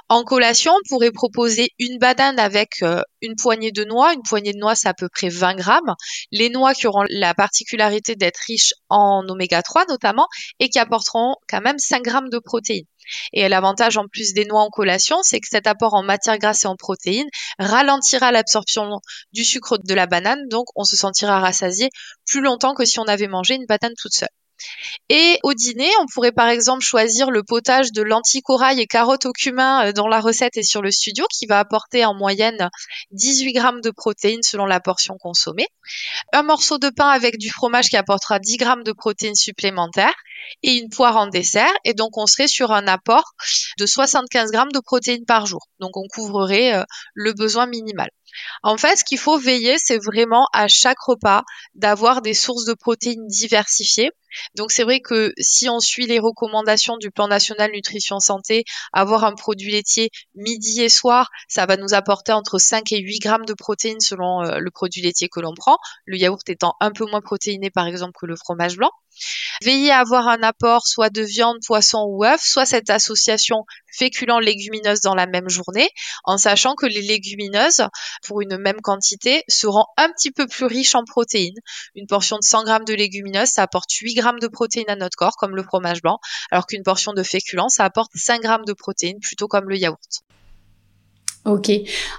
En 0.08 0.24
collation, 0.24 0.72
on 0.72 0.88
pourrait 0.88 1.10
proposer 1.10 1.70
une 1.78 1.98
banane 1.98 2.38
avec 2.38 2.82
euh, 2.82 3.02
une 3.20 3.36
poignée 3.36 3.72
de 3.72 3.84
noix. 3.84 4.14
Une 4.14 4.22
poignée 4.22 4.52
de 4.52 4.58
noix, 4.58 4.74
c'est 4.74 4.88
à 4.88 4.94
peu 4.94 5.08
près 5.08 5.28
20 5.28 5.54
grammes. 5.54 5.94
Les 6.32 6.48
noix 6.48 6.74
qui 6.74 6.86
auront 6.86 7.04
la 7.10 7.34
particularité 7.34 8.16
d'être 8.16 8.38
riches 8.38 8.74
en 8.88 9.22
oméga 9.28 9.62
3 9.62 9.86
notamment 9.86 10.26
et 10.60 10.68
qui 10.68 10.78
apporteront 10.78 11.34
quand 11.48 11.60
même 11.60 11.78
5 11.78 12.02
grammes 12.02 12.30
de 12.30 12.38
protéines. 12.38 12.86
Et 13.32 13.48
l'avantage 13.48 13.96
en 13.96 14.06
plus 14.06 14.32
des 14.32 14.44
noix 14.44 14.62
en 14.62 14.70
collation, 14.70 15.18
c'est 15.22 15.40
que 15.40 15.48
cet 15.48 15.66
apport 15.66 15.94
en 15.94 16.02
matière 16.02 16.38
grasse 16.38 16.64
et 16.64 16.68
en 16.68 16.76
protéines 16.76 17.28
ralentira 17.58 18.32
l'absorption 18.32 19.00
du 19.32 19.44
sucre 19.44 19.78
de 19.78 19.94
la 19.94 20.06
banane, 20.06 20.48
donc 20.48 20.66
on 20.74 20.84
se 20.84 20.96
sentira 20.96 21.40
rassasié 21.40 21.90
plus 22.26 22.40
longtemps 22.40 22.74
que 22.74 22.84
si 22.84 22.98
on 22.98 23.04
avait 23.04 23.28
mangé 23.28 23.54
une 23.54 23.66
banane 23.66 23.94
toute 23.98 24.14
seule. 24.14 24.28
Et 25.08 25.38
au 25.42 25.54
dîner, 25.54 25.90
on 26.00 26.06
pourrait 26.12 26.32
par 26.32 26.48
exemple 26.48 26.82
choisir 26.82 27.30
le 27.30 27.42
potage 27.42 27.92
de 27.92 28.02
lentilles 28.02 28.42
corail 28.42 28.80
et 28.80 28.86
carottes 28.86 29.26
au 29.26 29.32
cumin 29.32 29.86
euh, 29.86 29.92
dans 29.92 30.08
la 30.08 30.20
recette 30.20 30.56
et 30.56 30.62
sur 30.62 30.82
le 30.82 30.90
studio 30.90 31.26
qui 31.30 31.46
va 31.46 31.58
apporter 31.58 32.04
en 32.04 32.14
moyenne 32.14 32.70
18 33.12 33.52
grammes 33.52 33.80
de 33.80 33.90
protéines 33.90 34.42
selon 34.42 34.66
la 34.66 34.80
portion 34.80 35.16
consommée. 35.18 35.68
Un 36.32 36.42
morceau 36.42 36.78
de 36.78 36.90
pain 36.90 37.08
avec 37.08 37.38
du 37.38 37.50
fromage 37.50 37.88
qui 37.88 37.96
apportera 37.96 38.38
10 38.38 38.56
grammes 38.56 38.84
de 38.84 38.92
protéines 38.92 39.34
supplémentaires 39.34 40.14
et 40.62 40.72
une 40.72 40.88
poire 40.88 41.16
en 41.16 41.26
dessert. 41.26 41.72
Et 41.84 41.94
donc 41.94 42.16
on 42.16 42.26
serait 42.26 42.48
sur 42.48 42.72
un 42.72 42.86
apport 42.86 43.32
de 43.78 43.86
75 43.86 44.50
grammes 44.50 44.72
de 44.72 44.80
protéines 44.80 45.24
par 45.24 45.46
jour. 45.46 45.68
Donc 45.80 45.96
on 45.96 46.06
couvrerait 46.08 46.74
euh, 46.74 46.84
le 47.14 47.32
besoin 47.32 47.66
minimal. 47.66 48.10
En 48.62 48.76
fait, 48.76 48.96
ce 48.96 49.04
qu'il 49.04 49.18
faut 49.18 49.38
veiller, 49.38 49.76
c'est 49.78 49.98
vraiment 49.98 50.46
à 50.52 50.68
chaque 50.68 51.00
repas 51.00 51.42
d'avoir 51.74 52.22
des 52.22 52.34
sources 52.34 52.64
de 52.64 52.74
protéines 52.74 53.26
diversifiées. 53.26 54.10
Donc 54.54 54.72
c'est 54.72 54.82
vrai 54.82 55.00
que 55.00 55.32
si 55.38 55.68
on 55.68 55.80
suit 55.80 56.06
les 56.06 56.18
recommandations 56.18 56.96
du 56.96 57.10
plan 57.10 57.28
national 57.28 57.70
nutrition 57.72 58.20
santé, 58.20 58.64
avoir 58.92 59.24
un 59.24 59.34
produit 59.34 59.70
laitier 59.70 60.10
midi 60.34 60.82
et 60.82 60.88
soir, 60.88 61.30
ça 61.48 61.66
va 61.66 61.76
nous 61.76 61.94
apporter 61.94 62.32
entre 62.32 62.58
5 62.58 62.92
et 62.92 63.00
8 63.00 63.20
grammes 63.20 63.46
de 63.46 63.54
protéines 63.54 64.00
selon 64.00 64.42
euh, 64.42 64.58
le 64.58 64.70
produit 64.70 65.02
laitier 65.02 65.28
que 65.28 65.40
l'on 65.40 65.54
prend, 65.54 65.78
le 66.04 66.18
yaourt 66.18 66.48
étant 66.48 66.74
un 66.80 66.90
peu 66.90 67.06
moins 67.06 67.20
protéiné 67.20 67.70
par 67.70 67.86
exemple 67.86 68.12
que 68.18 68.26
le 68.26 68.36
fromage 68.36 68.76
blanc. 68.76 68.90
Veillez 69.62 69.90
à 69.90 69.98
avoir 69.98 70.28
un 70.28 70.42
apport 70.42 70.86
soit 70.86 71.10
de 71.10 71.22
viande, 71.22 71.58
poisson 71.66 72.04
ou 72.08 72.24
œuf, 72.24 72.40
soit 72.42 72.66
cette 72.66 72.90
association 72.90 73.64
féculents-légumineuses 73.98 75.00
dans 75.00 75.14
la 75.14 75.26
même 75.26 75.48
journée, 75.48 75.90
en 76.24 76.38
sachant 76.38 76.74
que 76.74 76.86
les 76.86 77.02
légumineuses, 77.02 77.82
pour 78.22 78.40
une 78.40 78.56
même 78.58 78.80
quantité, 78.80 79.42
seront 79.48 79.86
un 79.96 80.10
petit 80.10 80.30
peu 80.30 80.46
plus 80.46 80.66
riches 80.66 80.94
en 80.94 81.04
protéines. 81.04 81.58
Une 81.94 82.06
portion 82.06 82.36
de 82.36 82.44
100 82.44 82.64
grammes 82.64 82.84
de 82.84 82.94
légumineuses, 82.94 83.50
ça 83.50 83.62
apporte 83.62 83.90
8 83.90 84.14
grammes 84.14 84.40
de 84.40 84.48
protéines 84.48 84.90
à 84.90 84.96
notre 84.96 85.16
corps, 85.16 85.36
comme 85.36 85.56
le 85.56 85.62
fromage 85.62 86.02
blanc, 86.02 86.18
alors 86.50 86.66
qu'une 86.66 86.82
portion 86.82 87.12
de 87.12 87.22
féculents, 87.22 87.68
ça 87.68 87.84
apporte 87.84 88.12
5 88.14 88.40
grammes 88.40 88.64
de 88.64 88.72
protéines, 88.72 89.20
plutôt 89.20 89.48
comme 89.48 89.68
le 89.68 89.76
yaourt. 89.76 90.22
Ok. 91.44 91.70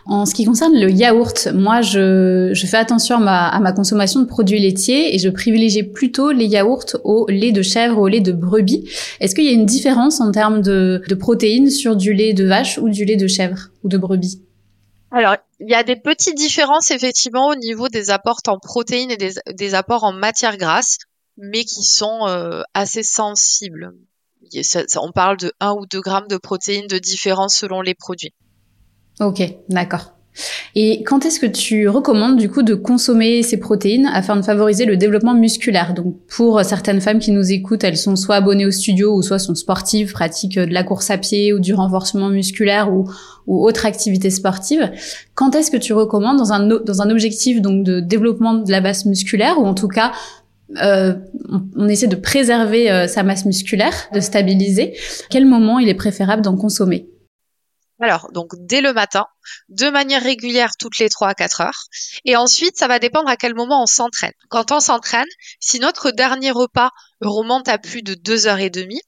En 0.06 0.26
ce 0.26 0.34
qui 0.34 0.46
concerne 0.46 0.74
le 0.74 0.90
yaourt, 0.90 1.50
moi, 1.54 1.82
je, 1.82 2.54
fais 2.66 2.78
attention 2.78 3.16
à 3.18 3.60
ma, 3.60 3.72
consommation 3.74 4.22
de 4.22 4.26
produits 4.26 4.60
laitiers 4.60 5.14
et 5.14 5.20
je 5.20 5.30
privilégie 5.30 5.84
plutôt 5.84 6.32
les 6.32 6.46
yaourts 6.46 6.98
au 7.04 7.28
lait 7.30 7.52
de 7.52 7.62
chèvre, 7.62 8.00
au 8.00 8.08
lait 8.08 8.22
de 8.22 8.32
brebis. 8.32 8.90
Est-ce 9.20 9.36
qu'il 9.36 9.46
y 9.46 9.50
a 9.50 9.52
une 9.52 9.66
différence 9.66 10.20
en 10.20 10.32
termes 10.32 10.62
de, 10.62 11.04
protéines 11.20 11.70
sur 11.70 11.96
du 11.96 12.14
lait 12.14 12.34
de 12.34 12.46
vache 12.46 12.80
ou 12.80 12.90
du 12.90 13.06
lait 13.06 13.18
de 13.18 13.28
chèvre 13.28 13.70
ou 13.84 13.90
de 13.90 13.98
brebis? 13.98 14.42
Alors, 15.12 15.36
il 15.60 15.70
y 15.70 15.76
a 15.76 15.84
des 15.84 15.96
petites 15.96 16.38
différences 16.38 16.92
effectivement 16.92 17.50
au 17.50 17.56
niveau 17.56 17.88
des 17.88 18.10
apports 18.10 18.42
en 18.48 18.58
protéines 18.58 19.12
et 19.12 19.18
des, 19.54 19.76
apports 19.76 20.04
en 20.04 20.14
matières 20.14 20.58
grasses, 20.58 20.98
mais 21.38 21.66
qui 21.66 21.84
sont 21.84 22.28
euh, 22.28 22.62
assez 22.74 23.04
sensibles. 23.04 23.92
on 25.02 25.12
parle 25.12 25.38
de 25.38 25.52
1 25.60 25.72
ou 25.74 25.86
2 25.86 26.00
grammes 26.02 26.28
de 26.28 26.38
protéines 26.38 26.88
de 26.88 26.98
différence 27.00 27.56
selon 27.56 27.82
les 27.82 27.96
produits. 27.96 28.34
Ok, 29.20 29.42
d'accord. 29.70 30.14
Et 30.76 31.04
quand 31.04 31.26
est-ce 31.26 31.40
que 31.40 31.46
tu 31.46 31.90
recommandes 31.90 32.38
du 32.38 32.50
coup 32.50 32.64
de 32.64 32.76
consommer 32.76 33.44
ces 33.44 33.58
protéines 33.58 34.10
afin 34.14 34.36
de 34.36 34.42
favoriser 34.42 34.86
le 34.86 34.96
développement 34.96 35.34
musculaire? 35.34 35.94
Donc 35.94 36.16
pour 36.28 36.64
certaines 36.64 37.02
femmes 37.02 37.20
qui 37.20 37.32
nous 37.32 37.52
écoutent, 37.52 37.84
elles 37.84 37.98
sont 37.98 38.16
soit 38.16 38.36
abonnées 38.36 38.66
au 38.66 38.72
studio 38.72 39.14
ou 39.14 39.22
soit 39.22 39.40
sont 39.40 39.56
sportives, 39.56 40.14
pratiquent 40.14 40.60
de 40.60 40.74
la 40.74 40.84
course 40.84 41.10
à 41.10 41.18
pied 41.18 41.52
ou 41.52 41.60
du 41.60 41.74
renforcement 41.74 42.30
musculaire 42.30 42.94
ou, 42.94 43.10
ou 43.48 43.66
autre 43.66 43.86
activité 43.86 44.30
sportive. 44.30 44.92
Quand 45.36 45.56
est-ce 45.56 45.72
que 45.72 45.78
tu 45.78 45.94
recommandes 45.94 46.38
dans 46.38 46.54
un 46.54 46.66
dans 46.66 47.02
un 47.02 47.10
objectif 47.10 47.62
donc 47.62 47.84
de 47.84 48.00
développement 48.00 48.54
de 48.54 48.72
la 48.72 48.82
masse 48.82 49.06
musculaire 49.06 49.60
ou 49.60 49.66
en 49.66 49.74
tout 49.74 49.88
cas 49.88 50.14
euh, 50.84 51.16
on, 51.76 51.90
essaie 51.90 52.08
de 52.08 52.16
préserver 52.16 52.92
euh, 52.92 53.08
sa 53.08 53.24
masse 53.24 53.44
musculaire, 53.46 54.08
de 54.14 54.20
stabiliser. 54.20 54.94
Quel 55.32 55.48
moment 55.48 55.80
il 55.80 55.90
est 55.90 55.96
préférable 55.96 56.44
d'en 56.44 56.56
consommer? 56.56 57.08
Alors, 58.00 58.32
donc 58.32 58.52
dès 58.58 58.82
le 58.82 58.94
matin, 58.94 59.26
de 59.68 59.90
manière 59.90 60.24
régulière 60.24 60.72
toutes 60.80 61.00
les 61.00 61.10
3 61.10 61.30
à 61.30 61.34
4 61.34 61.62
heures. 61.62 61.84
Et 62.24 62.36
ensuite, 62.36 62.78
ça 62.78 62.88
va 62.88 63.00
dépendre 63.00 63.30
à 63.30 63.36
quel 63.36 63.56
moment 63.56 63.84
on 63.84 63.88
s'entraîne. 63.88 64.34
Quand 64.50 64.72
on 64.72 64.80
s'entraîne, 64.80 65.28
si 65.60 65.80
notre 65.80 66.12
dernier 66.12 66.52
repas 66.52 66.92
remonte 67.20 67.68
à 67.68 67.78
plus 67.78 68.02
de 68.02 68.14
2 68.14 68.48
heures 68.48 68.60
et 68.60 68.70
demie, 68.70 69.02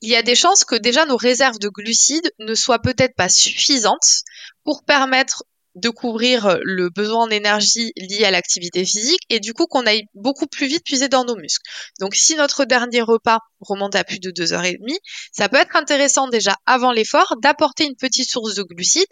il 0.00 0.10
y 0.10 0.16
a 0.16 0.22
des 0.22 0.34
chances 0.34 0.64
que 0.64 0.76
déjà 0.76 1.04
nos 1.04 1.16
réserves 1.16 1.58
de 1.58 1.68
glucides 1.68 2.30
ne 2.38 2.54
soient 2.54 2.80
peut-être 2.80 3.14
pas 3.16 3.28
suffisantes 3.28 4.22
pour 4.64 4.84
permettre 4.84 5.44
de 5.76 5.90
couvrir 5.90 6.46
euh, 6.46 6.56
le 6.62 6.88
besoin 6.88 7.24
en 7.24 7.30
énergie 7.30 7.92
lié 7.96 8.24
à 8.24 8.30
l'activité 8.30 8.84
physique 8.84 9.20
et 9.28 9.40
du 9.40 9.52
coup 9.52 9.66
qu'on 9.66 9.86
aille 9.86 10.06
beaucoup 10.14 10.46
plus 10.46 10.66
vite 10.66 10.84
puiser 10.84 11.08
dans 11.08 11.24
nos 11.24 11.36
muscles. 11.36 11.62
Donc 12.00 12.14
si 12.14 12.34
notre 12.34 12.64
dernier 12.64 13.02
repas 13.02 13.40
remonte 13.60 13.94
à 13.94 14.02
plus 14.02 14.18
de 14.18 14.30
deux 14.30 14.52
heures 14.52 14.64
et 14.64 14.76
demie, 14.78 14.98
ça 15.32 15.48
peut 15.48 15.58
être 15.58 15.76
intéressant 15.76 16.28
déjà 16.28 16.56
avant 16.64 16.92
l'effort 16.92 17.34
d'apporter 17.42 17.84
une 17.84 17.94
petite 17.94 18.28
source 18.28 18.54
de 18.54 18.62
glucides. 18.62 19.04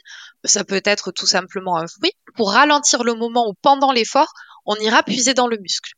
Ça 0.45 0.65
peut 0.65 0.83
être 0.85 1.13
tout 1.13 1.27
simplement 1.27 1.77
un 1.77 1.87
fruit 1.87 2.13
pour 2.35 2.53
ralentir 2.53 3.05
le 3.05 3.15
moment 3.15 3.47
où 3.49 3.53
pendant 3.61 3.93
l'effort 3.93 4.33
on 4.65 4.75
ira 4.77 5.03
puiser 5.03 5.35
dans 5.35 5.47
le 5.47 5.59
muscle. 5.59 5.93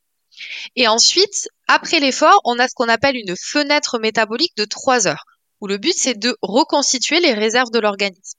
Et 0.75 0.87
ensuite, 0.87 1.49
après 1.67 1.99
l'effort, 1.99 2.39
on 2.43 2.59
a 2.59 2.67
ce 2.67 2.73
qu'on 2.75 2.89
appelle 2.89 3.15
une 3.15 3.35
fenêtre 3.35 3.97
métabolique 3.99 4.55
de 4.57 4.65
trois 4.65 5.07
heures 5.07 5.25
où 5.59 5.67
le 5.67 5.77
but 5.77 5.93
c'est 5.95 6.13
de 6.13 6.37
reconstituer 6.41 7.19
les 7.19 7.33
réserves 7.33 7.71
de 7.71 7.79
l'organisme. 7.79 8.37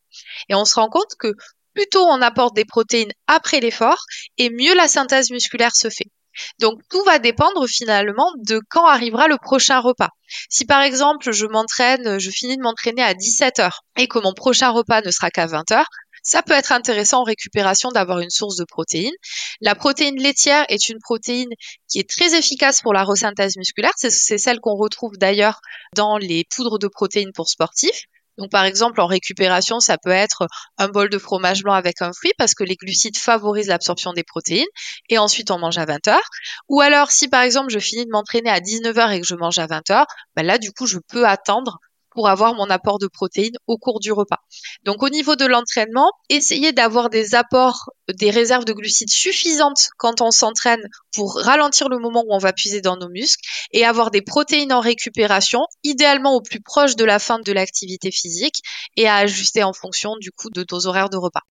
Et 0.48 0.54
on 0.54 0.64
se 0.64 0.74
rend 0.74 0.88
compte 0.88 1.14
que 1.18 1.34
plus 1.78 1.86
tôt 1.86 2.04
on 2.04 2.20
apporte 2.22 2.56
des 2.56 2.64
protéines 2.64 3.12
après 3.28 3.60
l'effort 3.60 4.02
et 4.36 4.50
mieux 4.50 4.74
la 4.74 4.88
synthèse 4.88 5.30
musculaire 5.30 5.76
se 5.76 5.88
fait. 5.88 6.10
Donc 6.58 6.80
tout 6.90 7.04
va 7.04 7.20
dépendre 7.20 7.68
finalement 7.68 8.32
de 8.38 8.60
quand 8.68 8.84
arrivera 8.84 9.28
le 9.28 9.38
prochain 9.38 9.78
repas. 9.78 10.08
Si 10.50 10.64
par 10.64 10.82
exemple 10.82 11.30
je 11.30 11.46
m'entraîne, 11.46 12.18
je 12.18 12.30
finis 12.30 12.56
de 12.56 12.62
m'entraîner 12.62 13.02
à 13.02 13.14
17 13.14 13.60
heures 13.60 13.82
et 13.96 14.08
que 14.08 14.18
mon 14.18 14.34
prochain 14.34 14.70
repas 14.70 15.02
ne 15.02 15.12
sera 15.12 15.30
qu'à 15.30 15.46
20 15.46 15.70
heures, 15.70 15.88
ça 16.24 16.42
peut 16.42 16.52
être 16.52 16.72
intéressant 16.72 17.20
en 17.20 17.24
récupération 17.24 17.90
d'avoir 17.90 18.18
une 18.18 18.30
source 18.30 18.56
de 18.56 18.64
protéines. 18.64 19.14
La 19.60 19.76
protéine 19.76 20.20
laitière 20.20 20.66
est 20.68 20.88
une 20.88 20.98
protéine 20.98 21.50
qui 21.88 22.00
est 22.00 22.10
très 22.10 22.36
efficace 22.36 22.82
pour 22.82 22.92
la 22.92 23.04
resynthèse 23.04 23.56
musculaire. 23.56 23.92
C'est 23.96 24.38
celle 24.38 24.58
qu'on 24.58 24.76
retrouve 24.76 25.16
d'ailleurs 25.16 25.60
dans 25.94 26.18
les 26.18 26.44
poudres 26.54 26.80
de 26.80 26.88
protéines 26.88 27.32
pour 27.32 27.48
sportifs. 27.48 28.02
Donc 28.38 28.50
par 28.50 28.64
exemple 28.64 29.00
en 29.00 29.06
récupération, 29.06 29.80
ça 29.80 29.98
peut 29.98 30.10
être 30.10 30.46
un 30.78 30.88
bol 30.88 31.10
de 31.10 31.18
fromage 31.18 31.62
blanc 31.62 31.74
avec 31.74 32.00
un 32.02 32.12
fruit 32.12 32.32
parce 32.38 32.54
que 32.54 32.64
les 32.64 32.76
glucides 32.76 33.16
favorisent 33.18 33.66
l'absorption 33.66 34.12
des 34.12 34.24
protéines 34.24 34.66
et 35.08 35.18
ensuite 35.18 35.50
on 35.50 35.58
mange 35.58 35.78
à 35.78 35.84
20 35.84 36.08
heures. 36.08 36.30
Ou 36.68 36.80
alors 36.80 37.10
si 37.10 37.28
par 37.28 37.42
exemple 37.42 37.70
je 37.70 37.78
finis 37.78 38.06
de 38.06 38.10
m'entraîner 38.10 38.50
à 38.50 38.60
19 38.60 38.96
heures 38.98 39.10
et 39.10 39.20
que 39.20 39.26
je 39.26 39.34
mange 39.34 39.58
à 39.58 39.66
20 39.66 39.90
heures, 39.90 40.06
ben 40.36 40.46
là 40.46 40.58
du 40.58 40.72
coup 40.72 40.86
je 40.86 40.98
peux 41.08 41.26
attendre 41.26 41.78
pour 42.10 42.28
avoir 42.28 42.54
mon 42.54 42.70
apport 42.70 42.98
de 42.98 43.06
protéines 43.06 43.56
au 43.66 43.76
cours 43.76 44.00
du 44.00 44.12
repas. 44.12 44.38
Donc 44.84 45.02
au 45.02 45.08
niveau 45.08 45.36
de 45.36 45.46
l'entraînement, 45.46 46.10
essayez 46.28 46.72
d'avoir 46.72 47.10
des 47.10 47.34
apports, 47.34 47.90
des 48.08 48.30
réserves 48.30 48.64
de 48.64 48.72
glucides 48.72 49.10
suffisantes 49.10 49.88
quand 49.96 50.20
on 50.20 50.30
s'entraîne 50.30 50.82
pour 51.14 51.36
ralentir 51.36 51.88
le 51.88 51.98
moment 51.98 52.24
où 52.26 52.34
on 52.34 52.38
va 52.38 52.52
puiser 52.52 52.80
dans 52.80 52.96
nos 52.96 53.08
muscles 53.08 53.46
et 53.72 53.84
avoir 53.84 54.10
des 54.10 54.22
protéines 54.22 54.72
en 54.72 54.80
récupération, 54.80 55.60
idéalement 55.84 56.34
au 56.34 56.40
plus 56.40 56.60
proche 56.60 56.96
de 56.96 57.04
la 57.04 57.18
fin 57.18 57.38
de 57.38 57.52
l'activité 57.52 58.10
physique 58.10 58.62
et 58.96 59.08
à 59.08 59.16
ajuster 59.16 59.62
en 59.62 59.72
fonction 59.72 60.16
du 60.20 60.30
coup 60.32 60.50
de 60.50 60.64
nos 60.70 60.86
horaires 60.86 61.10
de 61.10 61.16
repas. 61.16 61.42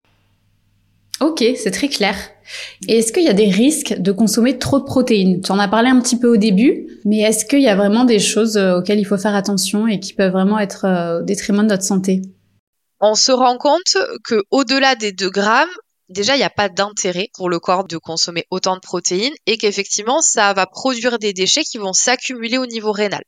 Ok, 1.20 1.44
c'est 1.56 1.72
très 1.72 1.90
clair. 1.90 2.16
Et 2.88 3.00
est-ce 3.00 3.12
qu'il 3.12 3.24
y 3.24 3.30
a 3.30 3.34
des 3.34 3.50
risques 3.50 3.96
de 3.98 4.12
consommer 4.12 4.60
trop 4.60 4.80
de 4.80 4.86
protéines? 4.86 5.42
Tu 5.42 5.52
en 5.52 5.60
as 5.60 5.68
parlé 5.68 5.90
un 5.90 6.00
petit 6.00 6.18
peu 6.20 6.28
au 6.28 6.38
début, 6.38 6.88
mais 7.06 7.20
est-ce 7.20 7.46
qu'il 7.46 7.62
y 7.62 7.68
a 7.68 7.76
vraiment 7.76 8.06
des 8.06 8.20
choses 8.20 8.58
euh, 8.58 8.78
auxquelles 8.78 9.00
il 9.00 9.06
faut 9.06 9.18
faire 9.18 9.36
attention 9.36 9.88
et 9.88 10.00
qui 10.00 10.14
peuvent 10.14 10.32
vraiment 10.32 10.60
être 10.60 10.86
euh, 10.86 11.20
au 11.20 11.24
détriment 11.24 11.64
de 11.64 11.70
notre 11.70 11.84
santé? 11.84 12.22
On 13.00 13.16
se 13.16 13.32
rend 13.32 13.58
compte 13.58 13.98
que 14.24 14.44
au-delà 14.52 14.96
des 14.96 15.12
2 15.12 15.30
grammes, 15.30 15.70
déjà 16.10 16.36
il 16.36 16.40
n'y 16.40 16.44
a 16.44 16.50
pas 16.50 16.70
d'intérêt 16.70 17.30
pour 17.36 17.50
le 17.50 17.60
corps 17.60 17.88
de 17.88 17.98
consommer 17.98 18.46
autant 18.50 18.76
de 18.76 18.82
protéines 18.82 19.34
et 19.46 19.58
qu'effectivement 19.58 20.22
ça 20.22 20.54
va 20.54 20.66
produire 20.66 21.20
des 21.20 21.34
déchets 21.34 21.64
qui 21.64 21.78
vont 21.78 21.94
s'accumuler 21.94 22.58
au 22.58 22.66
niveau 22.66 22.92
rénal. 22.92 23.22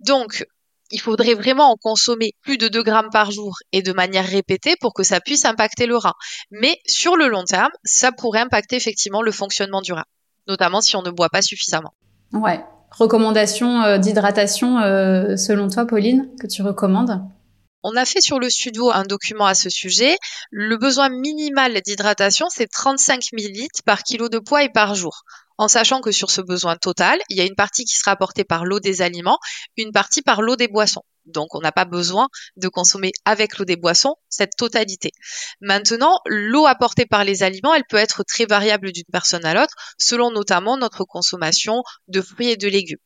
Donc 0.00 0.46
il 0.90 1.00
faudrait 1.00 1.34
vraiment 1.34 1.70
en 1.70 1.76
consommer 1.76 2.32
plus 2.42 2.58
de 2.58 2.68
2 2.68 2.82
grammes 2.82 3.10
par 3.12 3.30
jour 3.30 3.56
et 3.72 3.82
de 3.82 3.92
manière 3.92 4.26
répétée 4.26 4.74
pour 4.80 4.94
que 4.94 5.02
ça 5.02 5.20
puisse 5.20 5.44
impacter 5.44 5.86
le 5.86 5.96
rein. 5.96 6.14
Mais 6.50 6.78
sur 6.86 7.16
le 7.16 7.28
long 7.28 7.44
terme, 7.44 7.70
ça 7.84 8.12
pourrait 8.12 8.40
impacter 8.40 8.76
effectivement 8.76 9.22
le 9.22 9.32
fonctionnement 9.32 9.80
du 9.80 9.92
rein, 9.92 10.04
notamment 10.46 10.80
si 10.80 10.96
on 10.96 11.02
ne 11.02 11.10
boit 11.10 11.28
pas 11.28 11.42
suffisamment. 11.42 11.92
Ouais. 12.32 12.64
Recommandation 12.90 13.82
euh, 13.82 13.98
d'hydratation 13.98 14.78
euh, 14.78 15.36
selon 15.36 15.68
toi, 15.68 15.86
Pauline, 15.86 16.30
que 16.40 16.46
tu 16.46 16.62
recommandes? 16.62 17.20
On 17.82 17.96
a 17.96 18.04
fait 18.04 18.20
sur 18.20 18.38
le 18.38 18.50
studio 18.50 18.90
un 18.90 19.04
document 19.04 19.46
à 19.46 19.54
ce 19.54 19.70
sujet. 19.70 20.16
Le 20.50 20.76
besoin 20.76 21.08
minimal 21.08 21.80
d'hydratation, 21.82 22.46
c'est 22.50 22.66
35 22.66 23.32
ml 23.32 23.66
par 23.84 24.02
kilo 24.02 24.28
de 24.28 24.38
poids 24.38 24.64
et 24.64 24.70
par 24.70 24.94
jour 24.94 25.22
en 25.58 25.66
sachant 25.66 26.00
que 26.00 26.12
sur 26.12 26.30
ce 26.30 26.40
besoin 26.40 26.76
total, 26.76 27.18
il 27.28 27.36
y 27.36 27.40
a 27.40 27.44
une 27.44 27.56
partie 27.56 27.84
qui 27.84 27.94
sera 27.94 28.12
apportée 28.12 28.44
par 28.44 28.64
l'eau 28.64 28.78
des 28.78 29.02
aliments, 29.02 29.38
une 29.76 29.92
partie 29.92 30.22
par 30.22 30.40
l'eau 30.40 30.54
des 30.54 30.68
boissons. 30.68 31.02
Donc 31.26 31.54
on 31.54 31.60
n'a 31.60 31.72
pas 31.72 31.84
besoin 31.84 32.28
de 32.56 32.68
consommer 32.68 33.12
avec 33.24 33.58
l'eau 33.58 33.64
des 33.64 33.76
boissons 33.76 34.14
cette 34.30 34.56
totalité. 34.56 35.10
Maintenant, 35.60 36.20
l'eau 36.26 36.66
apportée 36.66 37.06
par 37.06 37.24
les 37.24 37.42
aliments, 37.42 37.74
elle 37.74 37.84
peut 37.88 37.96
être 37.96 38.22
très 38.22 38.46
variable 38.46 38.92
d'une 38.92 39.04
personne 39.12 39.44
à 39.44 39.52
l'autre, 39.52 39.74
selon 39.98 40.30
notamment 40.30 40.78
notre 40.78 41.04
consommation 41.04 41.82
de 42.06 42.22
fruits 42.22 42.50
et 42.50 42.56
de 42.56 42.68
légumes. 42.68 42.98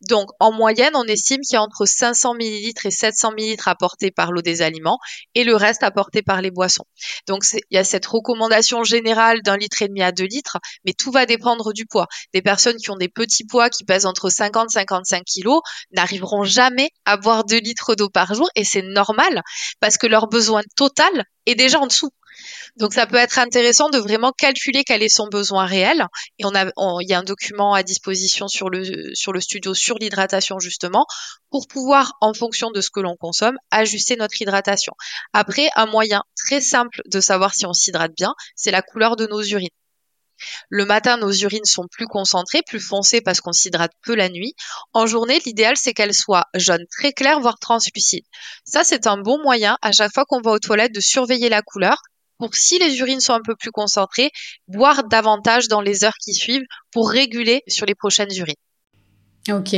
Donc, 0.00 0.30
en 0.40 0.52
moyenne, 0.52 0.92
on 0.94 1.04
estime 1.04 1.40
qu'il 1.40 1.54
y 1.54 1.56
a 1.56 1.62
entre 1.62 1.86
500 1.86 2.34
ml 2.34 2.72
et 2.84 2.90
700 2.90 3.32
ml 3.32 3.62
apportés 3.66 4.10
par 4.10 4.32
l'eau 4.32 4.42
des 4.42 4.62
aliments 4.62 4.98
et 5.34 5.44
le 5.44 5.54
reste 5.56 5.82
apporté 5.82 6.22
par 6.22 6.42
les 6.42 6.50
boissons. 6.50 6.84
Donc, 7.26 7.44
il 7.52 7.60
y 7.70 7.78
a 7.78 7.84
cette 7.84 8.06
recommandation 8.06 8.84
générale 8.84 9.42
d'un 9.42 9.56
litre 9.56 9.82
et 9.82 9.88
demi 9.88 10.02
à 10.02 10.12
deux 10.12 10.24
litres, 10.24 10.58
mais 10.84 10.92
tout 10.92 11.10
va 11.10 11.26
dépendre 11.26 11.72
du 11.72 11.86
poids. 11.86 12.06
Des 12.32 12.42
personnes 12.42 12.76
qui 12.76 12.90
ont 12.90 12.96
des 12.96 13.08
petits 13.08 13.44
poids 13.44 13.70
qui 13.70 13.84
pèsent 13.84 14.06
entre 14.06 14.30
50 14.30 14.70
et 14.70 14.72
55 14.72 15.24
kilos 15.24 15.60
n'arriveront 15.92 16.44
jamais 16.44 16.90
à 17.04 17.16
boire 17.16 17.44
2 17.44 17.58
litres 17.58 17.94
d'eau 17.94 18.08
par 18.08 18.34
jour 18.34 18.48
et 18.54 18.64
c'est 18.64 18.82
normal 18.82 19.42
parce 19.80 19.98
que 19.98 20.06
leur 20.06 20.28
besoin 20.28 20.62
total 20.76 21.24
est 21.46 21.54
déjà 21.54 21.80
en 21.80 21.86
dessous. 21.86 22.10
Donc 22.76 22.94
ça 22.94 23.06
peut 23.06 23.16
être 23.16 23.38
intéressant 23.38 23.90
de 23.90 23.98
vraiment 23.98 24.32
calculer 24.32 24.82
quel 24.84 25.02
est 25.02 25.08
son 25.08 25.28
besoin 25.28 25.66
réel. 25.66 26.06
Et 26.38 26.44
il 26.44 27.08
y 27.08 27.14
a 27.14 27.18
un 27.18 27.22
document 27.22 27.74
à 27.74 27.82
disposition 27.82 28.48
sur 28.48 28.70
le 28.70 29.14
sur 29.14 29.32
le 29.32 29.40
studio 29.40 29.74
sur 29.74 29.98
l'hydratation 29.98 30.58
justement 30.58 31.06
pour 31.50 31.66
pouvoir, 31.68 32.14
en 32.20 32.32
fonction 32.32 32.70
de 32.70 32.80
ce 32.80 32.90
que 32.90 33.00
l'on 33.00 33.16
consomme, 33.16 33.56
ajuster 33.70 34.16
notre 34.16 34.40
hydratation. 34.40 34.94
Après, 35.32 35.68
un 35.76 35.86
moyen 35.86 36.22
très 36.36 36.60
simple 36.60 37.02
de 37.06 37.20
savoir 37.20 37.54
si 37.54 37.66
on 37.66 37.72
s'hydrate 37.72 38.12
bien, 38.16 38.34
c'est 38.56 38.70
la 38.70 38.82
couleur 38.82 39.16
de 39.16 39.26
nos 39.26 39.42
urines. 39.42 39.68
Le 40.70 40.84
matin, 40.84 41.18
nos 41.18 41.30
urines 41.30 41.64
sont 41.64 41.86
plus 41.90 42.06
concentrées, 42.06 42.62
plus 42.66 42.80
foncées 42.80 43.20
parce 43.20 43.40
qu'on 43.40 43.52
s'hydrate 43.52 43.92
peu 44.02 44.14
la 44.14 44.28
nuit. 44.28 44.54
En 44.92 45.06
journée, 45.06 45.40
l'idéal, 45.46 45.76
c'est 45.76 45.92
qu'elles 45.92 46.14
soient 46.14 46.46
jaunes 46.54 46.86
très 46.90 47.12
claires, 47.12 47.40
voire 47.40 47.58
translucides. 47.60 48.24
Ça, 48.64 48.82
c'est 48.82 49.06
un 49.06 49.18
bon 49.18 49.40
moyen, 49.42 49.76
à 49.82 49.92
chaque 49.92 50.12
fois 50.12 50.24
qu'on 50.24 50.40
va 50.40 50.50
aux 50.52 50.58
toilettes, 50.58 50.94
de 50.94 51.00
surveiller 51.00 51.48
la 51.48 51.62
couleur 51.62 52.02
pour 52.42 52.56
si 52.56 52.80
les 52.80 52.98
urines 52.98 53.20
sont 53.20 53.34
un 53.34 53.40
peu 53.40 53.54
plus 53.54 53.70
concentrées, 53.70 54.32
boire 54.66 55.04
davantage 55.04 55.68
dans 55.68 55.80
les 55.80 56.02
heures 56.02 56.18
qui 56.20 56.34
suivent 56.34 56.66
pour 56.90 57.08
réguler 57.08 57.62
sur 57.68 57.86
les 57.86 57.94
prochaines 57.94 58.34
urines. 58.36 58.56
Ok. 59.50 59.74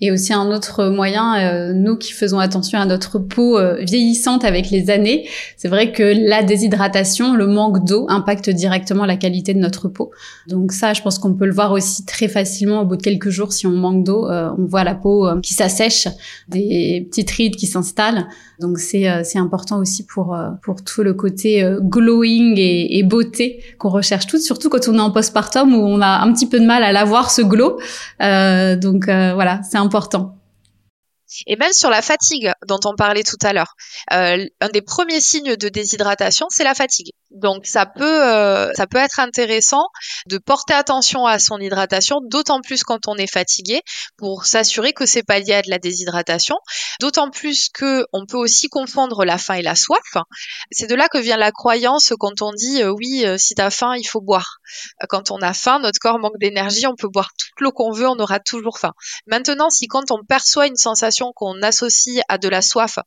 Et 0.00 0.10
aussi 0.10 0.32
un 0.32 0.50
autre 0.50 0.86
moyen, 0.86 1.38
euh, 1.38 1.72
nous 1.74 1.96
qui 1.96 2.12
faisons 2.12 2.38
attention 2.38 2.78
à 2.78 2.86
notre 2.86 3.18
peau 3.18 3.58
euh, 3.58 3.76
vieillissante 3.82 4.44
avec 4.44 4.70
les 4.70 4.88
années, 4.88 5.28
c'est 5.58 5.68
vrai 5.68 5.92
que 5.92 6.02
la 6.02 6.42
déshydratation, 6.42 7.34
le 7.34 7.46
manque 7.46 7.84
d'eau 7.84 8.06
impacte 8.08 8.48
directement 8.48 9.04
la 9.04 9.16
qualité 9.16 9.52
de 9.52 9.58
notre 9.58 9.88
peau. 9.88 10.10
Donc 10.48 10.72
ça, 10.72 10.94
je 10.94 11.02
pense 11.02 11.18
qu'on 11.18 11.34
peut 11.34 11.44
le 11.44 11.52
voir 11.52 11.72
aussi 11.72 12.06
très 12.06 12.28
facilement 12.28 12.80
au 12.80 12.86
bout 12.86 12.96
de 12.96 13.02
quelques 13.02 13.28
jours 13.28 13.52
si 13.52 13.66
on 13.66 13.72
manque 13.72 14.04
d'eau, 14.04 14.26
euh, 14.26 14.48
on 14.58 14.64
voit 14.64 14.84
la 14.84 14.94
peau 14.94 15.28
qui 15.42 15.52
s'assèche, 15.52 16.08
des 16.48 17.06
petites 17.10 17.30
rides 17.30 17.56
qui 17.56 17.66
s'installent. 17.66 18.26
Donc 18.60 18.78
c'est 18.78 19.06
c'est 19.24 19.38
important 19.38 19.80
aussi 19.80 20.06
pour 20.06 20.36
pour 20.62 20.82
tout 20.82 21.02
le 21.02 21.12
côté 21.12 21.68
glowing 21.80 22.54
et, 22.56 22.98
et 22.98 23.02
beauté 23.02 23.60
qu'on 23.78 23.88
recherche 23.88 24.26
toutes, 24.28 24.42
surtout 24.42 24.70
quand 24.70 24.88
on 24.88 24.94
est 24.94 25.00
en 25.00 25.10
postpartum 25.10 25.74
où 25.74 25.80
on 25.80 26.00
a 26.00 26.22
un 26.22 26.32
petit 26.32 26.46
peu 26.46 26.60
de 26.60 26.64
mal 26.64 26.84
à 26.84 26.92
l'avoir 26.92 27.30
ce 27.30 27.42
glow. 27.42 27.78
donc 28.20 28.93
donc 28.94 29.08
euh, 29.08 29.34
voilà, 29.34 29.60
c'est 29.64 29.76
important. 29.76 30.38
Et 31.48 31.56
même 31.56 31.72
sur 31.72 31.90
la 31.90 32.00
fatigue 32.00 32.52
dont 32.68 32.78
on 32.84 32.94
parlait 32.94 33.24
tout 33.24 33.38
à 33.42 33.52
l'heure, 33.52 33.74
euh, 34.12 34.46
un 34.60 34.68
des 34.68 34.82
premiers 34.82 35.20
signes 35.20 35.56
de 35.56 35.68
déshydratation, 35.68 36.46
c'est 36.48 36.62
la 36.62 36.74
fatigue. 36.74 37.10
Donc 37.34 37.66
ça 37.66 37.84
peut 37.84 38.24
euh, 38.24 38.72
ça 38.74 38.86
peut 38.86 38.98
être 38.98 39.18
intéressant 39.18 39.82
de 40.26 40.38
porter 40.38 40.72
attention 40.72 41.26
à 41.26 41.40
son 41.40 41.58
hydratation, 41.58 42.20
d'autant 42.22 42.60
plus 42.60 42.84
quand 42.84 43.08
on 43.08 43.16
est 43.16 43.30
fatigué, 43.30 43.82
pour 44.16 44.46
s'assurer 44.46 44.92
que 44.92 45.04
c'est 45.04 45.24
pas 45.24 45.40
lié 45.40 45.54
à 45.54 45.62
de 45.62 45.68
la 45.68 45.78
déshydratation. 45.78 46.56
D'autant 47.00 47.30
plus 47.30 47.68
que 47.70 48.06
on 48.12 48.24
peut 48.24 48.38
aussi 48.38 48.68
confondre 48.68 49.24
la 49.24 49.36
faim 49.36 49.54
et 49.54 49.62
la 49.62 49.74
soif. 49.74 49.98
C'est 50.70 50.86
de 50.86 50.94
là 50.94 51.08
que 51.08 51.18
vient 51.18 51.36
la 51.36 51.50
croyance 51.50 52.12
quand 52.18 52.40
on 52.40 52.52
dit 52.52 52.82
euh, 52.82 52.90
oui, 52.90 53.24
euh, 53.26 53.36
si 53.36 53.54
t'as 53.54 53.70
faim, 53.70 53.96
il 53.96 54.04
faut 54.04 54.20
boire. 54.20 54.58
Quand 55.08 55.32
on 55.32 55.38
a 55.38 55.52
faim, 55.52 55.80
notre 55.80 55.98
corps 55.98 56.20
manque 56.20 56.38
d'énergie, 56.38 56.86
on 56.86 56.94
peut 56.94 57.08
boire 57.08 57.30
toute 57.36 57.60
l'eau 57.60 57.72
qu'on 57.72 57.90
veut, 57.90 58.06
on 58.06 58.18
aura 58.18 58.38
toujours 58.38 58.78
faim. 58.78 58.92
Maintenant, 59.26 59.70
si 59.70 59.88
quand 59.88 60.12
on 60.12 60.22
perçoit 60.22 60.68
une 60.68 60.76
sensation 60.76 61.32
qu'on 61.34 61.62
associe 61.62 62.22
à 62.28 62.38
de 62.38 62.48
la 62.48 62.62
soif, 62.62 62.98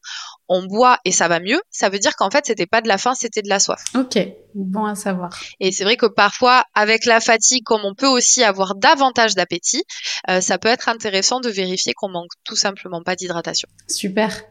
on 0.49 0.65
boit 0.65 0.99
et 1.05 1.11
ça 1.11 1.27
va 1.27 1.39
mieux, 1.39 1.59
ça 1.69 1.89
veut 1.89 1.99
dire 1.99 2.15
qu'en 2.15 2.29
fait 2.29 2.45
c'était 2.45 2.65
pas 2.65 2.81
de 2.81 2.87
la 2.87 2.97
faim, 2.97 3.13
c'était 3.15 3.41
de 3.41 3.49
la 3.49 3.59
soif. 3.59 3.83
Ok, 3.95 4.17
bon 4.55 4.85
à 4.85 4.95
savoir. 4.95 5.29
Et 5.59 5.71
c'est 5.71 5.83
vrai 5.83 5.97
que 5.97 6.05
parfois 6.05 6.63
avec 6.73 7.05
la 7.05 7.19
fatigue, 7.19 7.63
comme 7.63 7.81
on 7.83 7.93
peut 7.93 8.07
aussi 8.07 8.43
avoir 8.43 8.75
davantage 8.75 9.35
d'appétit, 9.35 9.83
euh, 10.29 10.41
ça 10.41 10.57
peut 10.57 10.69
être 10.69 10.89
intéressant 10.89 11.39
de 11.39 11.49
vérifier 11.49 11.93
qu'on 11.93 12.09
manque 12.09 12.31
tout 12.43 12.55
simplement 12.55 13.01
pas 13.03 13.15
d'hydratation. 13.15 13.67
Super. 13.87 14.43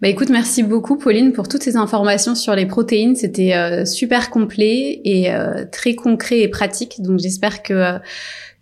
Bah 0.00 0.08
écoute, 0.08 0.28
merci 0.28 0.62
beaucoup 0.62 0.98
Pauline 0.98 1.32
pour 1.32 1.48
toutes 1.48 1.62
ces 1.62 1.76
informations 1.76 2.34
sur 2.34 2.54
les 2.54 2.66
protéines. 2.66 3.16
C'était 3.16 3.54
euh, 3.54 3.84
super 3.84 4.30
complet 4.30 5.00
et 5.04 5.32
euh, 5.32 5.64
très 5.70 5.94
concret 5.94 6.40
et 6.40 6.48
pratique. 6.48 7.02
Donc 7.02 7.18
j'espère 7.18 7.62
que 7.62 7.98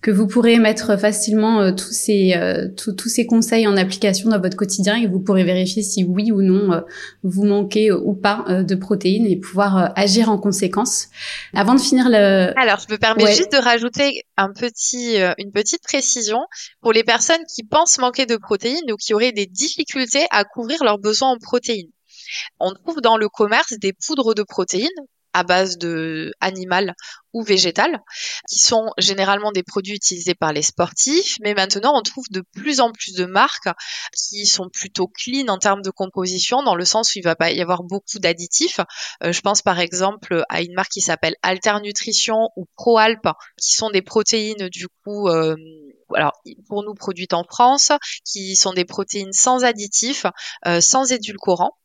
que 0.06 0.12
vous 0.12 0.28
pourrez 0.28 0.60
mettre 0.60 0.96
facilement 0.96 1.60
euh, 1.60 1.72
tous 1.72 1.92
ces 1.92 2.34
euh, 2.36 2.68
tous 2.76 3.08
ces 3.08 3.26
conseils 3.26 3.66
en 3.66 3.76
application 3.76 4.30
dans 4.30 4.40
votre 4.40 4.56
quotidien 4.56 4.94
et 4.94 5.08
vous 5.08 5.18
pourrez 5.18 5.42
vérifier 5.42 5.82
si 5.82 6.04
oui 6.04 6.30
ou 6.30 6.42
non 6.42 6.72
euh, 6.72 6.80
vous 7.24 7.42
manquez 7.42 7.90
ou 7.90 8.14
pas 8.14 8.44
de 8.48 8.74
protéines 8.76 9.26
et 9.26 9.34
pouvoir 9.34 9.92
agir 9.96 10.30
en 10.30 10.38
conséquence. 10.38 11.08
Avant 11.54 11.74
de 11.74 11.80
finir 11.80 12.08
le 12.08 12.56
Alors, 12.56 12.78
je 12.78 12.92
me 12.92 12.98
permets 12.98 13.34
juste 13.34 13.50
de 13.50 13.58
rajouter 13.58 14.22
un 14.36 14.52
petit 14.52 15.16
une 15.38 15.50
petite 15.50 15.82
précision 15.82 16.38
pour 16.82 16.92
les 16.92 17.02
personnes 17.02 17.44
qui 17.52 17.64
pensent 17.64 17.98
manquer 17.98 18.26
de 18.26 18.36
protéines 18.36 18.92
ou 18.92 18.96
qui 18.96 19.12
auraient 19.12 19.32
des 19.32 19.46
difficultés 19.46 20.24
à 20.30 20.44
couvrir 20.44 20.84
leurs 20.84 21.00
besoins 21.00 21.30
en 21.30 21.38
protéines. 21.38 21.90
On 22.60 22.72
trouve 22.74 23.00
dans 23.00 23.16
le 23.16 23.28
commerce 23.28 23.72
des 23.80 23.92
poudres 23.92 24.36
de 24.36 24.44
protéines 24.44 24.88
à 25.36 25.42
base 25.42 25.76
de 25.76 26.32
animal 26.40 26.94
ou 27.34 27.42
végétal, 27.42 28.00
qui 28.48 28.58
sont 28.58 28.88
généralement 28.96 29.52
des 29.52 29.62
produits 29.62 29.94
utilisés 29.94 30.34
par 30.34 30.54
les 30.54 30.62
sportifs, 30.62 31.36
mais 31.42 31.52
maintenant 31.52 31.92
on 31.94 32.00
trouve 32.00 32.24
de 32.30 32.42
plus 32.54 32.80
en 32.80 32.90
plus 32.90 33.12
de 33.12 33.26
marques 33.26 33.68
qui 34.16 34.46
sont 34.46 34.70
plutôt 34.70 35.08
clean 35.08 35.48
en 35.48 35.58
termes 35.58 35.82
de 35.82 35.90
composition, 35.90 36.62
dans 36.62 36.74
le 36.74 36.86
sens 36.86 37.14
où 37.14 37.18
il 37.18 37.22
va 37.22 37.36
pas 37.36 37.50
y 37.50 37.60
avoir 37.60 37.82
beaucoup 37.82 38.18
d'additifs. 38.18 38.80
Euh, 39.22 39.32
je 39.32 39.42
pense 39.42 39.60
par 39.60 39.78
exemple 39.78 40.42
à 40.48 40.62
une 40.62 40.72
marque 40.72 40.92
qui 40.92 41.02
s'appelle 41.02 41.34
Alter 41.42 41.74
Nutrition 41.82 42.48
ou 42.56 42.64
ProAlp, 42.76 43.28
qui 43.60 43.76
sont 43.76 43.90
des 43.90 44.00
protéines 44.00 44.70
du 44.70 44.88
coup 45.04 45.28
euh, 45.28 45.54
alors 46.14 46.32
pour 46.68 46.82
nous 46.82 46.94
produites 46.94 47.34
en 47.34 47.44
France, 47.44 47.92
qui 48.24 48.56
sont 48.56 48.72
des 48.72 48.86
protéines 48.86 49.34
sans 49.34 49.64
additifs, 49.64 50.24
euh, 50.66 50.80
sans 50.80 51.12
édulcorants 51.12 51.76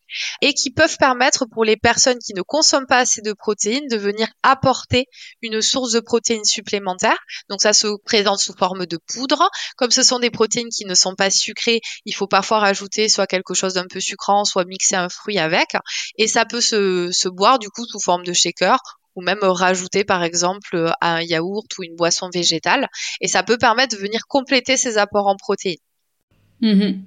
et 0.42 0.54
qui 0.54 0.72
peuvent 0.72 0.98
permettre 0.98 1.46
pour 1.46 1.64
les 1.64 1.78
personnes 1.78 2.20
qui 2.20 2.34
ne 2.34 2.42
consomment 2.42 2.88
pas 2.88 3.00
assez 3.00 3.22
de 3.22 3.34
protéines 3.34 3.88
de 3.88 3.98
venir 3.98 4.28
apporter 4.44 5.06
une 5.42 5.62
source 5.62 5.92
de 5.92 6.00
protéines 6.00 6.46
supplémentaires. 6.46 7.20
Donc 7.50 7.62
ça 7.62 7.74
se 7.74 7.88
présente 8.06 8.40
sous 8.40 8.54
forme 8.54 8.86
de 8.86 8.98
poudre. 8.98 9.50
Comme 9.78 9.92
ce 9.92 10.04
sont 10.04 10.20
des 10.20 10.32
protéines 10.32 10.70
qui 10.70 10.86
ne 10.86 10.96
sont 10.96 11.16
pas 11.16 11.30
sucrées, 11.30 11.82
il 12.06 12.14
faut 12.14 12.28
parfois 12.28 12.60
rajouter 12.60 13.10
soit 13.10 13.28
quelque 13.28 13.54
chose 13.54 13.74
d'un 13.74 13.88
peu 13.88 14.00
sucrant, 14.00 14.44
soit 14.46 14.66
mixer 14.66 14.96
un 14.96 15.10
fruit 15.10 15.40
avec. 15.40 15.76
Et 16.18 16.28
ça 16.28 16.46
peut 16.46 16.62
se, 16.62 17.10
se 17.12 17.30
boire 17.30 17.60
du 17.60 17.70
coup 17.70 17.86
sous 17.86 18.00
forme 18.00 18.24
de 18.24 18.34
shaker 18.34 18.78
ou 19.16 19.22
même 19.22 19.40
rajouter 19.44 20.04
par 20.04 20.24
exemple 20.24 20.94
un 21.02 21.22
yaourt 21.22 21.68
ou 21.78 21.84
une 21.84 21.96
boisson 21.96 22.30
végétale. 22.34 22.88
Et 23.20 23.28
ça 23.28 23.44
peut 23.44 23.58
permettre 23.58 23.96
de 23.96 24.02
venir 24.02 24.22
compléter 24.28 24.78
ces 24.78 24.98
apports 24.98 25.28
en 25.28 25.36
protéines. 25.36 25.78
Mm-hmm. 26.62 27.00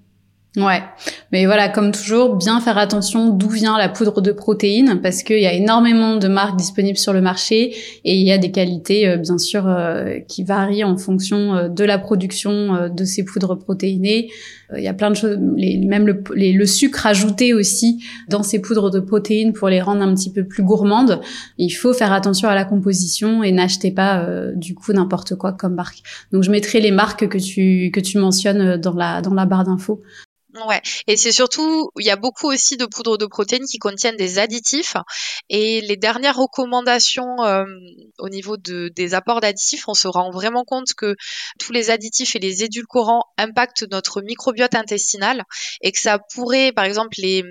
Ouais, 0.56 0.84
mais 1.32 1.46
voilà, 1.46 1.68
comme 1.68 1.90
toujours, 1.90 2.36
bien 2.36 2.60
faire 2.60 2.78
attention 2.78 3.30
d'où 3.30 3.48
vient 3.48 3.76
la 3.76 3.88
poudre 3.88 4.20
de 4.20 4.30
protéines, 4.30 5.00
parce 5.02 5.24
qu'il 5.24 5.40
y 5.40 5.46
a 5.46 5.52
énormément 5.52 6.14
de 6.14 6.28
marques 6.28 6.56
disponibles 6.56 6.96
sur 6.96 7.12
le 7.12 7.20
marché 7.20 7.74
et 8.04 8.14
il 8.14 8.24
y 8.24 8.30
a 8.30 8.38
des 8.38 8.52
qualités, 8.52 9.08
euh, 9.08 9.16
bien 9.16 9.36
sûr, 9.36 9.66
euh, 9.66 10.20
qui 10.28 10.44
varient 10.44 10.84
en 10.84 10.96
fonction 10.96 11.56
euh, 11.56 11.68
de 11.68 11.82
la 11.82 11.98
production 11.98 12.88
de 12.88 13.04
ces 13.04 13.24
poudres 13.24 13.58
protéinées. 13.58 14.30
Il 14.76 14.82
y 14.82 14.88
a 14.88 14.94
plein 14.94 15.10
de 15.10 15.16
choses, 15.16 15.36
même 15.38 16.06
le, 16.06 16.22
le, 16.34 16.66
sucre 16.66 17.04
ajouté 17.06 17.52
aussi 17.52 18.04
dans 18.28 18.44
ces 18.44 18.60
poudres 18.60 18.90
de 18.90 19.00
protéines 19.00 19.52
pour 19.52 19.68
les 19.68 19.80
rendre 19.80 20.02
un 20.02 20.14
petit 20.14 20.30
peu 20.30 20.44
plus 20.44 20.62
gourmandes. 20.62 21.20
Il 21.58 21.70
faut 21.70 21.92
faire 21.92 22.12
attention 22.12 22.48
à 22.48 22.54
la 22.54 22.64
composition 22.64 23.42
et 23.42 23.52
n'achetez 23.52 23.90
pas 23.90 24.26
du 24.54 24.74
coup 24.74 24.92
n'importe 24.92 25.36
quoi 25.36 25.52
comme 25.52 25.74
marque. 25.74 26.02
Donc 26.32 26.42
je 26.42 26.50
mettrai 26.50 26.80
les 26.80 26.90
marques 26.90 27.28
que 27.28 27.38
tu 27.38 27.90
que 27.92 28.00
tu 28.00 28.18
mentionnes 28.18 28.76
dans 28.76 28.94
la 28.94 29.20
dans 29.20 29.34
la 29.34 29.46
barre 29.46 29.64
d'infos 29.64 30.00
Ouais, 30.68 30.80
et 31.08 31.16
c'est 31.16 31.32
surtout, 31.32 31.90
il 31.98 32.06
y 32.06 32.10
a 32.10 32.16
beaucoup 32.16 32.46
aussi 32.46 32.76
de 32.76 32.86
poudres 32.86 33.18
de 33.18 33.26
protéines 33.26 33.64
qui 33.64 33.78
contiennent 33.78 34.16
des 34.16 34.38
additifs. 34.38 34.94
Et 35.48 35.80
les 35.80 35.96
dernières 35.96 36.36
recommandations 36.36 37.42
euh, 37.42 37.64
au 38.18 38.28
niveau 38.28 38.56
de, 38.56 38.88
des 38.94 39.14
apports 39.14 39.40
d'additifs, 39.40 39.88
on 39.88 39.94
se 39.94 40.06
rend 40.06 40.30
vraiment 40.30 40.62
compte 40.64 40.94
que 40.96 41.16
tous 41.58 41.72
les 41.72 41.90
additifs 41.90 42.36
et 42.36 42.38
les 42.38 42.62
édulcorants 42.62 43.24
impactent 43.36 43.84
notre 43.90 44.22
microbiote 44.22 44.76
intestinal 44.76 45.42
et 45.80 45.90
que 45.90 45.98
ça 45.98 46.20
pourrait, 46.34 46.70
par 46.70 46.84
exemple, 46.84 47.16
les, 47.18 47.42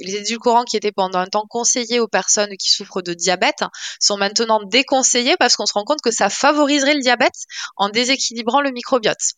les 0.00 0.14
édulcorants 0.14 0.62
qui 0.62 0.76
étaient 0.76 0.92
pendant 0.92 1.18
un 1.18 1.26
temps 1.26 1.46
conseillés 1.48 1.98
aux 1.98 2.06
personnes 2.06 2.56
qui 2.56 2.70
souffrent 2.70 3.02
de 3.02 3.12
diabète 3.12 3.64
sont 3.98 4.16
maintenant 4.16 4.60
déconseillés 4.64 5.36
parce 5.36 5.56
qu'on 5.56 5.66
se 5.66 5.72
rend 5.72 5.82
compte 5.84 6.00
que 6.00 6.12
ça 6.12 6.30
favoriserait 6.30 6.94
le 6.94 7.00
diabète 7.00 7.34
en 7.76 7.88
déséquilibrant 7.88 8.60
le 8.60 8.70
microbiote. 8.70 9.32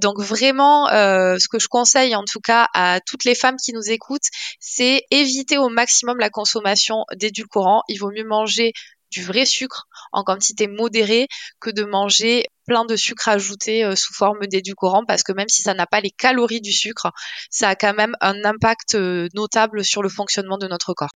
Donc 0.00 0.18
vraiment, 0.18 0.88
euh, 0.88 1.36
ce 1.38 1.46
que 1.48 1.58
je 1.58 1.68
conseille 1.68 2.16
en 2.16 2.24
tout 2.24 2.40
cas 2.40 2.68
à 2.74 3.00
toutes 3.00 3.24
les 3.24 3.34
femmes 3.34 3.56
qui 3.56 3.72
nous 3.72 3.90
écoutent, 3.90 4.28
c'est 4.58 5.04
éviter 5.10 5.58
au 5.58 5.68
maximum 5.68 6.18
la 6.18 6.30
consommation 6.30 7.04
d'édulcorants. 7.14 7.82
Il 7.88 7.98
vaut 7.98 8.10
mieux 8.10 8.26
manger 8.26 8.72
du 9.10 9.22
vrai 9.22 9.44
sucre 9.44 9.88
en 10.12 10.22
quantité 10.22 10.68
modérée 10.68 11.26
que 11.60 11.70
de 11.70 11.84
manger 11.84 12.44
plein 12.66 12.84
de 12.84 12.96
sucre 12.96 13.28
ajouté 13.28 13.84
euh, 13.84 13.96
sous 13.96 14.14
forme 14.14 14.46
d'édulcorant 14.46 15.04
parce 15.06 15.22
que 15.22 15.32
même 15.32 15.48
si 15.48 15.62
ça 15.62 15.74
n'a 15.74 15.86
pas 15.86 16.00
les 16.00 16.10
calories 16.10 16.60
du 16.60 16.72
sucre, 16.72 17.10
ça 17.50 17.70
a 17.70 17.74
quand 17.74 17.94
même 17.94 18.14
un 18.20 18.44
impact 18.44 18.94
euh, 18.94 19.28
notable 19.34 19.84
sur 19.84 20.02
le 20.02 20.08
fonctionnement 20.08 20.58
de 20.58 20.68
notre 20.68 20.94
corps. 20.94 21.10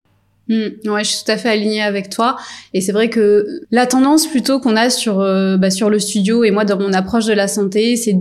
Mmh, 0.48 0.90
ouais, 0.90 1.04
je 1.04 1.10
suis 1.10 1.24
tout 1.24 1.30
à 1.30 1.38
fait 1.38 1.48
alignée 1.48 1.82
avec 1.82 2.10
toi. 2.10 2.36
Et 2.74 2.80
c'est 2.80 2.92
vrai 2.92 3.08
que 3.08 3.46
la 3.70 3.86
tendance 3.86 4.26
plutôt 4.26 4.60
qu'on 4.60 4.76
a 4.76 4.90
sur 4.90 5.20
euh, 5.20 5.56
bah, 5.56 5.70
sur 5.70 5.88
le 5.88 5.98
studio 5.98 6.44
et 6.44 6.50
moi 6.50 6.64
dans 6.64 6.78
mon 6.78 6.92
approche 6.92 7.24
de 7.24 7.32
la 7.32 7.48
santé, 7.48 7.96
c'est 7.96 8.16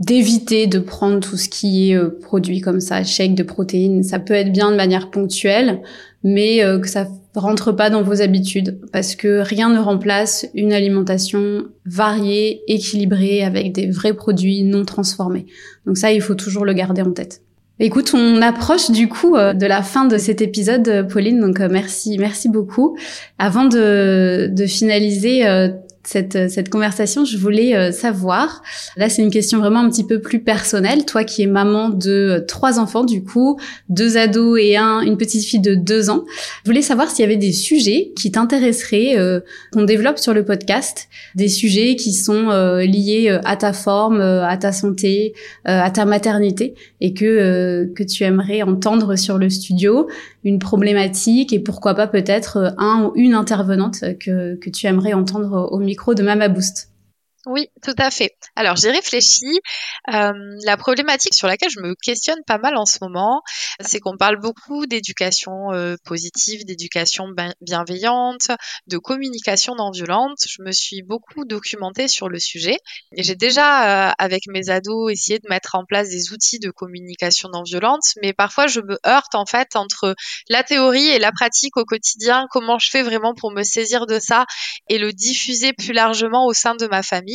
d'éviter 0.00 0.66
de 0.66 0.78
prendre 0.78 1.20
tout 1.20 1.36
ce 1.36 1.48
qui 1.48 1.90
est 1.90 1.96
euh, 1.96 2.08
produit 2.22 2.60
comme 2.60 2.80
ça, 2.80 3.02
shake 3.02 3.34
de 3.34 3.42
protéines. 3.42 4.02
Ça 4.02 4.18
peut 4.18 4.34
être 4.34 4.52
bien 4.52 4.70
de 4.70 4.76
manière 4.76 5.10
ponctuelle, 5.10 5.80
mais 6.22 6.62
euh, 6.62 6.78
que 6.78 6.88
ça 6.88 7.08
rentre 7.34 7.72
pas 7.72 7.90
dans 7.90 8.02
vos 8.02 8.20
habitudes 8.20 8.80
parce 8.92 9.14
que 9.16 9.40
rien 9.40 9.70
ne 9.70 9.78
remplace 9.78 10.46
une 10.54 10.72
alimentation 10.72 11.64
variée, 11.84 12.62
équilibrée 12.68 13.44
avec 13.44 13.72
des 13.72 13.88
vrais 13.88 14.14
produits 14.14 14.62
non 14.62 14.84
transformés. 14.84 15.46
Donc 15.86 15.98
ça, 15.98 16.12
il 16.12 16.20
faut 16.20 16.34
toujours 16.34 16.64
le 16.64 16.72
garder 16.72 17.02
en 17.02 17.12
tête. 17.12 17.42
Écoute, 17.80 18.12
on 18.12 18.42
approche 18.42 18.90
du 18.90 19.08
coup 19.08 19.36
euh, 19.36 19.52
de 19.52 19.66
la 19.66 19.82
fin 19.82 20.04
de 20.04 20.18
cet 20.18 20.42
épisode, 20.42 21.08
Pauline. 21.08 21.40
Donc 21.40 21.58
merci, 21.58 22.18
merci 22.18 22.48
beaucoup. 22.48 22.96
Avant 23.38 23.64
de 23.64 24.64
finaliser, 24.66 25.44
cette, 26.04 26.36
euh, 26.36 26.48
cette 26.48 26.70
conversation, 26.70 27.24
je 27.24 27.36
voulais 27.36 27.76
euh, 27.76 27.92
savoir, 27.92 28.62
là 28.96 29.08
c'est 29.08 29.22
une 29.22 29.30
question 29.30 29.58
vraiment 29.58 29.80
un 29.80 29.90
petit 29.90 30.04
peu 30.04 30.20
plus 30.20 30.40
personnelle, 30.40 31.04
toi 31.04 31.24
qui 31.24 31.42
es 31.42 31.46
maman 31.46 31.90
de 31.90 32.10
euh, 32.10 32.40
trois 32.40 32.78
enfants 32.78 33.04
du 33.04 33.22
coup, 33.22 33.60
deux 33.88 34.16
ados 34.16 34.58
et 34.60 34.76
un, 34.76 35.00
une 35.00 35.16
petite 35.16 35.44
fille 35.44 35.60
de 35.60 35.74
deux 35.74 36.08
ans, 36.08 36.24
je 36.64 36.70
voulais 36.70 36.82
savoir 36.82 37.10
s'il 37.10 37.20
y 37.20 37.24
avait 37.24 37.36
des 37.36 37.52
sujets 37.52 38.12
qui 38.16 38.30
t'intéresseraient 38.30 39.16
qu'on 39.72 39.84
développe 39.84 40.18
sur 40.18 40.34
le 40.34 40.44
podcast, 40.44 41.08
des 41.34 41.48
sujets 41.48 41.96
qui 41.96 42.12
sont 42.12 42.48
liés 42.78 43.38
à 43.44 43.56
ta 43.56 43.72
forme, 43.72 44.20
à 44.20 44.56
ta 44.56 44.72
santé, 44.72 45.34
à 45.64 45.90
ta 45.90 46.04
maternité 46.04 46.74
et 47.00 47.14
que, 47.14 47.90
que 47.94 48.02
tu 48.02 48.24
aimerais 48.24 48.62
entendre 48.62 49.16
sur 49.16 49.38
le 49.38 49.50
studio, 49.50 50.08
une 50.44 50.58
problématique 50.58 51.52
et 51.52 51.60
pourquoi 51.60 51.94
pas 51.94 52.06
peut-être 52.06 52.74
un 52.78 53.04
ou 53.04 53.12
une 53.16 53.34
intervenante 53.34 54.00
que, 54.20 54.54
que 54.56 54.70
tu 54.70 54.86
aimerais 54.86 55.12
entendre 55.12 55.68
au 55.70 55.78
micro 55.78 55.97
de 56.14 56.22
Mama 56.22 56.48
Boost. 56.48 56.88
Oui, 57.46 57.68
tout 57.82 57.94
à 57.98 58.10
fait. 58.10 58.34
Alors 58.56 58.76
j'ai 58.76 58.90
réfléchi. 58.90 59.46
Euh, 60.12 60.32
la 60.64 60.76
problématique 60.76 61.34
sur 61.34 61.46
laquelle 61.46 61.70
je 61.70 61.80
me 61.80 61.94
questionne 61.94 62.40
pas 62.46 62.58
mal 62.58 62.76
en 62.76 62.84
ce 62.84 62.98
moment, 63.00 63.42
c'est 63.80 64.00
qu'on 64.00 64.16
parle 64.16 64.38
beaucoup 64.40 64.86
d'éducation 64.86 65.72
euh, 65.72 65.94
positive, 66.04 66.64
d'éducation 66.66 67.28
bienveillante, 67.60 68.48
de 68.88 68.98
communication 68.98 69.76
non 69.76 69.90
violente. 69.92 70.38
Je 70.48 70.62
me 70.62 70.72
suis 70.72 71.02
beaucoup 71.02 71.44
documentée 71.44 72.08
sur 72.08 72.28
le 72.28 72.40
sujet 72.40 72.76
et 73.16 73.22
j'ai 73.22 73.36
déjà, 73.36 74.08
euh, 74.08 74.12
avec 74.18 74.42
mes 74.48 74.68
ados, 74.68 75.10
essayé 75.12 75.38
de 75.38 75.48
mettre 75.48 75.76
en 75.76 75.84
place 75.84 76.08
des 76.10 76.32
outils 76.32 76.58
de 76.58 76.70
communication 76.70 77.48
non 77.52 77.62
violente, 77.62 78.02
mais 78.20 78.32
parfois 78.32 78.66
je 78.66 78.80
me 78.80 78.98
heurte 79.06 79.34
en 79.36 79.46
fait 79.46 79.76
entre 79.76 80.16
la 80.48 80.64
théorie 80.64 81.08
et 81.08 81.20
la 81.20 81.30
pratique 81.32 81.76
au 81.76 81.84
quotidien. 81.84 82.46
Comment 82.50 82.78
je 82.80 82.90
fais 82.90 83.02
vraiment 83.02 83.34
pour 83.34 83.52
me 83.52 83.62
saisir 83.62 84.06
de 84.06 84.18
ça 84.18 84.44
et 84.88 84.98
le 84.98 85.12
diffuser 85.12 85.72
plus 85.72 85.92
largement 85.92 86.44
au 86.46 86.52
sein 86.52 86.74
de 86.74 86.86
ma 86.88 87.02
famille? 87.02 87.27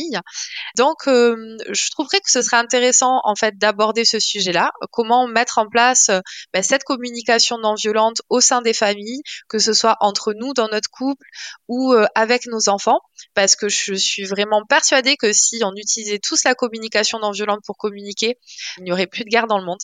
Donc, 0.76 1.06
euh, 1.06 1.56
je 1.70 1.90
trouverais 1.90 2.20
que 2.20 2.30
ce 2.30 2.42
serait 2.42 2.56
intéressant 2.56 3.20
en 3.24 3.34
fait 3.34 3.56
d'aborder 3.58 4.04
ce 4.04 4.18
sujet-là. 4.18 4.72
Comment 4.90 5.26
mettre 5.26 5.58
en 5.58 5.68
place 5.68 6.08
euh, 6.08 6.20
ben, 6.52 6.62
cette 6.62 6.84
communication 6.84 7.58
non 7.58 7.74
violente 7.74 8.22
au 8.28 8.40
sein 8.40 8.62
des 8.62 8.74
familles, 8.74 9.22
que 9.48 9.58
ce 9.58 9.72
soit 9.72 9.96
entre 10.00 10.32
nous 10.32 10.52
dans 10.54 10.68
notre 10.68 10.90
couple 10.90 11.26
ou 11.68 11.92
euh, 11.92 12.06
avec 12.14 12.46
nos 12.46 12.68
enfants, 12.68 13.00
parce 13.34 13.56
que 13.56 13.68
je 13.68 13.94
suis 13.94 14.24
vraiment 14.24 14.62
persuadée 14.68 15.16
que 15.16 15.32
si 15.32 15.60
on 15.64 15.72
utilisait 15.76 16.18
tous 16.18 16.44
la 16.44 16.54
communication 16.54 17.18
non 17.18 17.30
violente 17.30 17.60
pour 17.66 17.76
communiquer, 17.76 18.38
il 18.78 18.84
n'y 18.84 18.92
aurait 18.92 19.06
plus 19.06 19.24
de 19.24 19.28
guerre 19.28 19.46
dans 19.46 19.58
le 19.58 19.64
monde. 19.64 19.82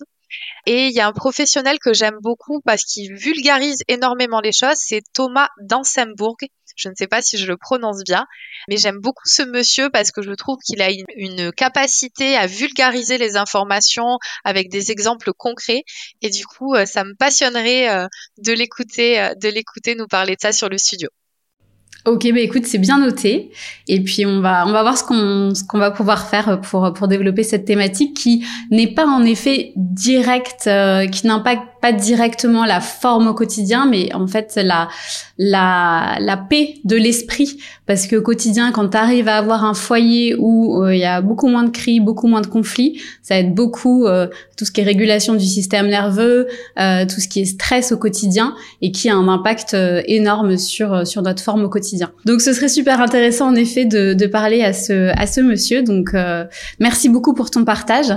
Et 0.66 0.86
il 0.86 0.92
y 0.92 1.00
a 1.00 1.06
un 1.06 1.12
professionnel 1.12 1.78
que 1.78 1.92
j'aime 1.92 2.18
beaucoup 2.20 2.60
parce 2.60 2.84
qu'il 2.84 3.14
vulgarise 3.14 3.82
énormément 3.88 4.40
les 4.40 4.52
choses, 4.52 4.76
c'est 4.76 5.02
Thomas 5.12 5.48
Dansembourg. 5.60 6.36
Je 6.80 6.88
ne 6.88 6.94
sais 6.96 7.06
pas 7.06 7.20
si 7.20 7.36
je 7.36 7.46
le 7.46 7.56
prononce 7.56 8.02
bien, 8.04 8.26
mais 8.68 8.78
j'aime 8.78 8.98
beaucoup 8.98 9.26
ce 9.26 9.42
monsieur 9.42 9.90
parce 9.90 10.10
que 10.10 10.22
je 10.22 10.32
trouve 10.32 10.58
qu'il 10.64 10.80
a 10.80 10.88
une, 11.16 11.52
capacité 11.52 12.36
à 12.36 12.46
vulgariser 12.46 13.18
les 13.18 13.36
informations 13.36 14.18
avec 14.44 14.70
des 14.70 14.90
exemples 14.90 15.32
concrets. 15.36 15.82
Et 16.22 16.30
du 16.30 16.46
coup, 16.46 16.74
euh, 16.74 16.86
ça 16.86 17.04
me 17.04 17.14
passionnerait 17.14 17.90
euh, 17.90 18.06
de 18.38 18.52
l'écouter, 18.52 19.20
euh, 19.20 19.34
de 19.34 19.48
l'écouter 19.48 19.94
nous 19.94 20.06
parler 20.06 20.36
de 20.36 20.40
ça 20.40 20.52
sur 20.52 20.68
le 20.68 20.78
studio. 20.78 21.08
Ok, 22.06 22.32
bah 22.32 22.40
écoute, 22.40 22.64
c'est 22.64 22.78
bien 22.78 22.98
noté. 22.98 23.50
Et 23.86 24.02
puis 24.02 24.24
on 24.24 24.40
va 24.40 24.66
on 24.66 24.72
va 24.72 24.80
voir 24.80 24.96
ce 24.96 25.04
qu'on 25.04 25.54
ce 25.54 25.64
qu'on 25.64 25.78
va 25.78 25.90
pouvoir 25.90 26.30
faire 26.30 26.62
pour 26.62 26.94
pour 26.94 27.08
développer 27.08 27.42
cette 27.42 27.66
thématique 27.66 28.16
qui 28.16 28.46
n'est 28.70 28.94
pas 28.94 29.06
en 29.06 29.22
effet 29.22 29.74
directe, 29.76 30.70
qui 31.12 31.26
n'impacte 31.26 31.69
pas 31.80 31.92
directement 31.92 32.64
la 32.64 32.80
forme 32.80 33.28
au 33.28 33.34
quotidien, 33.34 33.86
mais 33.86 34.12
en 34.14 34.26
fait 34.26 34.58
la 34.62 34.88
la 35.38 36.16
la 36.20 36.36
paix 36.36 36.74
de 36.84 36.96
l'esprit 36.96 37.58
parce 37.86 38.06
que 38.06 38.16
au 38.16 38.22
quotidien 38.22 38.72
quand 38.72 38.90
tu 38.90 38.96
arrives 38.96 39.28
à 39.28 39.36
avoir 39.36 39.64
un 39.64 39.72
foyer 39.72 40.34
où 40.38 40.84
euh, 40.84 40.94
il 40.94 41.00
y 41.00 41.04
a 41.04 41.22
beaucoup 41.22 41.48
moins 41.48 41.62
de 41.62 41.70
cris, 41.70 41.98
beaucoup 41.98 42.26
moins 42.26 42.42
de 42.42 42.46
conflits, 42.46 43.00
ça 43.22 43.38
aide 43.38 43.54
beaucoup 43.54 44.06
euh, 44.06 44.26
tout 44.58 44.66
ce 44.66 44.70
qui 44.70 44.82
est 44.82 44.84
régulation 44.84 45.34
du 45.34 45.46
système 45.46 45.88
nerveux, 45.88 46.46
euh, 46.78 47.06
tout 47.06 47.20
ce 47.20 47.28
qui 47.28 47.40
est 47.40 47.46
stress 47.46 47.92
au 47.92 47.96
quotidien 47.96 48.54
et 48.82 48.92
qui 48.92 49.08
a 49.08 49.14
un 49.14 49.28
impact 49.28 49.74
énorme 50.06 50.58
sur 50.58 51.06
sur 51.06 51.22
notre 51.22 51.42
forme 51.42 51.64
au 51.64 51.70
quotidien. 51.70 52.12
Donc 52.26 52.42
ce 52.42 52.52
serait 52.52 52.68
super 52.68 53.00
intéressant 53.00 53.48
en 53.48 53.54
effet 53.54 53.86
de, 53.86 54.12
de 54.12 54.26
parler 54.26 54.62
à 54.62 54.74
ce 54.74 55.10
à 55.18 55.26
ce 55.26 55.40
monsieur. 55.40 55.82
Donc 55.82 56.14
merci 56.78 57.08
beaucoup 57.08 57.32
pour 57.32 57.50
ton 57.50 57.64
partage. 57.64 58.12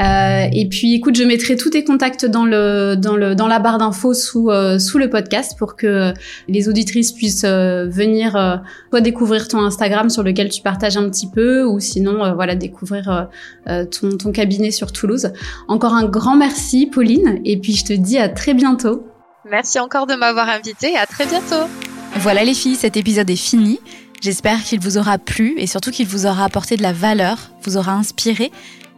et 0.00 0.68
puis 0.68 0.94
écoute, 0.94 1.16
je 1.16 1.24
mettrai 1.24 1.56
tous 1.56 1.70
tes 1.70 1.84
contacts 1.84 2.26
dans 2.26 2.44
le 2.44 2.96
dans, 3.04 3.16
le, 3.16 3.34
dans 3.34 3.46
la 3.46 3.58
barre 3.58 3.78
d'infos 3.78 4.14
sous, 4.14 4.50
sous 4.78 4.98
le 4.98 5.08
podcast 5.08 5.56
pour 5.58 5.76
que 5.76 6.12
les 6.48 6.68
auditrices 6.68 7.12
puissent 7.12 7.44
venir 7.44 8.62
soit 8.90 9.00
découvrir 9.00 9.48
ton 9.48 9.60
Instagram 9.60 10.10
sur 10.10 10.22
lequel 10.22 10.48
tu 10.48 10.62
partages 10.62 10.96
un 10.96 11.08
petit 11.08 11.28
peu 11.28 11.64
ou 11.64 11.80
sinon 11.80 12.34
voilà 12.34 12.54
découvrir 12.54 13.28
ton, 13.66 14.16
ton 14.16 14.32
cabinet 14.32 14.70
sur 14.70 14.92
Toulouse. 14.92 15.30
Encore 15.68 15.94
un 15.94 16.06
grand 16.06 16.36
merci 16.36 16.86
Pauline 16.86 17.40
et 17.44 17.58
puis 17.58 17.74
je 17.74 17.84
te 17.84 17.92
dis 17.92 18.18
à 18.18 18.28
très 18.28 18.54
bientôt. 18.54 19.06
Merci 19.50 19.78
encore 19.78 20.06
de 20.06 20.14
m'avoir 20.14 20.48
invité 20.48 20.92
et 20.92 20.96
à 20.96 21.06
très 21.06 21.26
bientôt. 21.26 21.68
Voilà 22.16 22.44
les 22.44 22.54
filles, 22.54 22.76
cet 22.76 22.96
épisode 22.96 23.28
est 23.28 23.36
fini. 23.36 23.78
J'espère 24.22 24.62
qu'il 24.62 24.80
vous 24.80 24.96
aura 24.96 25.18
plu 25.18 25.54
et 25.58 25.66
surtout 25.66 25.90
qu'il 25.90 26.06
vous 26.06 26.24
aura 26.24 26.44
apporté 26.44 26.76
de 26.76 26.82
la 26.82 26.94
valeur, 26.94 27.50
vous 27.62 27.76
aura 27.76 27.92
inspiré 27.92 28.50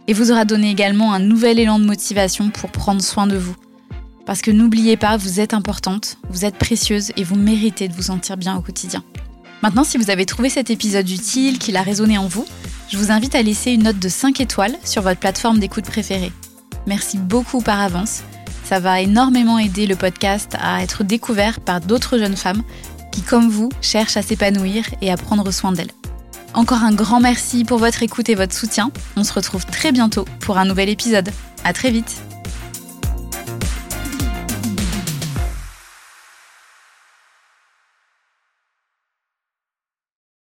et 0.07 0.13
vous 0.13 0.31
aura 0.31 0.45
donné 0.45 0.71
également 0.71 1.13
un 1.13 1.19
nouvel 1.19 1.59
élan 1.59 1.81
de 1.81 1.85
motivation 1.85 2.51
pour 2.51 2.71
prendre 2.71 3.03
soin 3.03 3.27
de 3.27 3.37
vous. 3.37 3.57
Parce 4.27 4.43
que 4.43 4.51
n'oubliez 4.51 4.97
pas, 4.97 5.17
vous 5.17 5.41
êtes 5.41 5.55
importante, 5.55 6.19
vous 6.29 6.45
êtes 6.45 6.57
précieuse 6.57 7.13
et 7.17 7.25
vous 7.25 7.37
méritez 7.37 7.89
de 7.89 7.95
vous 7.95 8.03
sentir 8.03 8.37
bien 8.37 8.57
au 8.57 8.61
quotidien. 8.61 9.03
Maintenant, 9.63 9.85
si 9.85 9.97
vous 9.97 10.11
avez 10.11 10.27
trouvé 10.27 10.51
cet 10.51 10.69
épisode 10.69 11.09
utile, 11.09 11.59
qu'il 11.59 11.77
a 11.77 11.83
résonné 11.83 12.19
en 12.19 12.27
vous, 12.27 12.45
je 12.91 12.99
vous 12.99 13.11
invite 13.11 13.35
à 13.35 13.43
laisser 13.43 13.73
une 13.73 13.85
note 13.85 13.99
de 13.99 14.09
5 14.09 14.41
étoiles 14.41 14.77
sur 14.85 15.03
votre 15.03 15.21
plateforme 15.21 15.59
d'écoute 15.59 15.87
préférée. 15.87 16.33
Merci 16.87 17.19
beaucoup 17.19 17.61
par 17.61 17.81
avance. 17.81 18.23
Ça 18.65 18.81
va 18.81 19.01
énormément 19.01 19.59
aider 19.59 19.87
le 19.87 19.97
podcast 19.97 20.57
à 20.61 20.83
être 20.83 21.05
découvert 21.05 21.61
par 21.61 21.81
d'autres 21.81 22.19
jeunes 22.19 22.37
femmes 22.37 22.63
qui, 23.13 23.23
comme 23.23 23.49
vous, 23.49 23.71
cherchent 23.81 24.17
à 24.17 24.23
s'épanouir 24.23 24.85
et 25.01 25.11
à 25.11 25.17
prendre 25.17 25.51
soin 25.53 25.73
d'elles. 25.73 25.93
Encore 26.53 26.83
un 26.83 26.93
grand 26.93 27.21
merci 27.21 27.65
pour 27.65 27.79
votre 27.79 28.03
écoute 28.03 28.29
et 28.29 28.35
votre 28.35 28.55
soutien. 28.55 28.91
On 29.17 29.25
se 29.25 29.33
retrouve 29.33 29.67
très 29.67 29.93
bientôt 29.93 30.25
pour 30.41 30.59
un 30.59 30.65
nouvel 30.65 30.89
épisode. 30.89 31.31
À 31.65 31.73
très 31.73 31.91
vite! 31.91 32.36